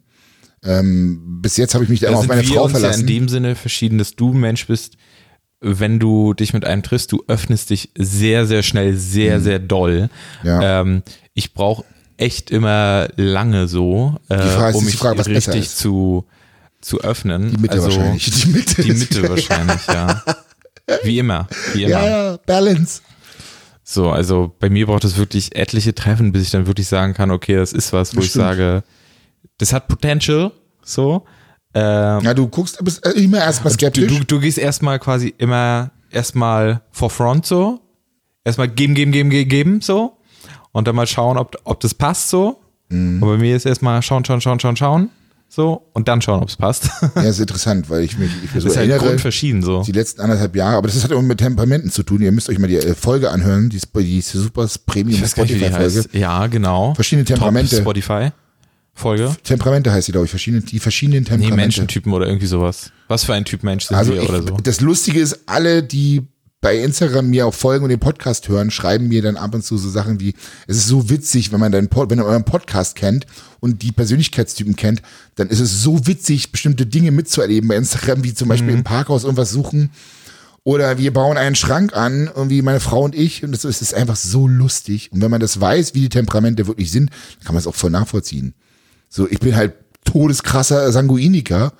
Ähm, 0.64 1.40
bis 1.42 1.58
jetzt 1.58 1.74
habe 1.74 1.84
ich 1.84 1.90
mich 1.90 2.00
da 2.00 2.08
immer 2.08 2.18
auf 2.18 2.26
meine 2.26 2.42
Frau 2.42 2.64
uns 2.64 2.72
ja 2.72 2.78
verlassen. 2.80 3.02
in 3.02 3.06
dem 3.06 3.28
Sinne 3.28 3.54
verschieden, 3.54 3.98
dass 3.98 4.16
du 4.16 4.32
Mensch 4.32 4.66
bist, 4.66 4.96
wenn 5.66 5.98
du 5.98 6.32
dich 6.34 6.52
mit 6.52 6.64
einem 6.64 6.82
triffst, 6.82 7.12
du 7.12 7.24
öffnest 7.28 7.70
dich 7.70 7.90
sehr, 7.96 8.46
sehr 8.46 8.62
schnell, 8.62 8.96
sehr, 8.96 9.40
sehr 9.40 9.58
doll. 9.58 10.08
Mhm. 10.42 10.48
Ja. 10.48 10.80
Ähm, 10.80 11.02
ich 11.34 11.52
brauche 11.54 11.84
echt 12.16 12.50
immer 12.50 13.08
lange 13.16 13.68
so, 13.68 14.16
äh, 14.28 14.38
Frage 14.38 14.78
um 14.78 14.84
mich 14.84 14.96
Frage, 14.96 15.26
richtig 15.26 15.68
zu, 15.70 16.24
zu 16.80 17.00
öffnen. 17.00 17.50
die 17.50 17.58
Mitte 17.58 17.74
also, 17.74 17.86
wahrscheinlich. 17.88 18.30
Die 18.30 18.48
Mitte. 18.48 18.82
Die 18.82 18.92
Mitte 18.92 19.28
wahrscheinlich, 19.28 19.86
ja. 19.88 20.22
Wie 21.02 21.18
immer, 21.18 21.48
wie 21.74 21.82
immer. 21.84 21.90
Ja, 21.90 22.06
ja, 22.32 22.36
Balance. 22.46 23.02
So, 23.82 24.10
also 24.10 24.52
bei 24.58 24.70
mir 24.70 24.86
braucht 24.86 25.04
es 25.04 25.16
wirklich 25.16 25.54
etliche 25.56 25.94
Treffen, 25.94 26.32
bis 26.32 26.42
ich 26.42 26.50
dann 26.50 26.66
wirklich 26.66 26.88
sagen 26.88 27.14
kann, 27.14 27.30
okay, 27.30 27.56
das 27.56 27.72
ist 27.72 27.92
was, 27.92 28.14
wo 28.14 28.16
Das 28.16 28.26
ich 28.26 28.30
stimmt. 28.30 28.44
sage, 28.44 28.84
das 29.58 29.72
hat 29.72 29.88
Potential, 29.88 30.52
so. 30.82 31.24
Ähm, 31.78 32.20
Ja, 32.24 32.32
du 32.32 32.48
guckst, 32.48 32.82
bist 32.82 33.04
äh, 33.04 33.10
immer 33.10 33.38
erstmal 33.38 33.70
du, 33.72 33.74
skeptisch. 33.74 34.06
du, 34.18 34.24
du 34.24 34.40
gehst 34.40 34.56
erstmal 34.56 34.98
quasi 34.98 35.34
immer 35.36 35.90
erstmal 36.10 36.80
vor 36.90 37.10
front 37.10 37.44
so, 37.44 37.80
erstmal 38.44 38.68
geben, 38.68 38.94
geben, 38.94 39.12
geben, 39.12 39.28
geben, 39.30 39.48
geben, 39.48 39.80
so. 39.82 40.16
Und 40.72 40.88
dann 40.88 40.96
mal 40.96 41.06
schauen, 41.06 41.36
ob, 41.36 41.56
ob 41.64 41.80
das 41.80 41.92
passt 41.94 42.30
so. 42.30 42.60
Mhm. 42.88 43.22
Und 43.22 43.28
bei 43.28 43.36
mir 43.36 43.56
ist 43.56 43.66
erstmal 43.66 44.00
schauen, 44.02 44.24
schauen, 44.24 44.40
schauen, 44.40 44.58
schauen, 44.60 44.76
schauen. 44.76 45.10
So, 45.48 45.86
und 45.92 46.08
dann 46.08 46.20
schauen, 46.22 46.42
ob 46.42 46.48
es 46.48 46.56
passt. 46.56 46.90
Ja, 47.14 47.22
ist 47.22 47.38
interessant, 47.38 47.88
weil 47.88 48.02
ich 48.02 48.18
mich 48.18 48.30
ich 48.42 48.52
mir 48.54 48.60
so 48.60 48.66
Das 48.68 48.72
ist 48.72 48.78
halt 48.78 48.90
erinnere, 48.90 49.08
grundverschieden 49.10 49.62
so. 49.62 49.82
die 49.82 49.92
letzten 49.92 50.20
anderthalb 50.20 50.56
Jahre, 50.56 50.76
aber 50.76 50.88
das 50.88 51.02
hat 51.04 51.10
immer 51.12 51.22
mit 51.22 51.38
Temperamenten 51.38 51.90
zu 51.90 52.02
tun. 52.02 52.20
Ihr 52.20 52.32
müsst 52.32 52.48
euch 52.48 52.58
mal 52.58 52.66
die 52.66 52.76
äh, 52.76 52.94
Folge 52.94 53.30
anhören, 53.30 53.68
die, 53.70 53.80
die 53.96 54.20
Super 54.22 54.66
Premium 54.86 55.24
Spotify-Folge. 55.24 55.74
heißt. 55.78 56.14
Ja, 56.14 56.46
genau. 56.48 56.94
Verschiedene 56.94 57.24
Temperamente. 57.24 57.76
Top 57.76 57.82
Spotify. 57.82 58.30
Folge. 58.96 59.36
Temperamente 59.44 59.92
heißt 59.92 60.06
sie, 60.06 60.12
glaube 60.12 60.24
ich, 60.24 60.30
verschiedene, 60.30 60.62
die 60.62 60.80
verschiedenen 60.80 61.22
Nee, 61.22 61.28
Temperamente. 61.28 61.56
Menschentypen 61.56 62.12
oder 62.12 62.26
irgendwie 62.26 62.46
sowas. 62.46 62.90
Was 63.08 63.24
für 63.24 63.34
ein 63.34 63.44
Typ 63.44 63.62
Mensch 63.62 63.84
sind 63.84 63.96
also 63.96 64.12
wir 64.12 64.22
ich, 64.22 64.28
oder 64.28 64.42
so? 64.42 64.56
das 64.62 64.80
Lustige 64.80 65.20
ist, 65.20 65.40
alle, 65.46 65.82
die 65.82 66.22
bei 66.62 66.78
Instagram 66.78 67.28
mir 67.28 67.46
auch 67.46 67.54
folgen 67.54 67.84
und 67.84 67.90
den 67.90 68.00
Podcast 68.00 68.48
hören, 68.48 68.70
schreiben 68.70 69.08
mir 69.08 69.22
dann 69.22 69.36
ab 69.36 69.54
und 69.54 69.62
zu 69.62 69.76
so 69.76 69.88
Sachen 69.90 70.18
wie, 70.18 70.34
es 70.66 70.78
ist 70.78 70.88
so 70.88 71.10
witzig, 71.10 71.52
wenn 71.52 71.60
man 71.60 71.70
deinen 71.70 71.88
Pod, 71.88 72.10
wenn 72.10 72.18
ihr 72.18 72.24
euren 72.24 72.44
Podcast 72.44 72.96
kennt 72.96 73.26
und 73.60 73.82
die 73.82 73.92
Persönlichkeitstypen 73.92 74.74
kennt, 74.74 75.02
dann 75.34 75.48
ist 75.48 75.60
es 75.60 75.82
so 75.82 76.06
witzig, 76.06 76.50
bestimmte 76.50 76.86
Dinge 76.86 77.10
mitzuerleben 77.10 77.68
bei 77.68 77.76
Instagram, 77.76 78.24
wie 78.24 78.34
zum 78.34 78.48
Beispiel 78.48 78.72
im 78.72 78.82
Parkhaus 78.82 79.24
irgendwas 79.24 79.50
suchen 79.50 79.90
oder 80.66 80.98
wir 80.98 81.12
bauen 81.12 81.36
einen 81.36 81.54
Schrank 81.54 81.96
an, 81.96 82.28
irgendwie 82.34 82.60
meine 82.60 82.80
Frau 82.80 83.04
und 83.04 83.14
ich, 83.14 83.44
und 83.44 83.52
das 83.52 83.64
ist, 83.64 83.76
es 83.76 83.92
ist 83.92 83.94
einfach 83.94 84.16
so 84.16 84.48
lustig. 84.48 85.12
Und 85.12 85.22
wenn 85.22 85.30
man 85.30 85.40
das 85.40 85.60
weiß, 85.60 85.94
wie 85.94 86.00
die 86.00 86.08
Temperamente 86.08 86.66
wirklich 86.66 86.90
sind, 86.90 87.10
dann 87.10 87.44
kann 87.44 87.54
man 87.54 87.60
es 87.60 87.68
auch 87.68 87.76
voll 87.76 87.90
nachvollziehen. 87.90 88.52
So, 89.08 89.28
ich 89.28 89.38
bin 89.40 89.56
halt 89.56 89.74
todeskrasser 90.04 90.90
Sanguiniker 90.92 91.72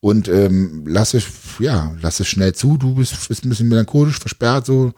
und 0.00 0.28
ähm, 0.28 0.84
lass 0.86 1.14
es, 1.14 1.24
ja, 1.58 1.94
lass 2.00 2.20
es 2.20 2.26
schnell 2.28 2.54
zu. 2.54 2.76
Du 2.76 2.94
bist, 2.96 3.28
bist 3.28 3.44
ein 3.44 3.48
bisschen 3.48 3.68
melancholisch, 3.68 4.18
versperrt, 4.18 4.66
so. 4.66 4.92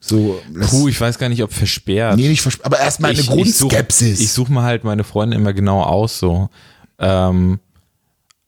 So, 0.00 0.38
Puh, 0.68 0.88
ich 0.88 1.00
weiß 1.00 1.16
gar 1.18 1.30
nicht, 1.30 1.42
ob 1.42 1.50
versperrt. 1.52 2.16
nee, 2.16 2.28
nicht 2.28 2.42
versperrt, 2.42 2.66
aber 2.66 2.78
erstmal 2.78 3.12
eine 3.12 3.20
ich, 3.20 3.26
Grundskepsis. 3.26 4.20
Ich 4.20 4.32
suche 4.32 4.48
such 4.48 4.54
mir 4.54 4.62
halt 4.62 4.84
meine 4.84 5.02
Freunde 5.02 5.34
immer 5.36 5.54
genau 5.54 5.82
aus 5.82 6.18
so. 6.18 6.50
Ähm, 6.98 7.58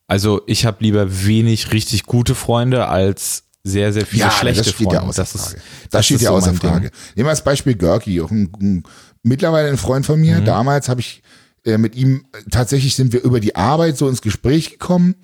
also 0.06 0.42
ich 0.46 0.66
habe 0.66 0.84
lieber 0.84 1.24
wenig 1.26 1.72
richtig 1.72 2.04
gute 2.04 2.34
Freunde 2.34 2.86
als 2.88 3.44
sehr, 3.64 3.92
sehr 3.94 4.04
viele 4.06 4.24
ja, 4.24 4.30
schlechte 4.30 4.64
das 4.64 4.72
steht 4.74 4.84
Freunde. 4.86 5.02
ja 5.02 5.08
außer 5.08 5.22
das 5.22 5.34
ist, 5.34 5.56
das, 5.90 6.04
steht 6.04 6.20
ja 6.20 6.28
so 6.28 6.36
außer 6.36 6.50
Ding. 6.52 6.60
Frage. 6.60 6.90
Nehmen 7.16 7.26
wir 7.26 7.30
als 7.30 7.42
Beispiel 7.42 7.74
Görki, 7.74 8.20
auch 8.20 8.30
ein, 8.30 8.52
ein, 8.60 8.82
mittlerweile 9.22 9.68
ein 9.68 9.78
Freund 9.78 10.04
von 10.04 10.16
Mhm. 10.20 10.26
mir. 10.26 10.40
Damals 10.42 10.88
habe 10.90 11.00
ich 11.00 11.22
äh, 11.66 11.78
mit 11.78 11.94
ihm, 11.96 12.24
äh, 12.32 12.38
tatsächlich 12.50 12.94
sind 12.96 13.12
wir 13.12 13.22
über 13.22 13.40
die 13.40 13.54
Arbeit 13.56 13.96
so 13.98 14.08
ins 14.08 14.22
Gespräch 14.22 14.70
gekommen. 14.70 15.14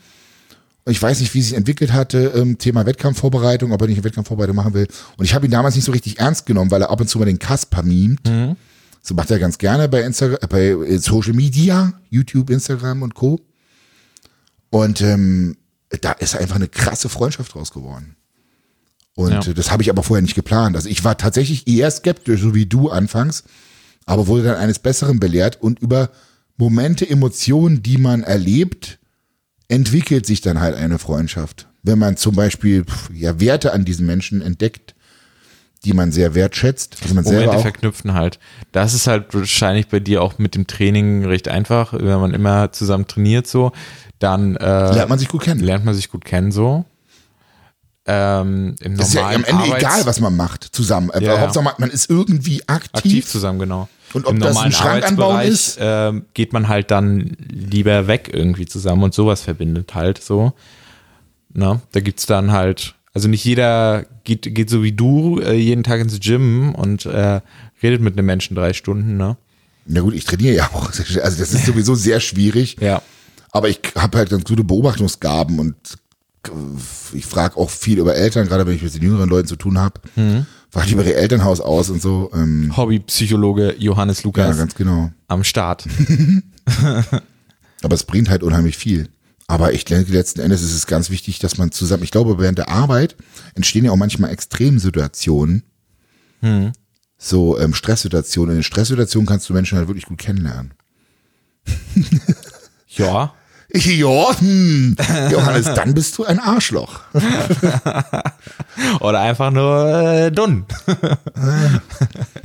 Und 0.84 0.90
ich 0.92 1.00
weiß 1.00 1.20
nicht, 1.20 1.32
wie 1.34 1.38
es 1.38 1.48
sich 1.48 1.56
entwickelt 1.56 1.92
hatte, 1.92 2.32
ähm, 2.34 2.58
Thema 2.58 2.84
Wettkampfvorbereitung, 2.86 3.70
ob 3.72 3.80
er 3.80 3.86
nicht 3.86 3.98
eine 3.98 4.04
Wettkampfvorbereitung 4.04 4.56
machen 4.56 4.74
will. 4.74 4.88
Und 5.16 5.24
ich 5.24 5.32
habe 5.34 5.46
ihn 5.46 5.52
damals 5.52 5.76
nicht 5.76 5.84
so 5.84 5.92
richtig 5.92 6.18
ernst 6.18 6.44
genommen, 6.44 6.70
weil 6.72 6.82
er 6.82 6.90
ab 6.90 7.00
und 7.00 7.06
zu 7.08 7.18
mal 7.18 7.24
den 7.24 7.38
Kasper 7.38 7.82
mimt. 7.84 8.28
Mhm. 8.28 8.56
So 9.00 9.14
macht 9.14 9.30
er 9.30 9.38
ganz 9.38 9.58
gerne 9.58 9.88
bei, 9.88 10.02
Instagram, 10.02 10.38
äh, 10.42 10.46
bei 10.48 10.62
äh, 10.66 10.98
Social 10.98 11.34
Media, 11.34 11.92
YouTube, 12.10 12.50
Instagram 12.50 13.02
und 13.02 13.14
Co. 13.14 13.40
Und 14.70 15.00
ähm, 15.00 15.56
da 16.00 16.12
ist 16.12 16.34
einfach 16.36 16.56
eine 16.56 16.68
krasse 16.68 17.08
Freundschaft 17.08 17.54
draus 17.54 17.72
geworden. 17.72 18.16
Und 19.14 19.44
Ja. 19.46 19.52
das 19.52 19.70
habe 19.70 19.82
ich 19.82 19.90
aber 19.90 20.02
vorher 20.02 20.22
nicht 20.22 20.34
geplant. 20.34 20.74
Also 20.74 20.88
ich 20.88 21.04
war 21.04 21.18
tatsächlich 21.18 21.68
eher 21.68 21.90
skeptisch, 21.90 22.40
so 22.40 22.54
wie 22.54 22.66
du 22.66 22.88
anfangs, 22.90 23.44
aber 24.06 24.26
wurde 24.26 24.44
dann 24.44 24.56
eines 24.56 24.78
Besseren 24.78 25.20
belehrt 25.20 25.60
und 25.60 25.78
über 25.80 26.10
Momente, 26.56 27.08
Emotionen, 27.08 27.82
die 27.82 27.98
man 27.98 28.22
erlebt, 28.22 28.98
entwickelt 29.68 30.26
sich 30.26 30.40
dann 30.40 30.60
halt 30.60 30.76
eine 30.76 30.98
Freundschaft. 30.98 31.68
Wenn 31.82 31.98
man 31.98 32.16
zum 32.16 32.34
Beispiel 32.36 32.84
ja, 33.12 33.40
Werte 33.40 33.72
an 33.72 33.84
diesen 33.84 34.06
Menschen 34.06 34.42
entdeckt, 34.42 34.94
die 35.84 35.94
man 35.94 36.12
sehr 36.12 36.34
wertschätzt, 36.36 36.98
also 37.02 37.14
man 37.14 37.24
selber 37.24 37.40
Momente 37.40 37.58
auch. 37.58 37.62
verknüpfen 37.62 38.12
halt. 38.14 38.38
Das 38.70 38.94
ist 38.94 39.08
halt 39.08 39.34
wahrscheinlich 39.34 39.88
bei 39.88 39.98
dir 39.98 40.22
auch 40.22 40.38
mit 40.38 40.54
dem 40.54 40.68
Training 40.68 41.24
recht 41.24 41.48
einfach, 41.48 41.92
wenn 41.94 42.20
man 42.20 42.32
immer 42.34 42.70
zusammen 42.70 43.08
trainiert 43.08 43.48
so, 43.48 43.72
dann 44.20 44.54
äh, 44.56 44.94
Lernt 44.94 45.08
man 45.08 45.18
sich 45.18 45.26
gut 45.28 45.42
kennen. 45.42 45.60
lernt 45.60 45.84
man 45.84 45.94
sich 45.94 46.08
gut 46.08 46.24
kennen 46.24 46.52
so. 46.52 46.84
Ähm, 48.04 48.74
Im 48.80 48.96
Das 48.96 49.08
ist 49.08 49.14
ja 49.14 49.28
am 49.28 49.44
Ende 49.44 49.52
Arbeits- 49.64 49.76
egal, 49.78 50.06
was 50.06 50.20
man 50.20 50.36
macht 50.36 50.64
zusammen. 50.64 51.10
Ja. 51.20 51.40
Hauptsache 51.40 51.64
man- 51.64 51.74
man 51.78 51.90
ist 51.90 52.10
irgendwie 52.10 52.62
aktiv. 52.68 52.90
aktiv 52.94 53.26
zusammen, 53.26 53.58
genau. 53.60 53.88
Und 54.14 54.26
ob 54.26 54.34
Im 54.34 54.40
das 54.40 54.50
ein 54.50 54.54
normalen 54.54 54.72
Schrankanbau 54.72 55.38
ist? 55.38 55.78
ähm, 55.80 56.26
geht 56.34 56.52
man 56.52 56.68
halt 56.68 56.90
dann 56.90 57.36
lieber 57.48 58.06
weg 58.06 58.30
irgendwie 58.32 58.66
zusammen 58.66 59.02
und 59.04 59.14
sowas 59.14 59.42
verbindet 59.42 59.94
halt 59.94 60.22
so. 60.22 60.52
Na, 61.54 61.80
da 61.92 62.00
gibt's 62.00 62.26
dann 62.26 62.52
halt, 62.52 62.94
also 63.14 63.28
nicht 63.28 63.44
jeder 63.44 64.06
geht, 64.24 64.54
geht 64.54 64.70
so 64.70 64.82
wie 64.82 64.92
du 64.92 65.40
äh, 65.40 65.54
jeden 65.54 65.82
Tag 65.82 66.00
ins 66.00 66.18
Gym 66.20 66.74
und 66.74 67.06
äh, 67.06 67.40
redet 67.82 68.00
mit 68.00 68.16
einem 68.16 68.26
Menschen 68.26 68.54
drei 68.54 68.72
Stunden, 68.72 69.16
ne? 69.16 69.36
Na 69.86 70.00
gut, 70.00 70.14
ich 70.14 70.24
trainiere 70.24 70.54
ja 70.54 70.70
auch. 70.72 70.88
Also 70.88 71.02
das 71.18 71.52
ist 71.52 71.66
sowieso 71.66 71.94
sehr 71.94 72.20
schwierig. 72.20 72.76
Ja. 72.80 73.02
Aber 73.50 73.68
ich 73.68 73.80
habe 73.96 74.18
halt 74.18 74.30
ganz 74.30 74.44
gute 74.44 74.64
Beobachtungsgaben 74.64 75.58
und 75.58 75.76
ich 77.12 77.26
frage 77.26 77.56
auch 77.56 77.70
viel 77.70 77.98
über 77.98 78.14
Eltern, 78.14 78.48
gerade 78.48 78.66
wenn 78.66 78.74
ich 78.74 78.82
mit 78.82 78.94
den 78.94 79.02
jüngeren 79.02 79.28
Leuten 79.28 79.48
zu 79.48 79.56
tun 79.56 79.78
habe. 79.78 80.00
Mhm. 80.16 80.46
Frag 80.72 80.86
die 80.86 80.94
über 80.94 81.04
ihr 81.04 81.16
Elternhaus 81.16 81.60
aus 81.60 81.90
und 81.90 82.00
so. 82.00 82.30
Ähm, 82.32 82.74
Hobbypsychologe 82.74 83.76
Johannes 83.78 84.20
ja, 84.20 84.24
Lukas 84.24 84.56
ganz 84.56 84.74
genau. 84.74 85.10
am 85.28 85.44
Start. 85.44 85.84
Aber 87.82 87.94
es 87.94 88.04
bringt 88.04 88.30
halt 88.30 88.42
unheimlich 88.42 88.78
viel. 88.78 89.10
Aber 89.48 89.74
ich 89.74 89.84
denke, 89.84 90.10
letzten 90.12 90.40
Endes 90.40 90.62
ist 90.62 90.74
es 90.74 90.86
ganz 90.86 91.10
wichtig, 91.10 91.40
dass 91.40 91.58
man 91.58 91.72
zusammen, 91.72 92.04
ich 92.04 92.10
glaube, 92.10 92.38
während 92.38 92.56
der 92.56 92.70
Arbeit 92.70 93.16
entstehen 93.54 93.84
ja 93.84 93.90
auch 93.90 93.96
manchmal 93.96 94.30
Extremsituationen. 94.30 95.62
So 97.18 97.58
ähm, 97.58 97.74
Stresssituationen. 97.74 98.56
In 98.56 98.62
Stresssituationen 98.62 99.26
kannst 99.26 99.50
du 99.50 99.52
Menschen 99.52 99.76
halt 99.76 99.88
wirklich 99.88 100.06
gut 100.06 100.18
kennenlernen. 100.18 100.72
Ja. 102.88 103.34
Ja, 103.74 104.38
hm. 104.38 104.96
Johannes, 105.30 105.64
dann 105.74 105.94
bist 105.94 106.18
du 106.18 106.24
ein 106.24 106.38
Arschloch. 106.38 107.00
Oder 109.00 109.20
einfach 109.20 109.50
nur 109.50 109.86
äh, 109.88 110.30
dumm. 110.30 110.66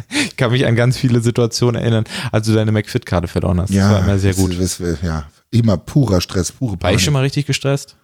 ich 0.10 0.38
kann 0.38 0.52
mich 0.52 0.66
an 0.66 0.76
ganz 0.76 0.98
viele 0.98 1.20
Situationen 1.20 1.82
erinnern, 1.82 2.06
als 2.32 2.48
du 2.48 2.54
deine 2.54 2.72
McFit-Karte 2.72 3.28
verloren 3.28 3.60
hast. 3.60 3.72
Ja, 3.72 3.90
das 3.90 3.92
war 3.92 4.04
immer 4.08 4.20
sehr 4.20 4.34
gut. 4.36 4.58
Das, 4.60 4.78
das, 4.78 5.02
ja, 5.02 5.26
immer 5.52 5.78
purer 5.78 6.22
Stress, 6.22 6.52
pure 6.52 6.72
War 6.74 6.78
Panik. 6.78 7.00
ich 7.00 7.04
schon 7.04 7.14
mal 7.14 7.24
richtig 7.24 7.46
gestresst? 7.46 7.98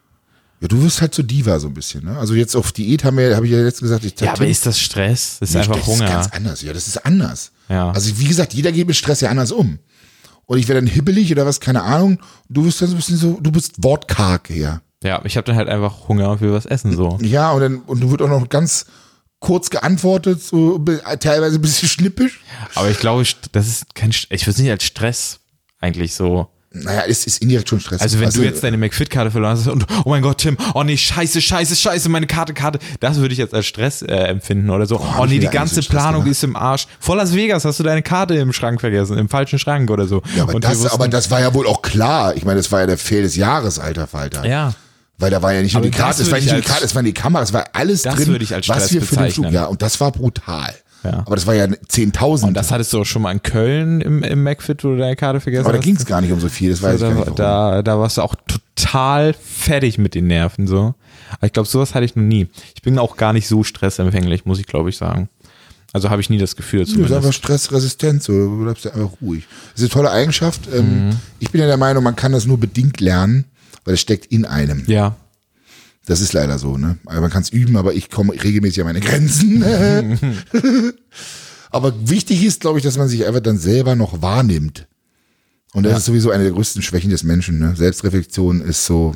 Ja, 0.59 0.67
du 0.67 0.81
wirst 0.81 1.01
halt 1.01 1.13
so 1.13 1.23
Diva 1.23 1.59
so 1.59 1.67
ein 1.67 1.73
bisschen, 1.73 2.05
ne? 2.05 2.17
Also 2.17 2.35
jetzt 2.35 2.55
auf 2.55 2.71
Diät 2.71 3.03
haben 3.03 3.17
wir, 3.17 3.35
habe 3.35 3.45
ich 3.45 3.51
ja 3.51 3.59
letztens 3.59 3.89
gesagt, 3.89 4.05
ich 4.05 4.19
Ja, 4.19 4.33
aber 4.33 4.47
ist 4.47 4.65
das 4.65 4.79
Stress? 4.79 5.37
Das 5.39 5.49
ist 5.49 5.55
einfach 5.55 5.75
das 5.75 5.87
Hunger. 5.87 6.05
ist 6.05 6.11
ganz 6.11 6.27
anders. 6.31 6.61
Ja, 6.61 6.73
das 6.73 6.87
ist 6.87 7.05
anders. 7.05 7.51
Ja. 7.69 7.91
Also 7.91 8.17
wie 8.17 8.25
gesagt, 8.25 8.53
jeder 8.53 8.71
geht 8.71 8.87
mit 8.87 8.95
Stress 8.95 9.21
ja 9.21 9.29
anders 9.29 9.51
um. 9.51 9.79
Und 10.45 10.57
ich 10.57 10.67
werde 10.67 10.81
dann 10.81 10.89
hibbelig 10.89 11.31
oder 11.31 11.45
was, 11.45 11.59
keine 11.59 11.83
Ahnung. 11.83 12.19
Du 12.49 12.63
bist 12.63 12.81
dann 12.81 12.89
so 12.89 12.95
ein 12.95 12.97
bisschen 12.97 13.17
so, 13.17 13.39
du 13.41 13.51
bist 13.51 13.83
wortkarg 13.83 14.49
her. 14.49 14.81
ja, 15.03 15.21
ich 15.23 15.37
habe 15.37 15.45
dann 15.45 15.55
halt 15.55 15.69
einfach 15.69 16.07
Hunger 16.07 16.29
und 16.31 16.41
will 16.41 16.51
was 16.53 16.65
essen 16.65 16.95
so. 16.95 17.17
Ja, 17.21 17.51
und 17.51 17.61
dann, 17.61 17.81
und 17.81 18.01
du 18.01 18.11
wird 18.11 18.21
auch 18.21 18.29
noch 18.29 18.49
ganz 18.49 18.85
kurz 19.39 19.69
geantwortet, 19.69 20.41
so 20.41 20.77
teilweise 21.19 21.57
ein 21.57 21.61
bisschen 21.61 21.89
schnippisch. 21.89 22.41
Aber 22.75 22.89
ich 22.89 22.99
glaube, 22.99 23.25
das 23.51 23.67
ist 23.67 23.93
kein, 23.93 24.11
ich 24.11 24.29
würde 24.43 24.51
es 24.51 24.57
nicht 24.57 24.71
als 24.71 24.83
Stress 24.85 25.39
eigentlich 25.79 26.13
so. 26.13 26.47
Naja, 26.75 27.03
es 27.07 27.25
ist 27.27 27.39
indirekt 27.43 27.69
schon 27.69 27.79
Stress. 27.79 28.01
Also 28.01 28.19
wenn 28.19 28.27
Weißt 28.27 28.37
du 28.37 28.41
jetzt 28.41 28.63
deine 28.63 28.77
McFit-Karte 28.77 29.29
verloren 29.29 29.51
hast 29.51 29.67
und 29.67 29.85
oh 30.05 30.09
mein 30.09 30.23
Gott, 30.23 30.39
Tim, 30.39 30.57
oh 30.73 30.83
nee, 30.83 30.97
scheiße, 30.97 31.39
scheiße, 31.39 31.75
scheiße, 31.75 32.09
meine 32.09 32.25
Karte, 32.25 32.55
Karte, 32.55 32.79
das 32.99 33.17
würde 33.17 33.33
ich 33.33 33.37
jetzt 33.37 33.53
als 33.53 33.67
Stress 33.67 34.01
äh, 34.01 34.07
empfinden 34.15 34.71
oder 34.71 34.87
so. 34.87 34.99
Oh, 34.99 35.13
hab 35.17 35.27
nee, 35.29 35.37
die 35.37 35.47
ganze 35.47 35.81
Planung 35.83 36.21
gemacht. 36.23 36.31
ist 36.31 36.43
im 36.43 36.55
Arsch. 36.55 36.87
Vor 36.99 37.15
Las 37.15 37.35
Vegas 37.35 37.63
hast 37.63 37.79
du 37.79 37.83
deine 37.83 38.01
Karte 38.01 38.33
im 38.35 38.53
Schrank 38.53 38.81
vergessen, 38.81 39.19
im 39.19 39.29
falschen 39.29 39.59
Schrank 39.59 39.91
oder 39.91 40.07
so. 40.07 40.23
ja, 40.35 40.43
aber 40.43 40.55
und 40.55 40.63
das, 40.63 40.79
wussten- 40.79 40.89
aber 40.89 41.07
das 41.07 41.29
war 41.29 41.39
ja 41.41 41.53
wohl 41.53 41.67
auch 41.67 41.83
klar. 41.83 42.35
Ich 42.35 42.43
meine, 42.43 42.57
das 42.57 42.71
war 42.71 42.79
ja 42.81 42.87
der 42.87 42.97
Fail 42.97 43.21
des 43.21 43.35
Jahres, 43.35 43.77
alter 43.77 44.07
Falter. 44.07 44.45
ja. 44.45 44.73
Weil 45.19 45.29
da 45.29 45.43
war 45.43 45.53
ja 45.53 45.61
nicht 45.61 45.73
nur 45.73 45.81
Aber 45.83 45.89
die 45.91 45.95
Karte, 45.95 46.23
es 46.23 46.31
war 46.31 46.39
nicht 46.39 46.51
nur 46.51 46.59
die 46.59 46.67
Karte, 46.67 46.83
es 46.83 46.95
waren 46.95 47.05
die 47.05 47.13
Kameras, 47.13 47.49
es 47.49 47.53
war 47.53 47.65
alles 47.73 48.01
Das 48.01 48.15
drin, 48.15 48.27
würde 48.29 48.43
ich 48.43 48.53
als 48.55 48.67
was 48.67 48.77
Stress 48.77 48.93
wir 48.93 49.01
für 49.03 49.15
den 49.15 49.31
Flug, 49.31 49.51
ja, 49.51 49.65
und 49.65 49.81
das 49.83 50.01
war 50.01 50.11
brutal. 50.11 50.73
Ja. 51.03 51.19
Aber 51.25 51.35
das 51.35 51.45
war 51.47 51.53
ja 51.53 51.65
10.000. 51.65 52.47
Und 52.47 52.53
das 52.53 52.71
hattest 52.71 52.93
du 52.93 53.01
auch 53.01 53.05
schon 53.05 53.21
mal 53.23 53.31
in 53.31 53.43
Köln 53.43 54.01
im, 54.01 54.23
im 54.23 54.43
McFit, 54.43 54.83
wo 54.83 54.89
du 54.89 54.97
deine 54.97 55.15
Karte 55.15 55.39
vergessen 55.41 55.65
aber 55.65 55.73
da 55.73 55.77
hast. 55.79 55.85
ging 55.85 55.95
es 55.95 56.05
gar 56.05 56.21
nicht 56.21 56.31
um 56.31 56.39
so 56.39 56.49
viel, 56.49 56.71
das 56.71 56.81
weiß 56.81 56.95
ich 56.95 57.01
gar 57.01 57.09
da, 57.11 57.15
nicht. 57.25 57.39
da, 57.39 57.81
da 57.81 57.99
warst 57.99 58.17
du 58.17 58.21
auch 58.21 58.35
total 58.75 59.33
fertig 59.33 59.97
mit 59.97 60.15
den 60.15 60.27
Nerven 60.27 60.65
so. 60.67 60.93
Aber 61.37 61.45
ich 61.47 61.53
glaube, 61.53 61.67
sowas 61.67 61.93
hatte 61.95 62.05
ich 62.05 62.15
noch 62.15 62.23
nie. 62.23 62.47
Ich 62.75 62.81
bin 62.81 62.97
auch 62.99 63.17
gar 63.17 63.33
nicht 63.33 63.47
so 63.47 63.63
stressempfänglich, 63.63 64.45
muss 64.45 64.59
ich 64.59 64.65
glaube 64.67 64.89
ich 64.89 64.97
sagen. 64.97 65.29
Also 65.91 66.09
habe 66.09 66.21
ich 66.21 66.29
nie 66.29 66.39
das 66.39 66.55
Gefühl 66.55 66.79
Du 66.79 66.85
bist 66.85 66.93
zumindest. 66.93 67.15
einfach 67.17 67.33
stressresistent, 67.33 68.23
so, 68.23 68.31
du 68.33 68.63
bleibst 68.63 68.85
ja 68.85 68.91
einfach 68.93 69.11
ruhig. 69.21 69.45
Das 69.73 69.83
ist 69.83 69.93
eine 69.93 70.01
tolle 70.03 70.11
Eigenschaft. 70.11 70.61
Ähm, 70.73 71.07
Mhm. 71.09 71.15
Ich 71.39 71.51
bin 71.51 71.61
ja 71.61 71.67
der 71.67 71.77
Meinung, 71.77 72.03
man 72.03 72.15
kann 72.15 72.31
das 72.31 72.45
nur 72.45 72.57
bedingt 72.59 72.99
lernen, 73.01 73.45
weil 73.85 73.93
es 73.95 74.01
steckt 74.01 74.25
in 74.27 74.45
einem. 74.45 74.83
Ja, 74.87 75.15
Das 76.05 76.19
ist 76.19 76.33
leider 76.33 76.59
so, 76.59 76.77
ne? 76.77 76.97
Also 77.05 77.21
man 77.21 77.29
kann 77.31 77.43
es 77.43 77.49
üben, 77.49 77.77
aber 77.77 77.93
ich 77.93 78.09
komme 78.09 78.33
regelmäßig 78.33 78.81
an 78.81 78.87
meine 78.87 78.99
Grenzen. 78.99 79.63
aber 81.71 81.93
wichtig 82.09 82.43
ist, 82.43 82.61
glaube 82.61 82.79
ich, 82.79 82.83
dass 82.83 82.97
man 82.97 83.07
sich 83.07 83.25
einfach 83.25 83.39
dann 83.41 83.57
selber 83.57 83.95
noch 83.95 84.21
wahrnimmt. 84.21 84.87
Und 85.73 85.83
das 85.83 85.91
Ja. 85.91 85.97
ist 85.99 86.05
sowieso 86.05 86.29
eine 86.31 86.43
der 86.43 86.51
größten 86.53 86.81
Schwächen 86.81 87.09
des 87.09 87.23
Menschen. 87.23 87.57
Ne? 87.59 87.75
Selbstreflexion 87.75 88.61
ist 88.61 88.85
so, 88.85 89.15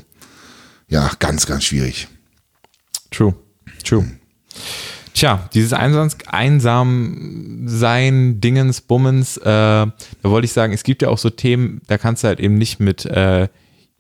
ja, 0.87 1.11
ganz, 1.19 1.45
ganz 1.45 1.65
schwierig. 1.65 2.07
true, 3.11 3.35
true. 3.83 4.05
Tja, 5.13 5.49
dieses 5.53 5.73
einsam, 5.73 6.09
einsam 6.27 7.63
sein, 7.65 8.39
Dingens, 8.39 8.81
Bummens, 8.81 9.37
äh, 9.37 9.43
da 9.43 9.91
wollte 10.23 10.45
ich 10.45 10.53
sagen, 10.53 10.73
es 10.73 10.83
gibt 10.83 11.01
ja 11.01 11.09
auch 11.09 11.17
so 11.17 11.29
Themen, 11.31 11.81
da 11.87 11.97
kannst 11.97 12.23
du 12.23 12.27
halt 12.27 12.39
eben 12.39 12.55
nicht 12.55 12.79
mit 12.79 13.05
äh, 13.05 13.47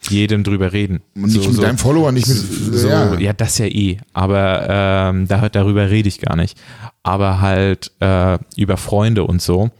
jedem 0.09 0.43
drüber 0.43 0.73
reden. 0.73 1.01
Und 1.15 1.33
nicht 1.33 1.49
mit 1.49 1.61
deinem 1.61 1.77
Follower, 1.77 2.11
nicht 2.11 2.27
mit, 2.27 2.37
so, 2.37 2.87
ja. 2.87 3.17
ja. 3.17 3.33
das 3.33 3.57
ja 3.57 3.65
eh, 3.65 3.97
aber 4.13 4.67
ähm, 4.69 5.27
da, 5.27 5.49
darüber 5.49 5.89
rede 5.89 6.07
ich 6.07 6.21
gar 6.21 6.35
nicht. 6.35 6.57
Aber 7.03 7.41
halt 7.41 7.91
äh, 7.99 8.37
über 8.55 8.77
Freunde 8.77 9.23
und 9.23 9.41
so. 9.41 9.71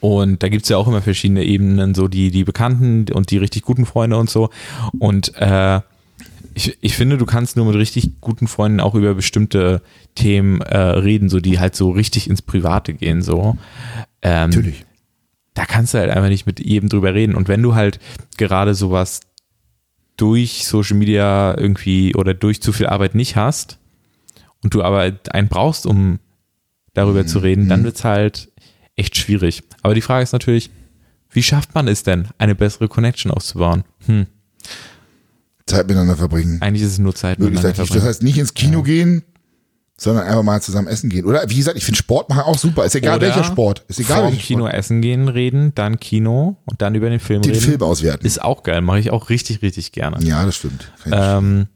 Und 0.00 0.42
da 0.42 0.48
gibt's 0.48 0.68
ja 0.68 0.76
auch 0.76 0.86
immer 0.86 1.02
verschiedene 1.02 1.44
Ebenen, 1.44 1.94
so 1.94 2.08
die, 2.08 2.30
die 2.30 2.44
Bekannten 2.44 3.06
und 3.12 3.30
die 3.30 3.38
richtig 3.38 3.62
guten 3.62 3.84
Freunde 3.84 4.16
und 4.16 4.30
so. 4.30 4.50
Und 4.98 5.34
äh, 5.36 5.80
ich, 6.54 6.78
ich 6.80 6.94
finde, 6.94 7.18
du 7.18 7.26
kannst 7.26 7.56
nur 7.56 7.66
mit 7.66 7.76
richtig 7.76 8.20
guten 8.20 8.46
Freunden 8.46 8.80
auch 8.80 8.94
über 8.94 9.14
bestimmte 9.14 9.82
Themen 10.14 10.60
äh, 10.60 10.76
reden, 10.78 11.28
so 11.28 11.40
die 11.40 11.58
halt 11.58 11.74
so 11.74 11.90
richtig 11.90 12.28
ins 12.28 12.42
Private 12.42 12.94
gehen, 12.94 13.22
so. 13.22 13.56
Ähm, 14.22 14.50
Natürlich. 14.50 14.84
Da 15.58 15.66
kannst 15.66 15.92
du 15.92 15.98
halt 15.98 16.08
einfach 16.10 16.28
nicht 16.28 16.46
mit 16.46 16.60
jedem 16.60 16.88
drüber 16.88 17.14
reden. 17.14 17.34
Und 17.34 17.48
wenn 17.48 17.60
du 17.60 17.74
halt 17.74 17.98
gerade 18.36 18.76
sowas 18.76 19.22
durch 20.16 20.64
Social 20.64 20.96
Media 20.96 21.58
irgendwie 21.58 22.14
oder 22.14 22.32
durch 22.32 22.62
zu 22.62 22.72
viel 22.72 22.86
Arbeit 22.86 23.16
nicht 23.16 23.34
hast 23.34 23.80
und 24.62 24.72
du 24.72 24.84
aber 24.84 25.12
einen 25.32 25.48
brauchst, 25.48 25.84
um 25.84 26.20
darüber 26.94 27.26
zu 27.26 27.40
reden, 27.40 27.68
dann 27.68 27.82
wird's 27.82 28.04
halt 28.04 28.52
echt 28.94 29.16
schwierig. 29.16 29.64
Aber 29.82 29.96
die 29.96 30.00
Frage 30.00 30.22
ist 30.22 30.32
natürlich, 30.32 30.70
wie 31.32 31.42
schafft 31.42 31.74
man 31.74 31.88
es 31.88 32.04
denn, 32.04 32.28
eine 32.38 32.54
bessere 32.54 32.86
Connection 32.86 33.32
aufzubauen? 33.32 33.82
Hm, 34.06 34.26
Zeit 35.66 35.88
miteinander 35.88 36.16
verbringen. 36.16 36.62
eigentlich 36.62 36.82
ist 36.82 36.92
es 36.92 36.98
nur 37.00 37.16
Zeit 37.16 37.40
Wirklich, 37.40 37.56
miteinander 37.56 37.78
das 37.78 37.88
verbringen. 37.88 38.08
heißt 38.08 38.22
nicht 38.22 38.38
ins 38.38 38.54
Kino 38.54 38.84
gehen, 38.84 39.24
sondern 40.00 40.26
einfach 40.28 40.44
mal 40.44 40.62
zusammen 40.62 40.86
essen 40.86 41.10
gehen. 41.10 41.24
Oder 41.26 41.42
wie 41.50 41.56
gesagt, 41.56 41.76
ich 41.76 41.84
finde 41.84 41.98
Sport 41.98 42.28
machen 42.28 42.42
auch 42.42 42.56
super. 42.56 42.84
Ist 42.84 42.94
egal 42.94 43.16
Oder 43.18 43.26
welcher 43.26 43.42
Sport. 43.44 43.84
Ist 43.88 43.98
egal 43.98 44.22
welcher 44.22 44.36
Kino 44.38 44.60
Sport. 44.60 44.74
essen 44.74 45.02
gehen, 45.02 45.26
reden, 45.28 45.72
dann 45.74 45.98
Kino 45.98 46.56
und 46.66 46.80
dann 46.80 46.94
über 46.94 47.10
den 47.10 47.18
Film 47.20 47.42
Den 47.42 47.50
reden. 47.52 47.62
Film 47.64 47.82
auswerten. 47.82 48.24
Ist 48.24 48.40
auch 48.40 48.62
geil, 48.62 48.80
mache 48.80 49.00
ich 49.00 49.10
auch 49.10 49.28
richtig, 49.28 49.60
richtig 49.60 49.90
gerne. 49.92 50.24
ja, 50.24 50.46
das 50.46 50.54
stimmt. 50.56 50.92
Ähm, 51.10 51.66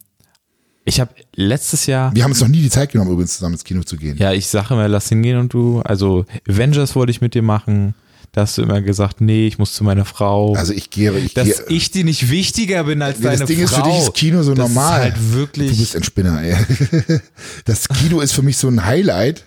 ich 0.84 1.00
habe 1.00 1.10
letztes 1.34 1.86
Jahr, 1.86 2.14
Wir 2.14 2.22
haben 2.24 2.30
uns 2.30 2.40
noch 2.40 2.48
nie 2.48 2.62
die 2.62 2.70
Zeit 2.70 2.92
genommen, 2.92 3.10
übrigens 3.10 3.34
zusammen 3.34 3.54
ins 3.54 3.64
Kino 3.64 3.82
zu 3.82 3.96
gehen. 3.96 4.16
ja, 4.18 4.32
ich 4.32 4.46
sage 4.46 4.74
immer, 4.74 4.86
lass 4.88 5.08
hingehen 5.08 5.38
und 5.38 5.52
du, 5.52 5.80
also 5.80 6.24
Avengers 6.48 6.94
wollte 6.94 7.10
ich 7.10 7.20
mit 7.20 7.34
dir 7.34 7.42
machen. 7.42 7.94
Da 8.34 8.40
hast 8.42 8.56
du 8.56 8.62
immer 8.62 8.80
gesagt, 8.80 9.20
nee, 9.20 9.46
ich 9.46 9.58
muss 9.58 9.74
zu 9.74 9.84
meiner 9.84 10.06
Frau. 10.06 10.54
Also 10.54 10.72
ich 10.72 10.88
gehe, 10.88 11.12
ich 11.18 11.34
dass 11.34 11.44
gehe. 11.46 11.64
ich 11.68 11.90
dir 11.90 12.02
nicht 12.04 12.30
wichtiger 12.30 12.84
bin 12.84 13.02
als 13.02 13.18
Nee, 13.18 13.24
das 13.26 13.34
deine 13.40 13.46
Ding 13.46 13.60
ist, 13.60 13.74
Frau. 13.74 13.84
für 13.84 13.90
dich 13.90 13.98
ist 14.00 14.14
Kino 14.14 14.42
so 14.42 14.54
das 14.54 14.68
normal. 14.68 14.98
Ist 15.00 15.04
halt 15.04 15.16
Du 15.16 15.32
wirklich. 15.34 15.78
bist 15.78 15.94
ein 15.96 16.02
Spinner, 16.02 16.42
ey. 16.42 16.56
Das 17.66 17.88
Kino 17.88 18.20
ist 18.20 18.32
für 18.32 18.40
mich 18.42 18.56
so 18.56 18.68
ein 18.68 18.84
Highlight 18.86 19.44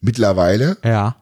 mittlerweile. 0.00 0.76
ja. 0.84 1.16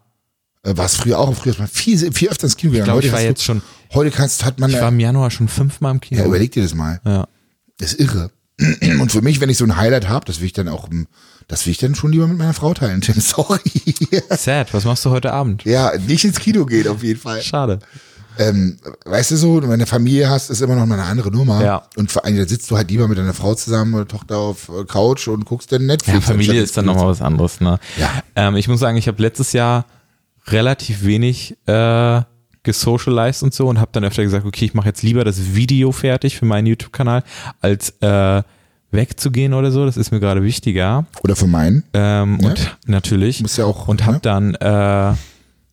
Äh, 0.65 0.77
War 0.77 0.87
es 0.87 0.97
früher 0.97 1.19
auch. 1.21 1.33
Früher 1.35 1.53
ist 1.53 1.59
man 1.61 1.69
viel, 1.69 2.13
viel 2.13 2.29
öfter 2.31 2.45
ins 2.45 2.57
Kino 2.57 2.73
gegangen. 2.73 2.91
glaub, 2.91 3.03
ich 3.05 3.13
war 3.13 3.21
jetzt 3.23 3.41
du, 3.43 3.45
schon- 3.45 3.63
Heute 3.95 4.11
kannst, 4.11 4.45
hat 4.45 4.59
man, 4.59 4.71
Ich 4.71 4.77
war 4.81 4.89
im 4.89 4.99
Januar 5.01 5.31
schon 5.31 5.47
fünfmal 5.49 5.93
im 5.93 6.01
Kino. 6.01 6.21
ja, 6.21 6.27
überleg 6.27 6.51
dir 6.53 6.63
das 6.65 6.75
mal. 6.75 7.01
Ja. 7.07 7.27
Das 7.79 7.93
ist 7.95 8.01
irre. 8.01 8.31
Und 9.01 9.13
für 9.13 9.23
mich, 9.23 9.41
wenn 9.41 9.49
ich 9.51 9.57
so 9.57 9.65
ein 9.65 9.77
Highlight 9.77 10.09
habe, 10.09 10.27
das 10.27 10.41
will 10.41 10.47
ich 10.47 10.53
dann 10.53 10.69
auch, 10.69 10.91
ähm, 10.91 11.07
das 11.49 11.65
will 11.65 11.73
ich 11.73 11.79
dann 11.79 11.95
schon 11.95 12.13
lieber 12.13 12.27
mit 12.27 12.39
meiner 12.39 12.53
Frau 12.53 12.75
teilen. 12.75 13.01
Tim, 13.01 13.15
Sorry. 13.21 13.61
Sad, 14.31 14.73
was 14.73 14.85
machst 14.85 15.05
du 15.05 15.11
heute 15.11 15.33
Abend? 15.33 15.65
Ja, 15.65 15.93
nicht 16.07 16.25
ins 16.25 16.39
Kino 16.39 16.67
gehen 16.67 16.87
auf 16.89 17.03
jeden 17.03 17.19
Fall. 17.19 17.43
Schade. 17.43 17.81
Ähm, 18.39 18.79
weißt 19.05 19.33
du 19.33 19.37
so, 19.37 19.57
wenn 19.57 19.69
du 19.69 19.73
eine 19.73 19.87
Familie 19.87 20.31
hast, 20.31 20.49
ist 20.51 20.61
immer 20.61 20.77
noch 20.77 20.87
mal 20.87 20.95
eine 20.95 21.09
andere 21.09 21.33
Nummer. 21.33 21.65
Ja. 21.65 21.83
Und 21.97 22.13
vor 22.13 22.25
allem, 22.25 22.37
da 22.37 22.47
sitzt 22.47 22.71
du 22.71 22.77
halt 22.77 22.89
lieber 22.91 23.09
mit 23.09 23.19
deiner 23.19 23.35
Frau 23.35 23.55
zusammen 23.55 23.95
oder 23.95 24.07
Tochter 24.07 24.37
auf 24.39 24.69
äh, 24.69 24.85
Couch 24.85 25.27
und 25.27 25.45
guckst 25.45 25.73
dann 25.73 25.87
Netflix. 25.87 26.27
Ja, 26.27 26.33
Familie 26.33 26.63
ist 26.63 26.77
dann 26.77 26.85
nochmal 26.85 27.09
was 27.09 27.21
anderes, 27.21 27.61
ne? 27.61 27.81
Ja. 27.99 28.23
Ähm, 28.37 28.55
ich 28.55 28.69
muss 28.69 28.79
sagen, 28.79 28.97
ich 28.97 29.09
habe 29.09 29.21
letztes 29.21 29.53
Jahr 29.53 29.87
relativ 30.47 31.05
wenig 31.05 31.57
äh, 31.67 32.23
gesocialized 32.63 33.43
und 33.43 33.55
so 33.55 33.67
und 33.67 33.81
habe 33.81 33.91
dann 33.93 34.05
öfter 34.05 34.23
gesagt, 34.23 34.47
okay, 34.47 34.67
ich 34.67 34.75
mache 34.75 34.89
jetzt 34.89 35.03
lieber 35.03 35.25
das 35.25 35.55
Video 35.55 35.91
fertig 35.91 36.39
für 36.39 36.45
meinen 36.45 36.67
YouTube-Kanal, 36.67 37.25
als 37.61 37.91
äh, 38.01 38.43
wegzugehen 38.91 39.55
oder 39.55 39.71
so. 39.71 39.85
Das 39.85 39.97
ist 39.97 40.11
mir 40.11 40.21
gerade 40.21 40.43
wichtiger. 40.43 41.07
Oder 41.23 41.37
für 41.37 41.47
meinen. 41.47 41.85
Ähm, 41.93 42.39
Ja. 42.41 42.49
Und 42.49 42.77
natürlich. 42.87 43.41
Muss 43.41 43.57
ja 43.57 43.65
auch, 43.65 43.89
und 43.89 44.05
habe 44.07 44.15
ne? 44.15 44.21
dann 44.23 44.55
äh, 44.55 45.15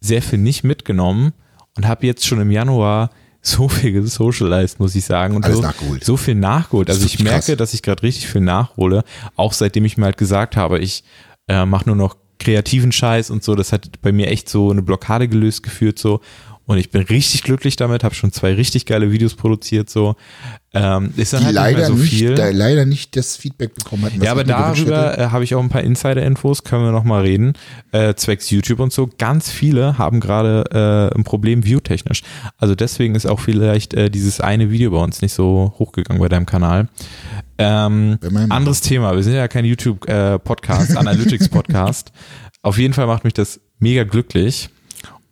sehr 0.01 0.21
viel 0.21 0.39
nicht 0.39 0.63
mitgenommen 0.63 1.33
und 1.75 1.87
habe 1.87 2.05
jetzt 2.05 2.25
schon 2.25 2.39
im 2.41 2.51
Januar 2.51 3.09
so 3.41 3.69
viel 3.69 3.91
gesocialized, 3.91 4.79
muss 4.79 4.95
ich 4.95 5.05
sagen. 5.05 5.35
Und 5.35 5.45
Alles 5.45 5.57
so, 5.57 5.63
nachgeholt. 5.63 6.03
so 6.03 6.17
viel 6.17 6.35
nachgeholt. 6.35 6.89
Also 6.89 7.05
ich 7.05 7.19
merke, 7.19 7.45
krass. 7.45 7.57
dass 7.57 7.73
ich 7.73 7.83
gerade 7.83 8.01
richtig 8.03 8.27
viel 8.27 8.41
nachhole, 8.41 9.03
auch 9.35 9.53
seitdem 9.53 9.85
ich 9.85 9.97
mir 9.97 10.05
halt 10.05 10.17
gesagt 10.17 10.57
habe, 10.57 10.79
ich 10.79 11.03
äh, 11.47 11.65
mache 11.65 11.85
nur 11.87 11.95
noch 11.95 12.17
kreativen 12.39 12.91
Scheiß 12.91 13.29
und 13.29 13.43
so. 13.43 13.55
Das 13.55 13.71
hat 13.71 14.01
bei 14.01 14.11
mir 14.11 14.27
echt 14.29 14.49
so 14.49 14.71
eine 14.71 14.81
Blockade 14.81 15.27
gelöst 15.27 15.63
geführt 15.63 15.99
so. 15.99 16.21
Und 16.67 16.77
ich 16.77 16.89
bin 16.89 17.01
richtig 17.03 17.43
glücklich 17.43 17.75
damit, 17.75 18.03
habe 18.03 18.15
schon 18.15 18.31
zwei 18.31 18.53
richtig 18.53 18.85
geile 18.85 19.11
Videos 19.11 19.35
produziert 19.35 19.89
so. 19.89 20.15
Ähm, 20.73 21.13
ist 21.15 21.31
dann 21.31 21.41
Die 21.41 21.45
halt 21.45 21.55
leider 21.55 21.77
nicht 21.77 21.87
so 21.87 21.93
nicht, 21.93 22.09
viel. 22.09 22.35
da, 22.35 22.49
leider 22.49 22.85
nicht 22.85 23.15
das 23.15 23.37
Feedback 23.37 23.75
bekommen 23.75 24.03
hatten. 24.05 24.21
Ja, 24.21 24.31
aber 24.31 24.43
darüber 24.43 25.17
äh, 25.17 25.27
habe 25.27 25.43
ich 25.43 25.55
auch 25.55 25.61
ein 25.61 25.69
paar 25.69 25.83
Insider-Infos, 25.83 26.63
können 26.63 26.83
wir 26.83 26.91
nochmal 26.91 27.21
reden, 27.21 27.53
äh, 27.91 28.15
zwecks 28.15 28.49
YouTube 28.49 28.79
und 28.79 28.91
so. 28.91 29.09
Ganz 29.17 29.49
viele 29.49 29.97
haben 29.97 30.19
gerade 30.19 31.11
äh, 31.13 31.17
ein 31.17 31.23
Problem 31.23 31.63
viewtechnisch. 31.63 32.23
Also 32.57 32.75
deswegen 32.75 33.15
ist 33.15 33.25
auch 33.25 33.39
vielleicht 33.39 33.93
äh, 33.93 34.09
dieses 34.09 34.41
eine 34.41 34.69
Video 34.69 34.91
bei 34.91 34.97
uns 34.97 35.21
nicht 35.21 35.33
so 35.33 35.73
hochgegangen 35.79 36.19
bei 36.19 36.29
deinem 36.29 36.45
Kanal. 36.45 36.89
Ähm, 37.57 38.17
anderes 38.49 38.81
Thema, 38.81 39.15
wir 39.15 39.23
sind 39.23 39.33
ja 39.33 39.47
kein 39.47 39.63
YouTube-Podcast, 39.63 40.97
Analytics-Podcast. 40.97 42.11
Auf 42.63 42.77
jeden 42.77 42.93
Fall 42.93 43.07
macht 43.07 43.23
mich 43.23 43.33
das 43.33 43.61
mega 43.79 44.03
glücklich 44.03 44.69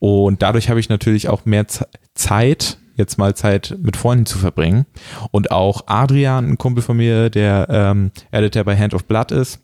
und 0.03 0.41
dadurch 0.41 0.69
habe 0.69 0.81
ich 0.81 0.89
natürlich 0.89 1.29
auch 1.29 1.45
mehr 1.45 1.65
Zeit, 2.13 2.77
jetzt 2.95 3.17
mal 3.17 3.35
Zeit 3.37 3.77
mit 3.81 3.95
Freunden 3.95 4.25
zu 4.25 4.37
verbringen. 4.37 4.85
Und 5.31 5.51
auch 5.51 5.83
Adrian, 5.85 6.45
ein 6.45 6.57
Kumpel 6.57 6.83
von 6.83 6.97
mir, 6.97 7.29
der 7.29 7.67
ähm, 7.69 8.11
Editor 8.29 8.65
bei 8.65 8.77
Hand 8.77 8.93
of 8.93 9.05
Blood 9.05 9.31
ist. 9.31 9.61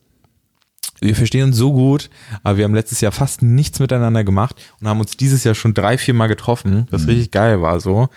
Wir 1.01 1.13
verstehen 1.13 1.49
uns 1.49 1.57
so 1.57 1.73
gut, 1.73 2.09
aber 2.41 2.55
wir 2.55 2.63
haben 2.63 2.73
letztes 2.73 3.01
Jahr 3.01 3.11
fast 3.11 3.41
nichts 3.41 3.81
miteinander 3.81 4.23
gemacht 4.23 4.55
und 4.79 4.87
haben 4.87 5.01
uns 5.01 5.17
dieses 5.17 5.43
Jahr 5.43 5.55
schon 5.55 5.73
drei, 5.73 5.97
vier 5.97 6.13
Mal 6.13 6.27
getroffen, 6.27 6.87
was 6.89 7.05
richtig 7.05 7.31
geil 7.31 7.61
war 7.61 7.81
so, 7.81 8.07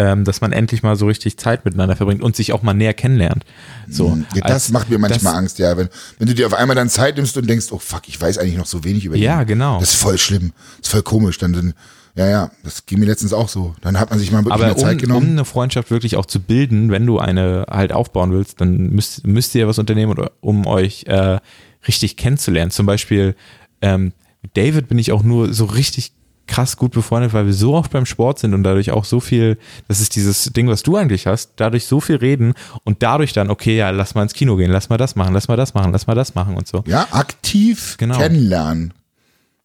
ähm, 0.00 0.24
dass 0.24 0.40
man 0.40 0.52
endlich 0.52 0.82
mal 0.82 0.96
so 0.96 1.06
richtig 1.06 1.36
Zeit 1.36 1.66
miteinander 1.66 1.94
verbringt 1.94 2.22
und 2.22 2.34
sich 2.34 2.54
auch 2.54 2.62
mal 2.62 2.72
näher 2.72 2.94
kennenlernt. 2.94 3.44
So, 3.86 4.16
Ja, 4.34 4.40
das 4.42 4.52
als- 4.52 4.70
macht 4.70 4.88
mir 4.88 4.98
manchmal 4.98 5.32
das- 5.34 5.38
Angst, 5.38 5.58
ja. 5.58 5.76
Wenn, 5.76 5.90
wenn 6.18 6.26
du 6.26 6.34
dir 6.34 6.46
auf 6.46 6.54
einmal 6.54 6.74
dann 6.74 6.88
Zeit 6.88 7.16
nimmst 7.16 7.36
und 7.36 7.46
denkst, 7.46 7.66
oh 7.70 7.78
fuck, 7.78 8.08
ich 8.08 8.18
weiß 8.18 8.38
eigentlich 8.38 8.56
noch 8.56 8.64
so 8.66 8.82
wenig 8.82 9.04
über 9.04 9.16
Ja, 9.16 9.42
ihn. 9.42 9.46
genau. 9.46 9.78
Das 9.78 9.90
ist 9.90 10.00
voll 10.00 10.16
schlimm. 10.16 10.52
Das 10.78 10.86
ist 10.88 10.92
voll 10.92 11.02
komisch. 11.02 11.36
Dann, 11.36 11.52
dann 11.52 11.74
ja, 12.16 12.26
ja, 12.28 12.50
das 12.64 12.86
ging 12.86 12.98
mir 13.00 13.06
letztens 13.06 13.32
auch 13.34 13.48
so. 13.50 13.74
Dann 13.82 14.00
hat 14.00 14.08
man 14.10 14.18
sich 14.18 14.30
mal 14.32 14.38
wirklich 14.38 14.54
Aber 14.54 14.64
mehr 14.64 14.76
Zeit 14.76 14.84
um, 14.84 14.90
um 14.94 14.98
genommen. 14.98 15.30
eine 15.32 15.44
Freundschaft 15.44 15.90
wirklich 15.90 16.16
auch 16.16 16.24
zu 16.26 16.40
bilden, 16.40 16.90
wenn 16.90 17.04
du 17.06 17.18
eine 17.18 17.66
halt 17.70 17.92
aufbauen 17.92 18.32
willst, 18.32 18.60
dann 18.60 18.90
müsst, 18.90 19.26
müsst 19.26 19.54
ihr 19.54 19.68
was 19.68 19.78
unternehmen, 19.78 20.14
um 20.40 20.66
euch 20.66 21.04
äh, 21.08 21.38
richtig 21.86 22.16
kennenzulernen. 22.16 22.70
Zum 22.70 22.86
Beispiel 22.86 23.34
ähm, 23.82 24.12
mit 24.42 24.56
David 24.56 24.88
bin 24.88 24.98
ich 24.98 25.12
auch 25.12 25.22
nur 25.22 25.52
so 25.52 25.66
richtig 25.66 26.12
krass 26.50 26.76
gut 26.76 26.92
befreundet, 26.92 27.32
weil 27.32 27.46
wir 27.46 27.52
so 27.54 27.74
oft 27.74 27.90
beim 27.92 28.04
Sport 28.06 28.40
sind 28.40 28.52
und 28.54 28.62
dadurch 28.64 28.90
auch 28.90 29.04
so 29.04 29.20
viel, 29.20 29.56
das 29.88 30.00
ist 30.00 30.16
dieses 30.16 30.44
Ding, 30.52 30.68
was 30.68 30.82
du 30.82 30.96
eigentlich 30.96 31.26
hast, 31.26 31.52
dadurch 31.56 31.86
so 31.86 32.00
viel 32.00 32.16
reden 32.16 32.54
und 32.84 33.02
dadurch 33.02 33.32
dann, 33.32 33.50
okay, 33.50 33.76
ja, 33.76 33.90
lass 33.90 34.14
mal 34.14 34.22
ins 34.24 34.34
Kino 34.34 34.56
gehen, 34.56 34.70
lass 34.70 34.88
mal 34.88 34.96
das 34.98 35.14
machen, 35.16 35.32
lass 35.32 35.48
mal 35.48 35.56
das 35.56 35.74
machen, 35.74 35.92
lass 35.92 36.06
mal 36.06 36.14
das 36.14 36.34
machen 36.34 36.56
und 36.56 36.66
so. 36.66 36.82
ja, 36.86 37.06
aktiv 37.12 37.96
Genau. 37.98 38.18
kennenlernen. 38.18 38.92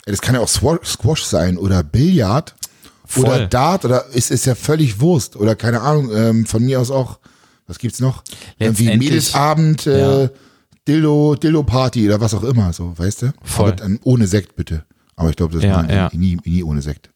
Das 0.06 0.22
kann 0.22 0.36
ja 0.36 0.42
auch 0.42 0.48
Squash 0.48 1.24
sein 1.24 1.58
oder 1.58 1.82
Billard 1.84 2.56
Voll. 3.06 3.26
oder 3.26 3.48
Dart 3.48 3.86
oder 3.86 4.06
ist, 4.14 4.30
ist 4.32 4.46
ja 4.46 4.54
völlig 4.56 5.00
Wurst 5.00 5.36
oder 5.36 5.56
keine 5.56 5.82
Ahnung, 5.82 6.12
ähm, 6.16 6.46
von 6.46 6.64
mir 6.64 6.80
aus 6.80 6.92
auch, 6.92 7.18
was 7.68 7.80
gibt's 7.80 8.00
noch? 8.00 8.24
Irgendwie 8.60 8.96
Mädelsabend, 8.96 9.88
äh, 9.88 10.24
Ja. 10.26 10.30
Dildo, 10.88 11.34
Dildo-Party 11.36 12.06
oder 12.08 12.22
was 12.22 12.36
auch 12.36 12.44
immer, 12.44 12.72
so, 12.74 12.94
weißt 12.96 13.24
du? 13.24 13.34
Voll. 13.44 13.70
Aber 13.70 13.76
dann 13.76 14.00
ohne 14.04 14.28
Sekt 14.28 14.56
bitte. 14.56 14.86
Aber 15.16 15.30
ich 15.30 15.36
glaube, 15.36 15.54
das 15.54 15.64
Ja, 15.64 15.84
die 15.84 15.94
ja. 15.94 16.10
nie, 16.14 16.38
nie 16.44 16.64
ohne 16.64 16.82
Sekt. 16.82 17.10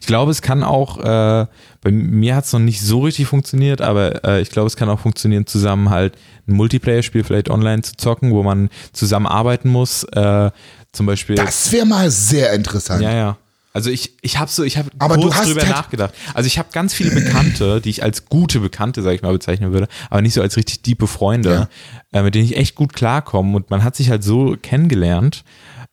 Ich 0.00 0.06
glaube, 0.06 0.30
es 0.30 0.42
kann 0.42 0.62
auch, 0.62 0.98
äh, 0.98 1.46
bei 1.80 1.90
mir 1.90 2.36
hat 2.36 2.44
es 2.44 2.52
noch 2.52 2.60
nicht 2.60 2.82
so 2.82 3.00
richtig 3.00 3.26
funktioniert, 3.26 3.80
aber 3.80 4.24
äh, 4.24 4.40
ich 4.42 4.50
glaube, 4.50 4.66
es 4.66 4.76
kann 4.76 4.88
auch 4.88 5.00
funktionieren, 5.00 5.46
zusammen 5.46 5.90
halt 5.90 6.16
ein 6.46 6.52
Multiplayer-Spiel 6.54 7.24
vielleicht 7.24 7.48
online 7.50 7.82
zu 7.82 7.96
zocken, 7.96 8.32
wo 8.32 8.42
man 8.42 8.68
zusammen 8.92 9.26
arbeiten 9.26 9.70
muss. 9.70 10.04
Äh, 10.04 10.50
zum 10.92 11.06
Beispiel. 11.06 11.36
Das 11.36 11.72
wäre 11.72 11.86
mal 11.86 12.10
sehr 12.10 12.52
interessant. 12.52 13.02
ja, 13.02 13.12
ja. 13.12 13.38
Also 13.74 13.88
ich, 13.88 14.12
ich 14.20 14.38
habe 14.38 14.50
so, 14.50 14.64
ich 14.64 14.76
habe 14.76 14.90
kurz 14.98 15.42
drüber 15.42 15.64
nachgedacht. 15.64 16.12
Also 16.34 16.46
ich 16.46 16.58
habe 16.58 16.68
ganz 16.72 16.92
viele 16.92 17.10
Bekannte, 17.10 17.80
die 17.80 17.88
ich 17.88 18.02
als 18.02 18.26
gute 18.26 18.60
Bekannte, 18.60 19.00
sage 19.00 19.16
ich 19.16 19.22
mal, 19.22 19.32
bezeichnen 19.32 19.72
würde, 19.72 19.88
aber 20.10 20.20
nicht 20.20 20.34
so 20.34 20.42
als 20.42 20.58
richtig 20.58 20.82
diepe 20.82 21.06
Freunde, 21.06 21.68
äh, 22.12 22.22
mit 22.22 22.34
denen 22.34 22.44
ich 22.44 22.56
echt 22.58 22.74
gut 22.74 22.92
klarkomme 22.92 23.56
und 23.56 23.70
man 23.70 23.82
hat 23.82 23.96
sich 23.96 24.10
halt 24.10 24.22
so 24.24 24.56
kennengelernt. 24.60 25.42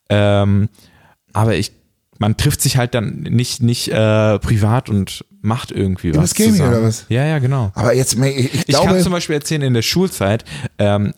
Ähm, 0.09 0.67
aber 1.33 1.55
ich, 1.55 1.71
man 2.17 2.37
trifft 2.37 2.61
sich 2.61 2.77
halt 2.77 2.93
dann 2.93 3.21
nicht, 3.21 3.61
nicht 3.61 3.89
äh, 3.89 4.39
privat 4.39 4.89
und 4.89 5.25
macht 5.41 5.71
irgendwie 5.71 6.13
was. 6.13 6.31
das 6.31 6.33
Gaming 6.35 6.53
zusammen. 6.53 6.73
oder 6.73 6.83
was? 6.83 7.05
Ja, 7.09 7.25
ja, 7.25 7.39
genau. 7.39 7.71
Aber 7.75 7.93
jetzt, 7.93 8.13
ich, 8.13 8.37
ich 8.37 8.53
Ich 8.53 8.65
glaube, 8.67 8.87
kann 8.87 9.01
zum 9.01 9.13
Beispiel 9.13 9.35
erzählen, 9.35 9.61
in 9.61 9.73
der 9.73 9.81
Schulzeit 9.81 10.43
ähm, 10.77 11.13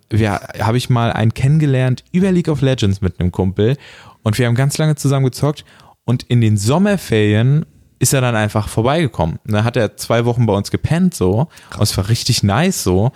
habe 0.60 0.78
ich 0.78 0.90
mal 0.90 1.12
einen 1.12 1.34
kennengelernt 1.34 2.04
über 2.12 2.32
League 2.32 2.50
of 2.50 2.62
Legends 2.62 3.02
mit 3.02 3.20
einem 3.20 3.32
Kumpel 3.32 3.78
und 4.24 4.38
wir 4.38 4.46
haben 4.46 4.56
ganz 4.56 4.78
lange 4.78 4.96
zusammen 4.96 5.26
gezockt 5.26 5.66
und 6.06 6.24
in 6.24 6.42
den 6.42 6.58
Sommerferien 6.58 7.66
ist 8.00 8.14
er 8.14 8.22
dann 8.22 8.36
einfach 8.36 8.68
vorbeigekommen. 8.68 9.38
Und 9.46 9.54
dann 9.54 9.64
hat 9.64 9.78
er 9.78 9.96
zwei 9.96 10.26
Wochen 10.26 10.46
bei 10.46 10.54
uns 10.54 10.72
gepennt 10.72 11.14
so 11.14 11.48
und 11.76 11.82
es 11.82 11.96
war 11.98 12.10
richtig 12.10 12.44
nice 12.44 12.84
so. 12.84 13.12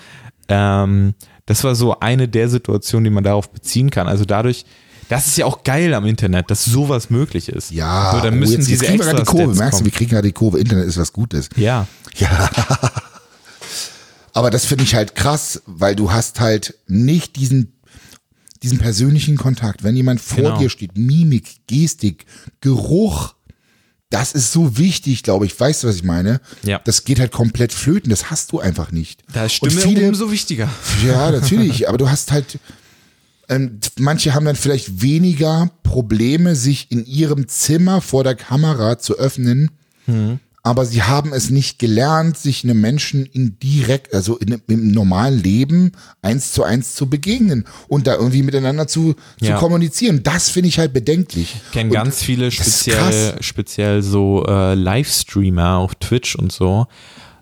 Ähm, 0.47 1.13
das 1.45 1.63
war 1.63 1.75
so 1.75 1.99
eine 1.99 2.27
der 2.27 2.49
Situationen, 2.49 3.03
die 3.05 3.09
man 3.09 3.23
darauf 3.23 3.51
beziehen 3.51 3.89
kann. 3.89 4.07
Also 4.07 4.25
dadurch, 4.25 4.65
das 5.09 5.27
ist 5.27 5.37
ja 5.37 5.45
auch 5.45 5.63
geil 5.63 5.93
am 5.93 6.05
Internet, 6.05 6.49
dass 6.51 6.65
sowas 6.65 7.09
möglich 7.09 7.49
ist. 7.49 7.71
ja, 7.71 8.11
so, 8.15 8.21
dann 8.21 8.33
oh, 8.35 8.37
müssen 8.37 8.53
jetzt, 8.59 8.69
jetzt 8.69 8.81
diese 8.81 8.85
kriegen 8.85 8.99
wir 8.99 9.05
gerade 9.05 9.23
die 9.23 9.25
Kurve. 9.25 9.55
Merkst 9.55 9.79
du, 9.81 9.85
wir 9.85 9.91
kriegen 9.91 10.09
gerade 10.11 10.27
die 10.27 10.33
Kurve. 10.33 10.59
Internet 10.59 10.87
ist 10.87 10.97
was 10.97 11.13
Gutes. 11.13 11.49
Ja, 11.55 11.87
Ja. 12.17 12.49
Aber 14.33 14.49
das 14.51 14.65
finde 14.65 14.83
ich 14.83 14.95
halt 14.95 15.15
krass, 15.15 15.61
weil 15.65 15.95
du 15.95 16.11
hast 16.11 16.39
halt 16.41 16.75
nicht 16.87 17.37
diesen, 17.37 17.73
diesen 18.63 18.79
persönlichen 18.79 19.37
Kontakt. 19.37 19.83
Wenn 19.83 19.95
jemand 19.95 20.19
vor 20.19 20.37
Genau. 20.43 20.57
dir 20.59 20.69
steht, 20.69 20.97
Mimik, 20.97 21.67
Gestik, 21.67 22.25
Geruch, 22.59 23.33
das 24.09 24.33
ist 24.33 24.51
so 24.51 24.77
wichtig, 24.77 25.23
glaube 25.23 25.45
ich. 25.45 25.57
Weißt 25.57 25.83
du, 25.83 25.87
was 25.87 25.95
ich 25.95 26.03
meine? 26.03 26.41
Ja. 26.63 26.79
Das 26.83 27.05
geht 27.05 27.19
halt 27.19 27.31
komplett 27.31 27.71
flöten. 27.73 28.09
Das 28.09 28.29
hast 28.29 28.51
du 28.51 28.59
einfach 28.59 28.91
nicht. 28.91 29.23
da 29.31 29.45
ist 29.45 29.53
Stimme 29.53 29.71
viele, 29.71 30.07
umso 30.09 30.29
wichtiger. 30.31 30.69
Ja, 31.05 31.31
natürlich. 31.31 31.87
aber 31.87 31.97
du 31.97 32.09
hast 32.09 32.31
halt, 32.31 32.59
ähm, 33.49 33.79
manche 33.99 34.33
haben 34.33 34.45
dann 34.45 34.55
vielleicht 34.55 35.01
weniger 35.01 35.69
Probleme, 35.83 36.55
sich 36.55 36.91
in 36.91 37.05
ihrem 37.05 37.47
Zimmer 37.47 38.01
vor 38.01 38.23
der 38.23 38.35
Kamera 38.35 38.97
zu 38.99 39.17
öffnen, 39.17 39.71
aber 40.61 40.85
sie 40.85 41.01
haben 41.03 41.33
es 41.33 41.49
nicht 41.49 41.77
gelernt, 41.79 42.37
sich 42.37 42.63
einem 42.63 42.79
Menschen 42.81 43.25
in 43.25 43.57
direkt, 43.59 44.13
also 44.13 44.37
in, 44.37 44.61
im 44.67 44.91
normalen 44.91 45.41
Leben 45.41 45.91
eins 46.21 46.51
zu 46.53 46.63
eins 46.63 46.93
zu 46.95 47.07
begegnen 47.09 47.65
und 47.87 48.05
da 48.07 48.15
irgendwie 48.15 48.43
miteinander 48.43 48.87
zu, 48.87 49.15
Ja. 49.41 49.55
zu 49.55 49.59
kommunizieren. 49.59 50.21
Das 50.23 50.49
finde 50.49 50.69
ich 50.69 50.77
halt 50.79 50.93
bedenklich. 50.93 51.55
Ich 51.67 51.71
kenne 51.71 51.91
ganz 51.91 52.21
viele 52.23 52.51
speziell, 52.51 53.35
speziell 53.41 54.01
so 54.03 54.43
äh, 54.47 54.73
Livestreamer 54.75 55.77
auf 55.77 55.95
Twitch 55.95 56.35
und 56.35 56.51
so, 56.51 56.85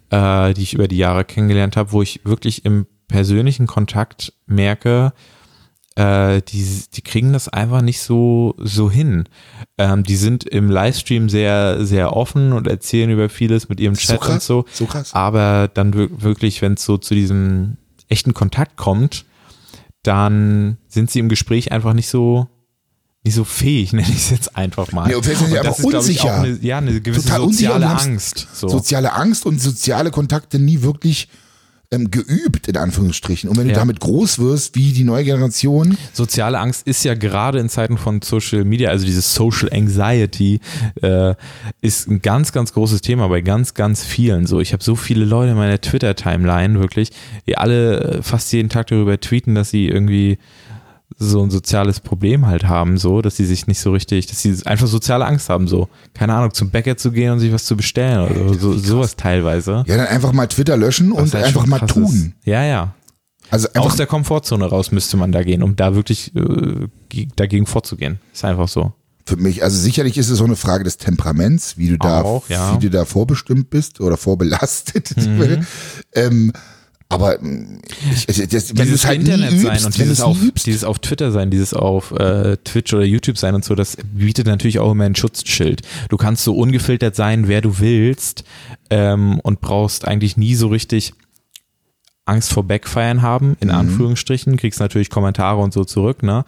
äh, 0.10 0.54
die 0.54 0.64
ich 0.64 0.74
über 0.74 0.88
die 0.88 0.98
Jahre 0.98 1.26
kennengelernt 1.26 1.76
habe, 1.78 1.92
wo 1.92 2.02
ich 2.02 2.22
wirklich 2.24 2.64
im 2.66 2.88
persönlichen 3.08 3.68
Kontakt 3.68 4.34
merke, 4.48 5.14
äh, 5.96 6.42
die, 6.42 6.66
die 6.94 7.02
kriegen 7.02 7.34
das 7.34 7.48
einfach 7.50 7.82
nicht 7.82 8.02
so, 8.02 8.56
so 8.58 8.90
hin. 8.90 9.26
Ähm, 9.78 10.04
die 10.04 10.16
sind 10.16 10.44
im 10.44 10.70
Livestream 10.70 11.30
sehr, 11.30 11.86
sehr 11.86 12.16
offen 12.16 12.52
und 12.54 12.68
erzählen 12.68 13.10
über 13.10 13.30
vieles 13.30 13.70
mit 13.70 13.80
ihrem 13.80 13.94
ist 13.94 14.08
so 14.08 14.14
Chat 14.14 14.22
und 14.22 14.28
krass, 14.28 14.46
so. 14.48 14.66
so 14.72 14.86
krass. 14.86 15.14
Aber 15.14 15.70
dann 15.74 15.94
wir- 15.94 16.22
wirklich, 16.22 16.62
wenn 16.62 16.74
es 16.74 16.84
so 16.86 16.98
zu 16.98 17.14
diesem 17.14 17.78
echten 18.10 18.34
Kontakt 18.34 18.76
kommt, 18.78 19.26
dann 20.04 20.78
sind 20.88 21.12
sie 21.12 21.20
im 21.20 21.30
Gespräch 21.30 21.72
einfach 21.72 21.94
nicht 21.94 22.10
so 22.10 22.48
nicht 23.26 23.36
so 23.36 23.46
fähig, 23.46 23.94
nenne 23.94 24.08
ich 24.10 24.16
es 24.18 24.30
jetzt 24.32 24.58
einfach 24.58 24.92
mal. 24.92 25.08
Nee, 25.08 25.16
und 25.16 25.26
Und 25.26 25.58
einfach 25.58 25.80
ich, 25.80 25.86
unsicher. 25.86 26.24
auch 26.26 26.40
eine, 26.44 26.58
ja, 26.62 26.80
eine 26.80 27.00
gewisse 27.00 27.28
Total 27.30 27.42
soziale 27.42 27.88
Angst. 27.88 28.48
So. 28.54 28.68
Soziale 28.68 29.14
Angst 29.14 29.46
und 29.46 29.62
soziale 29.62 30.12
Kontakte 30.12 30.60
nie 30.60 30.82
wirklich 30.82 31.30
ähm, 31.94 32.12
geübt, 32.12 32.68
in 32.68 32.78
Anführungsstrichen. 32.78 33.50
Und 33.50 33.58
wenn 33.58 33.68
du 33.68 33.74
Ja. 33.74 33.80
damit 33.80 34.00
groß 34.00 34.40
wirst, 34.40 34.76
wie 34.76 34.92
die 34.92 35.04
neue 35.04 35.24
Generation, 35.24 35.98
Soziale 36.12 36.60
Angst 36.60 36.88
ist 36.88 37.04
ja 37.04 37.14
gerade 37.14 37.60
in 37.60 37.70
Zeiten 37.70 37.98
von 37.98 38.22
Social 38.22 38.66
Media, 38.66 38.90
also 38.90 39.06
dieses 39.06 39.34
Social 39.34 39.70
Anxiety, 39.72 40.60
äh, 41.02 41.36
ist 41.82 42.08
ein 42.08 42.22
ganz, 42.22 42.52
ganz 42.52 42.74
großes 42.74 43.02
Thema 43.02 43.28
bei 43.28 43.42
ganz, 43.42 43.74
ganz 43.74 44.04
vielen. 44.04 44.48
So, 44.48 44.60
ich 44.60 44.74
habe 44.74 44.84
so 44.84 44.96
viele 44.96 45.26
Leute 45.26 45.52
in 45.52 45.58
meiner 45.58 45.80
Twitter-Timeline 45.80 46.80
wirklich, 46.80 47.12
die 47.48 47.58
alle 47.58 48.20
fast 48.22 48.52
jeden 48.54 48.70
Tag 48.70 48.88
darüber 48.88 49.20
tweeten, 49.20 49.56
dass 49.56 49.70
sie 49.70 49.88
irgendwie 49.88 50.38
so 51.18 51.44
ein 51.44 51.50
soziales 51.50 52.00
Problem 52.00 52.46
halt 52.46 52.66
haben, 52.66 52.98
so, 52.98 53.22
dass 53.22 53.38
sie 53.38 53.46
sich 53.46 53.68
nicht 53.68 53.80
so 53.80 53.92
richtig, 53.92 54.28
dass 54.28 54.42
sie 54.42 54.56
einfach 54.66 54.88
soziale 54.88 55.26
Angst 55.26 55.50
haben, 55.50 55.68
so, 55.68 55.88
keine 56.14 56.34
Ahnung, 56.34 56.54
zum 56.54 56.70
Bäcker 56.70 56.98
zu 56.98 57.12
gehen 57.12 57.32
und 57.34 57.40
sich 57.40 57.52
was 57.54 57.66
zu 57.66 57.76
bestellen 57.76 58.20
oder 58.32 58.54
so, 58.58 58.78
sowas 58.78 59.16
teilweise. 59.16 59.84
ja, 59.88 59.98
dann 59.98 60.08
einfach 60.08 60.34
mal 60.34 60.48
Twitter 60.48 60.78
löschen 60.78 61.12
Was 61.14 61.22
und 61.24 61.34
halt 61.34 61.46
einfach 61.46 61.66
mal 61.66 61.80
tun. 61.80 62.34
Ist. 62.40 62.48
Ja, 62.48 62.64
ja. 62.64 62.94
Also 63.50 63.68
Aus 63.76 63.98
der 63.98 64.08
Komfortzone 64.08 64.66
raus 64.66 64.92
müsste 64.92 65.18
man 65.18 65.32
da 65.32 65.44
gehen, 65.44 65.62
um 65.64 65.76
da 65.76 65.94
wirklich 65.96 66.36
äh, 66.36 66.88
ge- 67.10 67.28
dagegen 67.36 67.66
vorzugehen. 67.68 68.20
Ist 68.34 68.46
einfach 68.46 68.68
so. 68.68 68.94
für 69.28 69.36
mich, 69.36 69.64
also 69.64 69.78
sicherlich 69.78 70.18
ist 70.18 70.30
es 70.30 70.38
so 70.40 70.46
eine 70.46 70.56
Frage 70.56 70.84
des 70.84 70.98
Temperaments, 70.98 71.78
wie 71.78 71.90
du 71.90 71.98
da, 71.98 72.22
Auch, 72.22 72.50
ja. 72.50 72.74
wie 72.76 72.80
du 72.86 72.90
da 72.90 73.06
vorbestimmt 73.06 73.70
bist 73.70 74.00
oder 74.02 74.18
vorbelastet. 74.18 75.16
Mhm. 75.18 75.66
ähm, 76.14 76.54
Aber 77.14 77.38
mm, 77.40 77.80
ich, 78.12 78.40
ich, 78.40 78.48
das, 78.48 78.70
wenn 78.70 78.76
du 78.76 78.84
dieses 78.84 79.02
es 79.02 79.06
halt 79.06 79.20
Internet 79.20 79.52
nie 79.52 79.60
sein 79.60 79.74
übst, 79.76 79.86
und 79.86 79.98
dieses 79.98 80.20
es 80.20 80.22
auf, 80.22 80.42
übst, 80.42 80.66
dieses 80.66 80.84
auf 80.84 81.00
Twitter 81.00 81.32
sein, 81.32 81.52
dieses 81.52 81.74
auf 81.74 82.12
äh, 82.12 82.58
Twitch 82.58 82.94
oder 82.94 83.04
YouTube 83.04 83.38
sein 83.38 83.54
und 83.56 83.64
so, 83.64 83.76
das 83.76 83.98
bietet 84.14 84.48
natürlich 84.48 84.80
auch 84.80 84.92
immer 84.92 85.06
ein 85.06 85.16
Schutzschild. 85.16 85.82
Du 86.10 86.18
kannst 86.18 86.44
so 86.44 86.56
ungefiltert 86.56 87.16
sein, 87.16 87.48
wer 87.48 87.62
du 87.62 87.80
willst 87.80 88.44
ähm, 88.90 89.40
und 89.42 89.62
brauchst 89.62 90.08
eigentlich 90.08 90.38
nie 90.38 90.56
so 90.56 90.68
richtig 90.68 91.14
Angst 92.26 92.54
vor 92.54 92.64
Backfeiern 92.64 93.22
haben, 93.22 93.58
in 93.60 93.70
Anführungsstrichen, 93.70 94.56
kriegst 94.56 94.80
natürlich 94.80 95.10
Kommentare 95.10 95.60
und 95.60 95.74
so 95.74 95.84
zurück, 95.84 96.24
ne? 96.24 96.46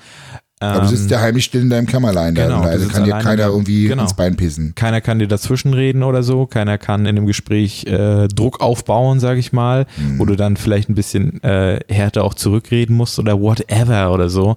Aber 0.59 0.81
du 0.81 0.87
sitzt 0.95 1.11
ja 1.11 1.19
heimlich 1.19 1.43
still 1.45 1.61
in 1.61 1.69
deinem 1.69 1.85
Kämmerlein 1.85 2.33
da. 2.33 2.45
genau, 2.45 2.61
du 2.63 2.69
also 2.69 2.87
kann 2.87 3.03
dir 3.03 3.11
keiner 3.19 3.35
da. 3.35 3.47
irgendwie 3.47 3.87
Genau. 3.87 4.03
ins 4.03 4.13
Bein 4.15 4.35
pissen. 4.37 4.73
keiner 4.75 5.01
kann 5.01 5.19
dir 5.19 5.27
dazwischenreden 5.27 6.01
oder 6.01 6.23
so, 6.23 6.45
keiner 6.45 6.77
kann 6.77 7.01
in 7.01 7.17
einem 7.17 7.25
Gespräch 7.27 7.85
äh, 7.87 8.27
Druck 8.29 8.61
aufbauen, 8.61 9.19
sage 9.19 9.39
ich 9.39 9.51
mal, 9.53 9.85
Mhm. 9.97 10.19
wo 10.19 10.25
du 10.25 10.35
dann 10.35 10.55
vielleicht 10.57 10.89
ein 10.89 10.95
bisschen 10.95 11.43
äh, 11.43 11.79
härter 11.89 12.23
auch 12.23 12.33
zurückreden 12.33 12.95
musst 12.95 13.19
oder 13.19 13.39
whatever 13.39 14.13
oder 14.13 14.29
so. 14.29 14.55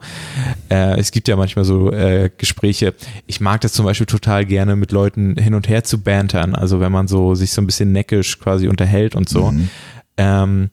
Äh, 0.70 0.98
es 0.98 1.10
gibt 1.10 1.26
ja 1.28 1.36
manchmal 1.36 1.64
so 1.64 1.92
äh, 1.92 2.30
Gespräche. 2.38 2.94
Ich 3.26 3.40
mag 3.40 3.60
das 3.62 3.72
zum 3.72 3.84
Beispiel 3.84 4.06
total 4.06 4.46
gerne, 4.46 4.76
mit 4.76 4.92
Leuten 4.92 5.36
hin 5.36 5.54
und 5.54 5.68
her 5.68 5.82
zu 5.84 5.98
bantern. 6.00 6.54
Also 6.54 6.78
wenn 6.80 6.92
man 6.92 7.08
so 7.08 7.34
sich 7.34 7.50
so 7.50 7.60
ein 7.60 7.66
bisschen 7.66 7.92
neckisch 7.92 8.38
quasi 8.38 8.68
unterhält 8.68 9.16
und 9.16 9.28
so. 9.28 9.50
Mhm. 9.50 9.68
Ähm, 10.16 10.70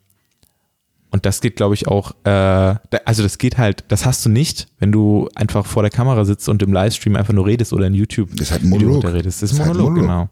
und 1.15 1.25
das 1.25 1.39
geht, 1.39 1.55
glaube 1.55 1.75
ich, 1.75 1.87
auch, 1.87 2.11
äh, 2.25 2.75
also 3.05 3.23
das 3.23 3.37
geht 3.37 3.57
halt, 3.57 3.85
das 3.87 4.05
hast 4.05 4.25
du 4.25 4.29
nicht, 4.29 4.67
wenn 4.79 4.91
du 4.91 5.29
einfach 5.33 5.65
vor 5.65 5.81
der 5.81 5.89
Kamera 5.89 6.25
sitzt 6.25 6.49
und 6.49 6.61
im 6.61 6.73
Livestream 6.73 7.15
einfach 7.15 7.33
nur 7.33 7.45
redest 7.45 7.71
oder 7.71 7.87
in 7.87 7.93
YouTube 7.93 8.31
Das 8.31 8.41
ist 8.47 8.51
halt 8.51 8.63
ein 8.63 8.69
Monolog. 8.69 9.01
Das 9.03 9.13
ist 9.13 9.41
Das 9.43 9.51
ist 9.53 9.59
halt 9.59 9.69
Monolog, 9.69 9.93
Monolog. 9.93 10.01
genau. 10.09 10.29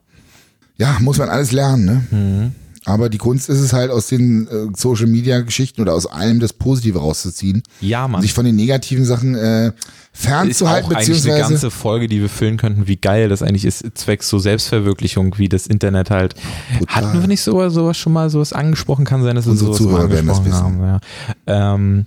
Ja, 0.77 0.97
muss 0.99 1.17
man 1.19 1.29
alles 1.29 1.53
lernen, 1.53 1.85
ne? 1.85 2.03
Mhm. 2.11 2.55
Aber 2.85 3.07
die 3.09 3.17
Kunst 3.17 3.49
ist 3.49 3.59
es 3.59 3.71
halt, 3.71 3.91
aus 3.91 4.07
den 4.07 4.47
äh, 4.47 4.67
Social 4.75 5.07
Media 5.07 5.39
Geschichten 5.39 5.79
oder 5.81 5.93
aus 5.93 6.05
allem 6.05 6.39
das 6.41 6.51
Positive 6.51 6.99
rauszuziehen. 6.99 7.63
Ja, 7.79 8.07
Mann. 8.09 8.21
sich 8.21 8.33
von 8.33 8.43
den 8.45 8.55
negativen 8.57 9.05
Sachen 9.05 9.35
äh, 9.35 9.67
ist 9.67 9.73
fernzuhalten, 10.11 10.87
auch 10.91 10.97
eigentlich 10.97 11.07
eine 11.07 11.15
beziehungsweise. 11.15 11.49
ganze 11.53 11.71
Folge, 11.71 12.07
die 12.07 12.19
wir 12.19 12.27
füllen 12.29 12.57
könnten, 12.57 12.87
wie 12.87 12.97
geil 12.97 13.29
das 13.29 13.41
eigentlich 13.41 13.63
ist, 13.65 13.85
zwecks 13.97 14.27
so 14.27 14.37
Selbstverwirklichung, 14.37 15.37
wie 15.37 15.47
das 15.47 15.65
Internet 15.65 16.09
halt. 16.11 16.35
Total. 16.79 16.95
Hatten 16.95 17.21
wir 17.21 17.27
nicht 17.27 17.41
sowas, 17.41 17.73
sowas 17.73 17.97
schon 17.97 18.11
mal 18.13 18.29
sowas 18.29 18.51
angesprochen? 18.51 19.05
Kann 19.05 19.23
sein, 19.23 19.35
dass 19.37 19.45
wir 19.45 19.51
Unsere 19.51 19.67
sowas 19.73 19.77
Zuhörer 19.77 20.09
werden 20.11 20.27
das 20.27 20.37
angesprochen 20.39 20.81
haben. 20.81 20.99
Ja. 21.47 21.73
Ähm, 21.75 22.05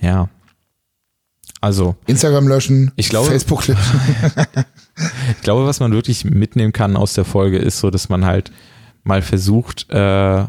ja. 0.00 0.28
Also, 1.60 1.96
Instagram 2.06 2.48
löschen, 2.48 2.92
Ich 2.96 3.08
glaube- 3.08 3.28
Facebook 3.28 3.66
löschen. 3.68 4.00
ich 5.36 5.42
glaube, 5.42 5.66
was 5.66 5.80
man 5.80 5.92
wirklich 5.92 6.24
mitnehmen 6.24 6.72
kann 6.72 6.96
aus 6.96 7.14
der 7.14 7.24
Folge 7.24 7.58
ist 7.58 7.78
so, 7.78 7.90
dass 7.90 8.08
man 8.08 8.24
halt 8.24 8.50
mal 9.04 9.22
versucht, 9.22 9.88
äh, 9.90 10.44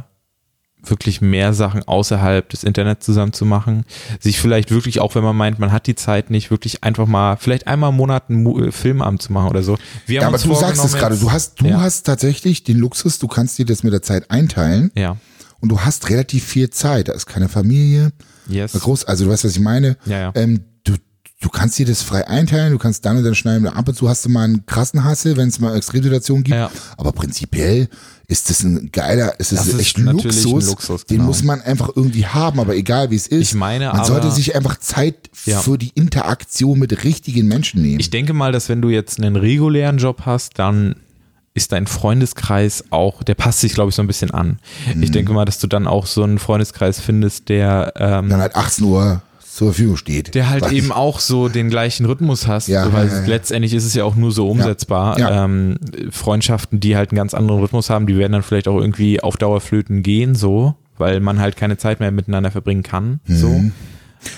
wirklich 0.88 1.20
mehr 1.20 1.54
Sachen 1.54 1.82
außerhalb 1.88 2.48
des 2.50 2.64
Internets 2.64 3.06
zusammen 3.06 3.34
zu 3.34 3.44
machen. 3.46 3.86
Sich 4.20 4.40
vielleicht 4.40 4.70
wirklich, 4.70 5.00
auch 5.00 5.16
wenn 5.16 5.24
man 5.24 5.36
meint, 5.36 5.58
man 5.58 5.72
hat 5.72 5.88
die 5.88 5.96
Zeit 5.96 6.30
nicht, 6.30 6.52
wirklich 6.52 6.84
einfach 6.84 7.08
mal, 7.08 7.38
vielleicht 7.38 7.66
einmal 7.68 7.90
im 7.90 7.96
Monat 7.98 8.30
einen 8.30 8.46
äh, 8.68 8.72
Filmabend 8.72 9.20
zu 9.22 9.34
machen 9.34 9.50
oder 9.50 9.64
so. 9.64 9.78
Wir 10.06 10.20
Ja, 10.22 10.28
haben 10.28 10.36
aber 10.36 10.44
du 10.44 10.54
sagst 10.54 10.84
es 10.86 10.94
gerade, 10.94 11.18
du 11.18 11.32
hast, 11.32 11.60
du 11.60 11.66
Ja. 11.66 11.82
hast 11.82 12.04
tatsächlich 12.04 12.64
den 12.64 12.78
Luxus, 12.78 13.18
du 13.18 13.28
kannst 13.28 13.58
dir 13.58 13.66
das 13.66 13.82
mit 13.82 13.94
der 13.94 14.04
Zeit 14.04 14.30
einteilen 14.30 14.92
Ja. 14.96 15.18
und 15.60 15.70
du 15.70 15.82
hast 15.82 16.08
relativ 16.10 16.44
viel 16.44 16.70
Zeit. 16.70 17.08
Da 17.08 17.14
ist 17.14 17.26
keine 17.26 17.50
Familie, 17.50 18.12
Yes. 18.48 18.74
groß, 18.74 19.06
also 19.06 19.26
du 19.26 19.32
weißt, 19.32 19.44
was 19.46 19.54
ich 19.54 19.60
meine. 19.62 19.98
Ja, 20.06 20.20
ja. 20.20 20.32
Ähm, 20.36 20.66
du, 20.84 20.94
du 21.42 21.50
kannst 21.50 21.80
dir 21.80 21.88
das 21.88 22.04
frei 22.04 22.28
einteilen, 22.28 22.74
du 22.74 22.78
kannst 22.78 23.04
dann 23.06 23.18
und 23.18 23.24
dann 23.24 23.34
schneiden. 23.34 23.66
Ab 23.68 23.88
und 23.88 23.96
zu 23.96 24.08
hast 24.08 24.24
du 24.26 24.30
mal 24.30 24.44
einen 24.44 24.68
krassen 24.68 25.04
Hassel, 25.04 25.36
wenn 25.36 25.48
es 25.50 25.60
mal 25.60 25.76
Extremsituationen 25.76 26.44
gibt. 26.44 26.56
Ja. 26.56 26.70
Aber 26.98 27.12
prinzipiell 27.12 27.90
ist 28.28 28.50
das 28.50 28.64
ein 28.64 28.90
geiler, 28.92 29.40
ist 29.40 29.52
Das 29.52 29.60
das 29.60 29.68
ist 29.70 29.80
echt 29.80 29.98
ein 29.98 30.06
Luxus. 30.06 30.44
Luxus, 30.68 31.06
Den 31.06 31.18
genau. 31.18 31.28
muss 31.28 31.44
man 31.44 31.62
einfach 31.62 31.90
irgendwie 31.96 32.26
haben, 32.26 32.60
aber 32.60 32.76
egal 32.76 33.12
wie 33.12 33.16
es 33.16 33.28
ist. 33.28 33.42
Ich 33.50 33.54
meine 33.54 33.88
man 33.88 33.98
aber- 33.98 34.06
sollte 34.06 34.32
sich 34.32 34.56
einfach 34.56 34.80
Zeit 34.80 35.16
Ja. 35.46 35.60
für 35.60 35.78
die 35.78 35.92
Interaktion 35.96 36.80
mit 36.80 37.04
richtigen 37.04 37.48
Menschen 37.48 37.82
nehmen. 37.82 38.00
Ich 38.00 38.10
denke 38.10 38.34
mal, 38.34 38.52
dass 38.52 38.68
wenn 38.70 38.82
du 38.82 38.90
jetzt 38.90 39.20
einen 39.20 39.36
regulären 39.36 39.98
Job 39.98 40.24
hast, 40.26 40.58
dann 40.60 40.96
ist 41.54 41.72
dein 41.72 41.88
Freundeskreis 41.88 42.84
auch, 42.90 43.24
der 43.24 43.36
passt 43.36 43.62
sich, 43.62 43.74
glaube 43.74 43.90
ich, 43.90 43.96
so 43.96 44.02
ein 44.02 44.08
bisschen 44.08 44.32
an. 44.32 44.60
Mhm. 44.94 45.04
Ich 45.04 45.12
denke 45.12 45.32
mal, 45.32 45.46
dass 45.46 45.60
du 45.60 45.68
dann 45.68 45.88
auch 45.88 46.06
so 46.06 46.24
einen 46.24 46.38
Freundeskreis 46.40 47.00
findest, 47.00 47.48
der 47.50 47.94
ähm, 47.96 48.28
dann 48.30 48.42
halt 48.42 48.56
18 48.56 48.84
Uhr 48.86 49.22
zur 49.56 49.68
Verfügung 49.70 49.96
steht. 49.96 50.36
der 50.36 50.50
halt 50.50 50.70
eben 50.72 50.92
auch 50.92 51.20
so 51.22 51.48
den 51.48 51.70
gleichen 51.70 52.06
Rhythmus 52.06 52.46
hast, 52.46 52.68
Ja, 52.68 52.92
weil 52.92 53.08
ja, 53.08 53.22
ja. 53.22 53.26
letztendlich 53.26 53.74
ist 53.74 53.86
es 53.86 53.94
ja 53.94 54.04
auch 54.04 54.16
nur 54.16 54.32
so 54.34 54.50
umsetzbar. 54.50 55.18
Ähm, 55.18 55.78
Freundschaften, 56.12 56.80
die 56.82 56.98
halt 56.98 57.12
einen 57.12 57.18
ganz 57.18 57.34
anderen 57.34 57.62
Rhythmus 57.62 57.90
haben, 57.90 58.06
die 58.06 58.18
werden 58.18 58.34
dann 58.34 58.44
vielleicht 58.44 58.68
auch 58.68 58.78
irgendwie 58.80 59.22
auf 59.22 59.38
Dauerflöten 59.38 60.04
gehen, 60.04 60.36
so, 60.36 60.76
weil 60.98 61.22
man 61.22 61.40
halt 61.40 61.56
keine 61.56 61.78
Zeit 61.78 62.02
mehr 62.02 62.12
miteinander 62.12 62.52
verbringen 62.52 62.84
kann. 62.84 63.22
So. 63.28 63.48
Mhm. 63.48 63.72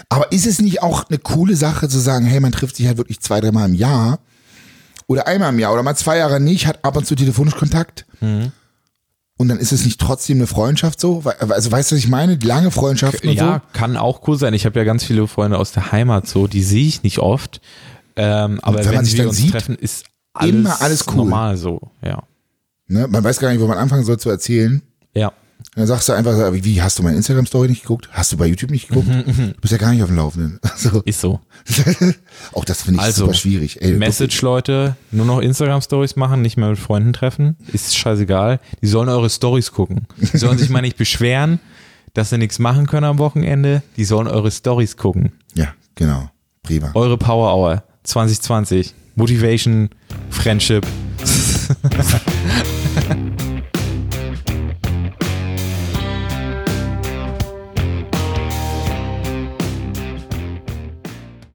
Aber 0.09 0.31
ist 0.31 0.45
es 0.45 0.61
nicht 0.61 0.83
auch 0.83 1.09
eine 1.09 1.17
coole 1.17 1.55
Sache 1.55 1.89
zu 1.89 1.97
sagen, 1.97 2.25
hey, 2.25 2.39
man 2.39 2.51
trifft 2.51 2.75
sich 2.75 2.85
halt 2.87 2.97
wirklich 2.97 3.19
zwei, 3.21 3.39
dreimal 3.41 3.69
im 3.69 3.73
Jahr 3.75 4.19
oder 5.07 5.25
einmal 5.27 5.49
im 5.53 5.59
Jahr 5.59 5.73
oder 5.73 5.81
mal 5.81 5.95
zwei 5.95 6.17
Jahre 6.17 6.39
nicht, 6.39 6.67
hat 6.67 6.83
ab 6.83 6.95
und 6.97 7.07
zu 7.07 7.15
telefonisch 7.15 7.55
Kontakt 7.55 8.05
Mhm. 8.21 8.51
Und 9.37 9.47
dann 9.49 9.59
ist 9.59 9.71
es 9.71 9.85
nicht 9.85 9.99
trotzdem 10.01 10.37
eine 10.37 10.47
Freundschaft 10.47 10.99
so? 10.99 11.23
Also 11.39 11.71
weißt 11.71 11.91
du, 11.91 11.95
was 11.95 11.99
ich 12.03 12.07
meine? 12.07 12.35
Lange 12.41 12.71
Freundschaften 12.71 13.29
und 13.29 13.35
Ja, 13.35 13.61
so. 13.73 13.77
kann 13.79 13.95
auch 13.97 14.27
cool 14.27 14.37
sein. 14.37 14.53
Ich 14.53 14.65
habe 14.65 14.77
ja 14.79 14.83
ganz 14.83 15.03
viele 15.03 15.27
Freunde 15.27 15.57
aus 15.57 15.71
der 15.71 15.91
Heimat 15.91 16.27
so, 16.27 16.47
die 16.47 16.63
sehe 16.63 16.87
ich 16.87 17.03
nicht 17.03 17.19
oft. 17.19 17.61
Ähm, 18.15 18.59
aber 18.63 18.79
wenn 18.79 18.85
wenn, 18.85 18.95
man 18.95 19.05
sich 19.05 19.13
wir 19.13 19.19
dann 19.19 19.29
uns 19.29 19.37
sieht, 19.37 19.51
treffen, 19.51 19.75
ist 19.75 20.05
alles, 20.33 20.53
immer 20.55 20.81
alles 20.81 21.05
cool. 21.07 21.15
normal 21.15 21.57
so. 21.57 21.79
Ja. 22.03 22.23
Ne? 22.87 23.07
Man 23.07 23.23
weiß 23.23 23.39
gar 23.39 23.51
nicht, 23.51 23.61
wo 23.61 23.67
man 23.67 23.77
anfangen 23.77 24.03
soll 24.03 24.17
zu 24.19 24.29
erzählen. 24.29 24.81
Ja. 25.13 25.31
Und 25.77 25.81
dann 25.81 25.87
sagst 25.89 26.09
du 26.09 26.13
einfach, 26.13 26.35
so, 26.35 26.53
wie, 26.55 26.65
wie 26.65 26.81
hast 26.81 26.97
du 26.97 27.03
meine 27.03 27.17
Instagram-Story 27.17 27.67
nicht 27.69 27.83
geguckt? 27.83 28.09
Hast 28.11 28.31
du 28.31 28.37
bei 28.37 28.47
YouTube 28.47 28.71
nicht 28.71 28.87
geguckt? 28.87 29.07
Mhm, 29.07 29.53
du 29.53 29.61
bist 29.61 29.71
ja 29.71 29.77
gar 29.77 29.91
nicht 29.91 30.01
auf 30.01 30.09
dem 30.09 30.15
Laufenden. 30.17 30.59
Also, 30.71 31.03
Ist 31.03 31.21
so. 31.21 31.39
auch 32.53 32.65
das 32.65 32.81
finde 32.81 32.99
ich 32.99 33.05
Also, 33.05 33.25
super 33.25 33.35
schwierig. 33.35 33.79
Ey, 33.79 33.91
Message, 33.91 34.41
Leute, 34.41 34.95
nur 35.11 35.27
noch 35.27 35.39
Instagram-Stories 35.39 36.15
machen, 36.15 36.41
nicht 36.41 36.57
mehr 36.57 36.69
mit 36.69 36.79
Freunden 36.79 37.13
treffen. 37.13 37.57
Ist 37.73 37.95
scheißegal. 37.95 38.59
Die 38.81 38.87
sollen 38.87 39.07
eure 39.07 39.29
Stories 39.29 39.71
gucken. 39.71 40.07
Die 40.17 40.39
sollen 40.39 40.57
sich 40.57 40.69
mal 40.71 40.81
nicht 40.81 40.97
beschweren, 40.97 41.59
dass 42.15 42.31
sie 42.31 42.39
nichts 42.39 42.57
machen 42.57 42.87
können 42.87 43.05
am 43.05 43.19
Wochenende. 43.19 43.83
Die 43.97 44.05
sollen 44.05 44.25
eure 44.27 44.49
Stories 44.49 44.97
gucken. 44.97 45.33
Ja, 45.53 45.75
genau. 45.93 46.31
Prima. 46.63 46.89
Eure 46.95 47.19
Power 47.19 47.53
Hour 47.53 47.83
2020. 48.01 48.95
Motivation, 49.15 49.89
Friendship. 50.31 50.87